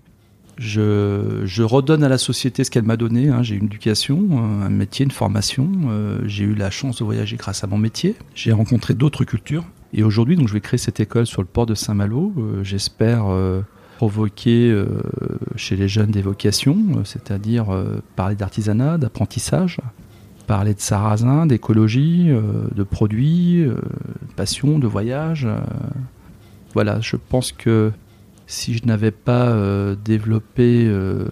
je, 0.58 1.62
redonne 1.62 2.02
à 2.02 2.08
la 2.08 2.18
société 2.18 2.64
ce 2.64 2.70
qu'elle 2.70 2.84
m'a 2.84 2.96
donné. 2.96 3.28
hein. 3.28 3.42
J'ai 3.42 3.56
une 3.56 3.66
éducation, 3.66 4.26
euh, 4.30 4.66
un 4.66 4.70
métier, 4.70 5.04
une 5.04 5.10
formation. 5.10 5.70
euh, 5.88 6.18
J'ai 6.26 6.44
eu 6.44 6.54
la 6.54 6.70
chance 6.70 6.98
de 6.98 7.04
voyager 7.04 7.36
grâce 7.36 7.62
à 7.64 7.66
mon 7.66 7.78
métier. 7.78 8.14
J'ai 8.34 8.52
rencontré 8.52 8.94
d'autres 8.94 9.24
cultures. 9.24 9.64
Et 9.92 10.02
aujourd'hui, 10.02 10.36
donc, 10.36 10.48
je 10.48 10.52
vais 10.52 10.60
créer 10.60 10.78
cette 10.78 11.00
école 11.00 11.26
sur 11.26 11.42
le 11.42 11.46
port 11.48 11.66
de 11.66 11.74
Saint-Malo. 11.74 12.32
Euh, 12.38 12.64
J'espère 12.64 13.26
provoquer 13.98 14.84
chez 15.56 15.74
les 15.74 15.88
jeunes 15.88 16.10
des 16.10 16.20
vocations, 16.20 16.76
c'est-à-dire 17.04 17.68
parler 18.14 18.34
d'artisanat, 18.34 18.98
d'apprentissage, 18.98 19.78
parler 20.46 20.74
de 20.74 20.80
sarrasin, 20.80 21.46
d'écologie, 21.46 22.28
de 22.28 22.82
produits, 22.82 23.64
de 23.64 23.74
passion, 24.36 24.78
de 24.78 24.86
voyage. 24.86 25.48
voilà, 26.74 27.00
je 27.00 27.16
pense 27.16 27.52
que 27.52 27.90
si 28.46 28.74
je 28.74 28.86
n'avais 28.86 29.10
pas 29.10 29.48
euh, 29.48 29.96
développé 30.04 30.86
euh, 30.86 31.24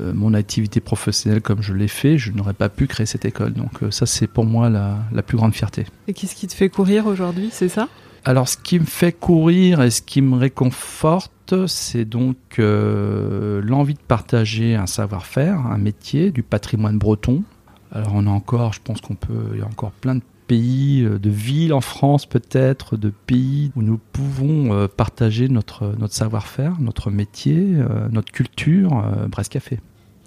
euh, 0.00 0.12
mon 0.14 0.34
activité 0.34 0.80
professionnelle 0.80 1.40
comme 1.40 1.62
je 1.62 1.74
l'ai 1.74 1.88
fait, 1.88 2.18
je 2.18 2.32
n'aurais 2.32 2.54
pas 2.54 2.68
pu 2.68 2.86
créer 2.86 3.06
cette 3.06 3.24
école. 3.24 3.52
Donc 3.52 3.80
ça, 3.90 4.06
c'est 4.06 4.26
pour 4.26 4.44
moi 4.44 4.70
la, 4.70 4.98
la 5.12 5.22
plus 5.22 5.36
grande 5.36 5.54
fierté. 5.54 5.86
Et 6.08 6.12
qu'est-ce 6.12 6.34
qui 6.34 6.46
te 6.46 6.54
fait 6.54 6.68
courir 6.68 7.06
aujourd'hui, 7.06 7.48
c'est 7.52 7.68
ça? 7.68 7.88
Alors, 8.28 8.48
ce 8.48 8.56
qui 8.56 8.80
me 8.80 8.84
fait 8.84 9.12
courir 9.12 9.82
et 9.82 9.90
ce 9.90 10.02
qui 10.02 10.20
me 10.20 10.36
réconforte, 10.36 11.66
c'est 11.68 12.04
donc 12.04 12.36
euh, 12.58 13.62
l'envie 13.62 13.94
de 13.94 14.00
partager 14.00 14.74
un 14.74 14.86
savoir-faire, 14.86 15.60
un 15.60 15.78
métier, 15.78 16.32
du 16.32 16.42
patrimoine 16.42 16.98
breton. 16.98 17.44
Alors, 17.92 18.10
on 18.14 18.26
a 18.26 18.30
encore, 18.30 18.72
je 18.72 18.80
pense 18.82 19.00
qu'on 19.00 19.14
peut, 19.14 19.50
il 19.52 19.60
y 19.60 19.62
a 19.62 19.66
encore 19.66 19.92
plein 19.92 20.16
de 20.16 20.22
pays, 20.46 21.02
euh, 21.04 21.18
de 21.18 21.30
villes 21.30 21.72
en 21.72 21.80
France 21.80 22.26
peut-être, 22.26 22.96
de 22.96 23.10
pays 23.10 23.72
où 23.76 23.82
nous 23.82 23.98
pouvons 24.12 24.72
euh, 24.72 24.88
partager 24.88 25.48
notre, 25.48 25.94
notre 25.98 26.14
savoir-faire, 26.14 26.74
notre 26.80 27.10
métier, 27.10 27.58
euh, 27.74 28.08
notre 28.10 28.32
culture, 28.32 29.04
Brest 29.28 29.52
Café. 29.52 29.80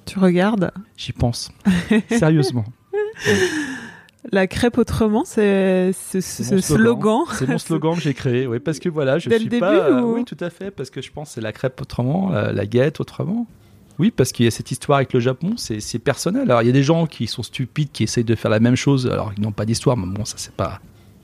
Tu 0.06 0.20
regardes 0.20 0.72
J'y 0.98 1.12
pense. 1.14 1.52
Sérieusement. 2.10 2.66
La 4.32 4.48
crêpe 4.48 4.78
autrement, 4.78 5.24
c'est 5.26 5.92
ce, 5.94 6.20
slogan. 6.60 7.22
C'est 7.34 7.48
mon 7.48 7.58
slogan 7.58 7.96
que 7.96 8.02
j'ai 8.02 8.14
créé, 8.14 8.48
oui, 8.48 8.60
parce 8.60 8.80
que 8.80 8.90
voilà, 8.90 9.18
je 9.18 9.30
Dès 9.30 9.36
le 9.36 9.42
suis 9.42 9.50
début, 9.50 9.62
pas. 9.62 10.02
ou- 10.04 10.16
Oui, 10.16 10.26
tout 10.26 10.38
à 10.42 10.50
fait, 10.50 10.72
parce 10.72 10.90
que 10.90 11.02
je 11.02 11.10
pense 11.12 11.30
que 11.30 11.36
c'est 11.36 11.42
la 11.42 11.54
crêpe 11.54 11.80
autrement, 11.82 12.30
la, 12.30 12.52
la 12.52 12.66
guette 12.66 13.00
autrement. 13.00 13.48
Oui, 14.00 14.12
parce 14.12 14.32
qu'il 14.32 14.46
y 14.46 14.48
a 14.48 14.52
cette 14.52 14.72
histoire 14.72 14.98
avec 14.98 15.12
le 15.14 15.20
Japon, 15.20 15.56
c'est 15.58 16.00
personnel. 16.00 16.50
Alors, 16.50 16.62
il 16.62 16.66
y 16.66 16.70
a 16.70 16.74
des 16.74 16.84
gens 16.84 17.06
qui 17.06 17.28
sont 17.28 17.44
stupides, 17.44 17.92
qui 17.92 18.04
essayent 18.04 18.24
de 18.24 18.36
faire 18.36 18.50
la 18.50 18.62
même 18.62 18.78
chose, 18.78 19.06
alors 19.08 19.34
ils 19.38 19.44
n'ont 19.44 19.52
pas 19.52 19.66
d'histoire, 19.66 19.98
mais 19.98 20.08
bon, 20.08 20.24
ça, 20.26 20.36
c'est 20.38 20.54
pas. 20.54 20.80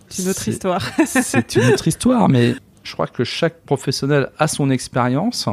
C'est 0.10 0.24
une 0.24 0.30
autre 0.30 0.48
histoire. 0.48 0.82
C'est 1.06 1.56
une 1.56 1.74
autre 1.74 1.88
histoire, 1.88 2.30
mais 2.30 2.54
je 2.84 2.94
crois 2.94 3.08
que 3.08 3.24
chaque 3.24 3.62
professionnel 3.66 4.30
a 4.38 4.48
son 4.48 4.70
expérience. 4.70 5.48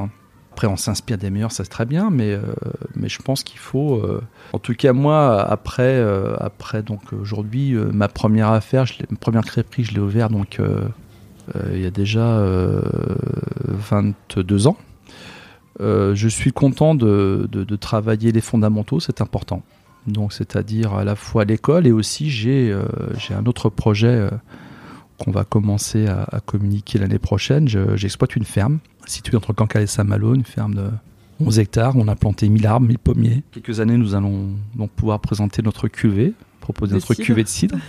Après, 0.53 0.67
on 0.67 0.77
s'inspire 0.77 1.17
des 1.17 1.31
meilleurs, 1.31 1.53
ça 1.53 1.65
c'est 1.65 1.71
très 1.71 1.87
bien, 1.87 2.11
mais, 2.11 2.33
euh, 2.33 2.43
mais 2.95 3.09
je 3.09 3.23
pense 3.23 3.43
qu'il 3.43 3.59
faut. 3.59 3.95
euh, 3.97 4.21
en 4.53 4.59
tout 4.59 4.75
cas, 4.75 4.93
moi, 4.93 5.41
après, 5.41 5.95
euh, 5.95 6.37
après 6.39 6.83
donc 6.83 7.01
aujourd'hui, 7.15 7.73
ma 7.73 8.09
première 8.09 8.51
affaire, 8.51 8.85
je 8.85 8.95
ma 9.09 9.17
première 9.17 9.45
crêperie, 9.45 9.85
je 9.85 9.95
l'ai 9.95 10.01
ouverte 10.01 10.31
donc 10.33 10.61
il 11.73 11.81
y 11.81 11.87
a 11.87 11.91
déjà 11.91 12.39
euh, 12.39 12.83
22 13.65 14.67
ans. 14.67 14.77
Euh, 15.81 16.15
je 16.15 16.29
suis 16.29 16.53
content 16.53 16.95
de, 16.95 17.49
de- 17.51 17.65
de 17.65 17.77
travailler 17.77 18.31
les 18.33 18.41
fondamentaux, 18.41 19.01
c'est 19.01 19.21
important. 19.21 19.63
Donc, 20.07 20.33
c'est-à-dire 20.33 20.95
à 20.95 21.05
la 21.05 21.15
fois 21.17 21.45
l'école 21.45 21.87
et 21.87 21.93
aussi 21.93 22.29
j'ai 22.31 22.71
euh, 22.73 22.85
un 23.31 23.47
autre 23.47 23.69
projet 23.71 24.09
euh, 24.09 24.31
qu'on 25.19 25.31
va 25.31 25.45
commencer 25.45 26.07
à, 26.09 26.25
à 26.25 26.41
communiquer 26.41 26.99
l'année 26.99 27.19
prochaine. 27.21 27.69
Je- 27.69 27.97
J'exploite 27.97 28.37
une 28.37 28.45
ferme 28.45 28.79
située 29.07 29.37
entre 29.37 29.53
Cancale 29.53 29.83
et 29.83 29.87
Saint-Malo, 29.87 30.35
une 30.35 30.45
ferme 30.45 30.75
de 30.75 30.85
11 31.41 31.59
hectares. 31.59 31.97
On 31.97 32.09
a 32.09 32.17
planté 32.17 32.49
1000 32.49 32.67
arbres, 32.67 32.87
1000 32.87 32.99
pommiers. 32.99 33.43
Quelques 33.53 33.81
années, 33.81 33.97
nous 33.97 34.15
allons 34.15 34.49
donc 34.75 34.91
pouvoir 34.91 35.21
présenter 35.21 35.63
notre 35.63 35.89
cuvée, 35.89 36.35
proposer 36.61 36.91
De 36.91 36.97
notre 36.97 37.15
cidre. 37.15 37.25
cuvée 37.27 37.43
de 37.45 37.49
cidre. 37.49 37.77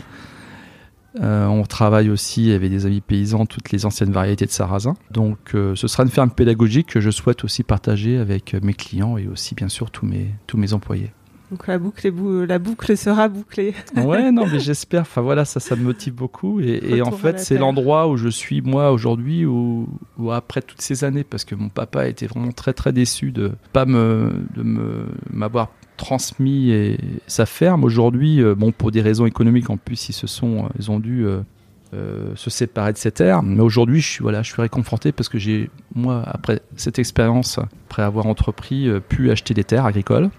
Euh, 1.22 1.46
on 1.48 1.64
travaille 1.64 2.10
aussi 2.10 2.52
avec 2.52 2.70
des 2.72 2.86
amis 2.86 3.02
paysans 3.02 3.46
toutes 3.46 3.72
les 3.72 3.86
anciennes 3.86 4.12
variétés 4.12 4.46
de 4.46 4.52
sarrasin. 4.52 4.96
Donc 5.12 5.38
euh, 5.54 5.76
ce 5.76 5.88
sera 5.88 6.04
une 6.04 6.10
ferme 6.10 6.32
pédagogique 6.32 6.88
que 6.88 7.00
je 7.02 7.12
souhaite 7.12 7.44
aussi 7.44 7.64
partager 7.64 8.18
avec 8.18 8.54
mes 8.64 8.74
clients 8.74 9.18
et 9.18 9.28
aussi 9.28 9.54
bien 9.56 9.70
sûr 9.70 9.92
tous 9.92 10.06
mes, 10.06 10.28
tous 10.48 10.58
mes 10.58 10.74
employés. 10.74 11.12
Donc 11.52 11.68
la 11.68 11.78
boucle, 11.78 12.10
bou- 12.12 12.46
la 12.48 12.58
boucle 12.58 12.98
sera 12.98 13.28
bouclée. 13.28 13.76
Ouais, 13.96 14.32
non, 14.32 14.48
mais 14.52 14.60
j'espère. 14.60 15.02
Enfin 15.02 15.22
voilà, 15.22 15.46
ça, 15.46 15.60
ça 15.60 15.76
me 15.76 15.84
motive 15.84 16.16
beaucoup. 16.16 16.60
Et, 16.62 16.80
et 16.84 17.02
en 17.04 17.12
fait, 17.12 17.40
c'est 17.40 17.60
l'endroit 17.60 18.08
où 18.08 18.18
je 18.18 18.30
suis 18.30 18.62
moi 18.64 18.92
aujourd'hui, 18.92 19.46
ou 19.46 19.88
après 20.32 20.64
toutes 20.64 20.82
ces 20.82 21.04
années, 21.04 21.24
parce 21.24 21.46
que 21.46 21.54
mon 21.54 21.70
papa 21.70 22.08
était 22.08 22.26
vraiment 22.26 22.52
très 22.54 22.74
très 22.74 22.92
déçu 22.92 23.32
de 23.32 23.52
pas 23.72 23.86
me 23.86 24.34
de 24.56 24.64
me 24.64 25.06
m'avoir 25.32 25.70
transmis 25.98 26.72
et 26.72 26.98
sa 27.28 27.46
ferme. 27.46 27.84
Aujourd'hui, 27.84 28.42
euh, 28.42 28.56
bon, 28.56 28.72
pour 28.72 28.92
des 28.92 29.02
raisons 29.02 29.26
économiques 29.26 29.70
en 29.70 29.78
plus, 29.78 30.10
ils 30.10 30.14
se 30.14 30.28
sont, 30.28 30.66
euh, 30.66 30.70
ils 30.78 30.92
ont 30.92 31.00
dû 31.00 31.26
euh, 31.26 32.36
se 32.36 32.50
séparer 32.50 32.94
de 32.94 32.98
ces 32.98 33.12
terres. 33.12 33.44
Mais 33.44 33.62
aujourd'hui, 33.62 34.02
je 34.02 34.08
suis 34.08 34.22
voilà, 34.22 34.42
je 34.42 34.52
suis 34.52 34.62
réconforté 34.62 35.12
parce 35.12 35.30
que 35.30 35.38
j'ai 35.38 35.70
moi 35.94 36.24
après 36.26 36.62
cette 36.76 37.00
expérience, 37.00 37.60
après 37.88 38.02
avoir 38.02 38.26
entrepris, 38.26 38.90
pu 39.10 39.32
acheter 39.32 39.54
des 39.54 39.64
terres 39.64 39.86
agricoles. 39.86 40.30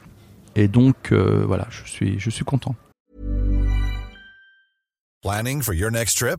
Et 0.56 0.68
donc 0.68 1.12
voilà, 1.12 1.66
je 1.70 1.88
suis 1.90 2.18
je 2.18 2.30
suis 2.30 2.44
content. 2.44 2.74
Planning 5.22 5.62
for 5.62 5.74
your 5.74 5.90
next 5.90 6.18
trip? 6.18 6.38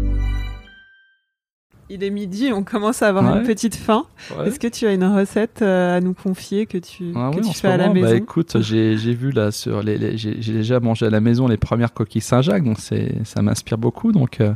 Il 1.93 2.03
est 2.05 2.09
midi, 2.09 2.51
on 2.53 2.63
commence 2.63 3.01
à 3.01 3.09
avoir 3.09 3.25
Ouais. 3.33 3.39
une 3.41 3.45
petite 3.45 3.75
faim. 3.75 4.05
Ouais. 4.37 4.47
Est-ce 4.47 4.59
que 4.59 4.67
tu 4.67 4.87
as 4.87 4.93
une 4.93 5.03
recette 5.03 5.61
euh, 5.61 5.97
à 5.97 5.99
nous 5.99 6.13
confier 6.13 6.65
que 6.65 6.77
tu, 6.77 7.11
Ah 7.15 7.29
que 7.31 7.37
oui, 7.37 7.41
tu 7.43 7.49
en 7.49 7.53
ce 7.53 7.59
fais 7.59 7.67
à 7.67 7.75
la 7.77 7.87
moment, 7.87 7.95
maison 8.01 8.07
Bah 8.11 8.15
écoute, 8.15 8.57
j'ai 8.61 8.95
vu 9.13 9.31
là 9.31 9.51
sur 9.51 9.83
les, 9.83 9.97
les- 9.97 10.17
j'ai 10.17 10.53
déjà 10.53 10.79
mangé 10.79 11.05
à 11.05 11.09
la 11.09 11.19
maison 11.19 11.47
les 11.47 11.57
premières 11.57 11.93
coquilles 11.93 12.21
Saint-Jacques, 12.21 12.63
donc 12.63 12.77
ça 12.79 13.41
m'inspire 13.41 13.77
beaucoup. 13.77 14.11
Donc 14.13 14.39
euh, 14.39 14.53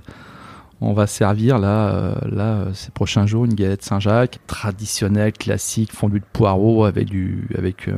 on 0.81 0.93
va 0.93 1.07
servir 1.07 1.59
là, 1.59 1.89
euh, 1.89 2.15
là 2.31 2.65
ces 2.73 2.91
prochains 2.91 3.25
jours 3.25 3.43
une 3.45 3.53
galette 3.53 3.83
Saint-Jacques 3.83 4.39
traditionnelle, 4.47 5.33
classique, 5.33 5.91
fondue 5.91 6.19
de 6.21 6.25
poireaux 6.31 6.85
avec 6.85 7.07
du 7.07 7.47
avec 7.57 7.89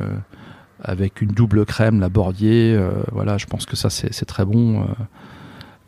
avec 0.82 1.22
une 1.22 1.30
double 1.30 1.64
crème, 1.64 2.00
la 2.00 2.08
Bordier. 2.08 2.78
voilà, 3.12 3.36
je 3.38 3.46
pense 3.46 3.66
que 3.66 3.76
ça 3.76 3.88
c'est 3.90 4.24
très 4.24 4.44
bon. 4.44 4.84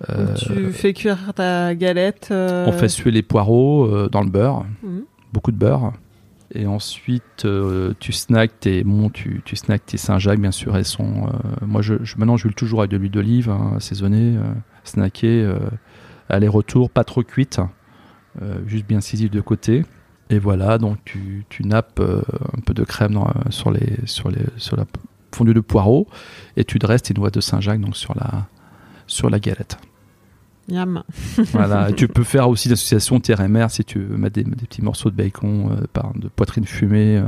Euh, 0.08 0.26
Donc, 0.26 0.36
Tu 0.36 0.72
fais 0.72 0.92
cuire 0.92 1.18
ta 1.34 1.74
galette. 1.74 2.28
euh, 2.30 2.64
on 2.66 2.72
fait 2.72 2.88
suer 2.88 3.10
les 3.10 3.22
poireaux 3.22 3.84
euh, 3.86 4.08
dans 4.08 4.22
le 4.22 4.30
beurre, 4.30 4.64
Mhm. 4.82 5.02
beaucoup 5.32 5.52
de 5.52 5.56
beurre. 5.56 5.92
Et 6.52 6.66
ensuite, 6.66 7.44
euh, 7.44 7.92
tu 8.00 8.12
snacks 8.12 8.58
tes, 8.58 8.82
bon, 8.82 9.08
tu, 9.08 9.40
tu 9.44 9.54
snacks 9.54 9.86
tes 9.86 9.96
Saint-Jacques, 9.98 10.40
bien 10.40 10.50
sûr. 10.50 10.76
Elles 10.76 10.84
sont, 10.84 11.28
euh, 11.28 11.64
moi, 11.64 11.80
je, 11.80 11.94
je- 12.02 12.16
maintenant, 12.18 12.36
je 12.36 12.44
huile 12.48 12.56
toujours 12.56 12.80
avec 12.80 12.90
de 12.90 12.96
l'huile 12.96 13.12
d'olive, 13.12 13.50
hein, 13.50 13.74
assaisonnée, 13.76 14.36
euh, 14.36 14.42
snackée, 14.82 15.48
aller-retour, 16.28 16.90
pas 16.90 17.04
trop 17.04 17.22
cuite, 17.22 17.60
juste 18.66 18.86
bien 18.86 19.00
saisie 19.00 19.28
de 19.30 19.40
côté. 19.40 19.84
Et 20.30 20.38
voilà, 20.38 20.78
donc 20.78 20.98
tu, 21.04 21.44
tu 21.48 21.64
nappes 21.64 22.00
un 22.00 22.60
peu 22.60 22.72
de 22.74 22.84
crème 22.84 23.12
dans- 23.14 23.30
sur, 23.50 23.70
les, 23.70 23.98
sur, 24.04 24.30
les, 24.30 24.44
sur 24.56 24.76
la 24.76 24.84
fondue 25.34 25.54
de 25.54 25.60
poireaux 25.60 26.06
et 26.56 26.64
tu 26.64 26.78
dresses 26.78 27.02
tes 27.02 27.14
noix 27.14 27.30
de 27.30 27.40
Saint-Jacques 27.40 27.80
donc 27.80 27.96
sur 27.96 28.14
la, 28.16 28.46
sur 29.06 29.28
la 29.30 29.38
galette. 29.40 29.78
Miam. 30.70 31.02
Voilà, 31.52 31.92
tu 31.92 32.08
peux 32.08 32.24
faire 32.24 32.48
aussi 32.48 32.68
l'association 32.68 33.20
terre 33.20 33.40
et 33.40 33.48
mer 33.48 33.70
si 33.70 33.84
tu 33.84 33.98
veux 34.00 34.16
mettre 34.16 34.34
des, 34.34 34.44
des 34.44 34.66
petits 34.66 34.82
morceaux 34.82 35.10
de 35.10 35.16
bacon, 35.16 35.70
euh, 35.72 36.10
de 36.18 36.28
poitrine 36.28 36.64
fumée, 36.64 37.16
euh, 37.18 37.24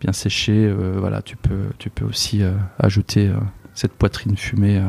bien 0.00 0.12
séchée. 0.12 0.66
euh, 0.66 0.96
voilà, 0.98 1.22
tu 1.22 1.36
peux, 1.36 1.66
tu 1.78 1.90
peux 1.90 2.04
aussi 2.04 2.42
ajouter 2.78 3.30
cette 3.74 3.92
poitrine 3.92 4.36
fumée 4.36 4.82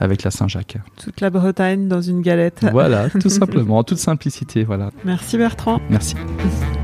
avec 0.00 0.22
la 0.24 0.30
Saint-Jacques. 0.30 0.78
Toute 1.02 1.20
la 1.20 1.30
Bretagne 1.30 1.88
dans 1.88 2.00
une 2.00 2.20
galette. 2.20 2.66
Voilà, 2.72 3.08
tout 3.10 3.28
simplement, 3.28 3.78
en 3.78 3.84
toute 3.84 3.98
simplicité. 3.98 4.64
Voilà, 4.64 4.90
Merci 5.04 5.38
Bertrand. 5.38 5.80
merci. 5.90 6.14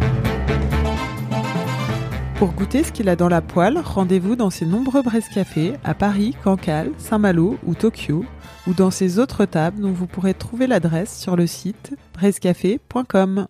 Pour 2.41 2.53
goûter 2.55 2.82
ce 2.82 2.91
qu'il 2.91 3.09
a 3.11 3.16
dans 3.16 3.28
la 3.28 3.43
poêle, 3.43 3.76
rendez-vous 3.76 4.34
dans 4.34 4.49
ses 4.49 4.64
nombreux 4.64 5.03
Cafés 5.34 5.74
à 5.84 5.93
Paris, 5.93 6.34
Cancale, 6.43 6.91
Saint-Malo 6.97 7.59
ou 7.66 7.74
Tokyo, 7.74 8.24
ou 8.66 8.72
dans 8.72 8.91
ses 8.91 9.18
autres 9.18 9.45
tables 9.45 9.82
dont 9.82 9.93
vous 9.93 10.07
pourrez 10.07 10.32
trouver 10.32 10.66
l'adresse 10.66 11.20
sur 11.20 11.36
le 11.36 11.47
site 11.47 11.95
brescafé.com. 12.14 13.47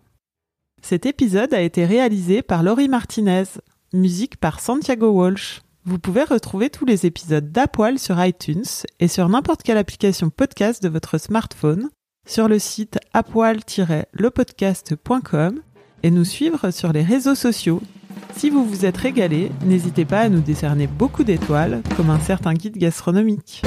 Cet 0.81 1.05
épisode 1.05 1.53
a 1.53 1.61
été 1.61 1.85
réalisé 1.85 2.41
par 2.41 2.63
Laurie 2.63 2.89
Martinez, 2.89 3.45
musique 3.93 4.35
par 4.35 4.59
Santiago 4.59 5.11
Walsh. 5.11 5.61
Vous 5.85 5.97
pouvez 5.97 6.25
retrouver 6.25 6.69
tous 6.69 6.83
les 6.83 7.05
épisodes 7.05 7.49
d'Apoil 7.49 7.97
sur 7.97 8.21
iTunes 8.21 8.65
et 8.99 9.07
sur 9.07 9.29
n'importe 9.29 9.63
quelle 9.63 9.77
application 9.77 10.29
podcast 10.29 10.83
de 10.83 10.89
votre 10.89 11.17
smartphone, 11.17 11.89
sur 12.27 12.49
le 12.49 12.59
site 12.59 12.99
apoil-lepodcast.com 13.13 15.61
et 16.03 16.11
nous 16.11 16.25
suivre 16.25 16.71
sur 16.71 16.91
les 16.91 17.03
réseaux 17.03 17.35
sociaux 17.35 17.81
si 18.35 18.49
vous 18.49 18.65
vous 18.65 18.85
êtes 18.85 18.97
régalé, 18.97 19.51
n'hésitez 19.65 20.05
pas 20.05 20.19
à 20.19 20.29
nous 20.29 20.41
décerner 20.41 20.87
beaucoup 20.87 21.23
d'étoiles, 21.23 21.81
comme 21.95 22.09
un 22.09 22.19
certain 22.19 22.53
guide 22.53 22.77
gastronomique. 22.77 23.61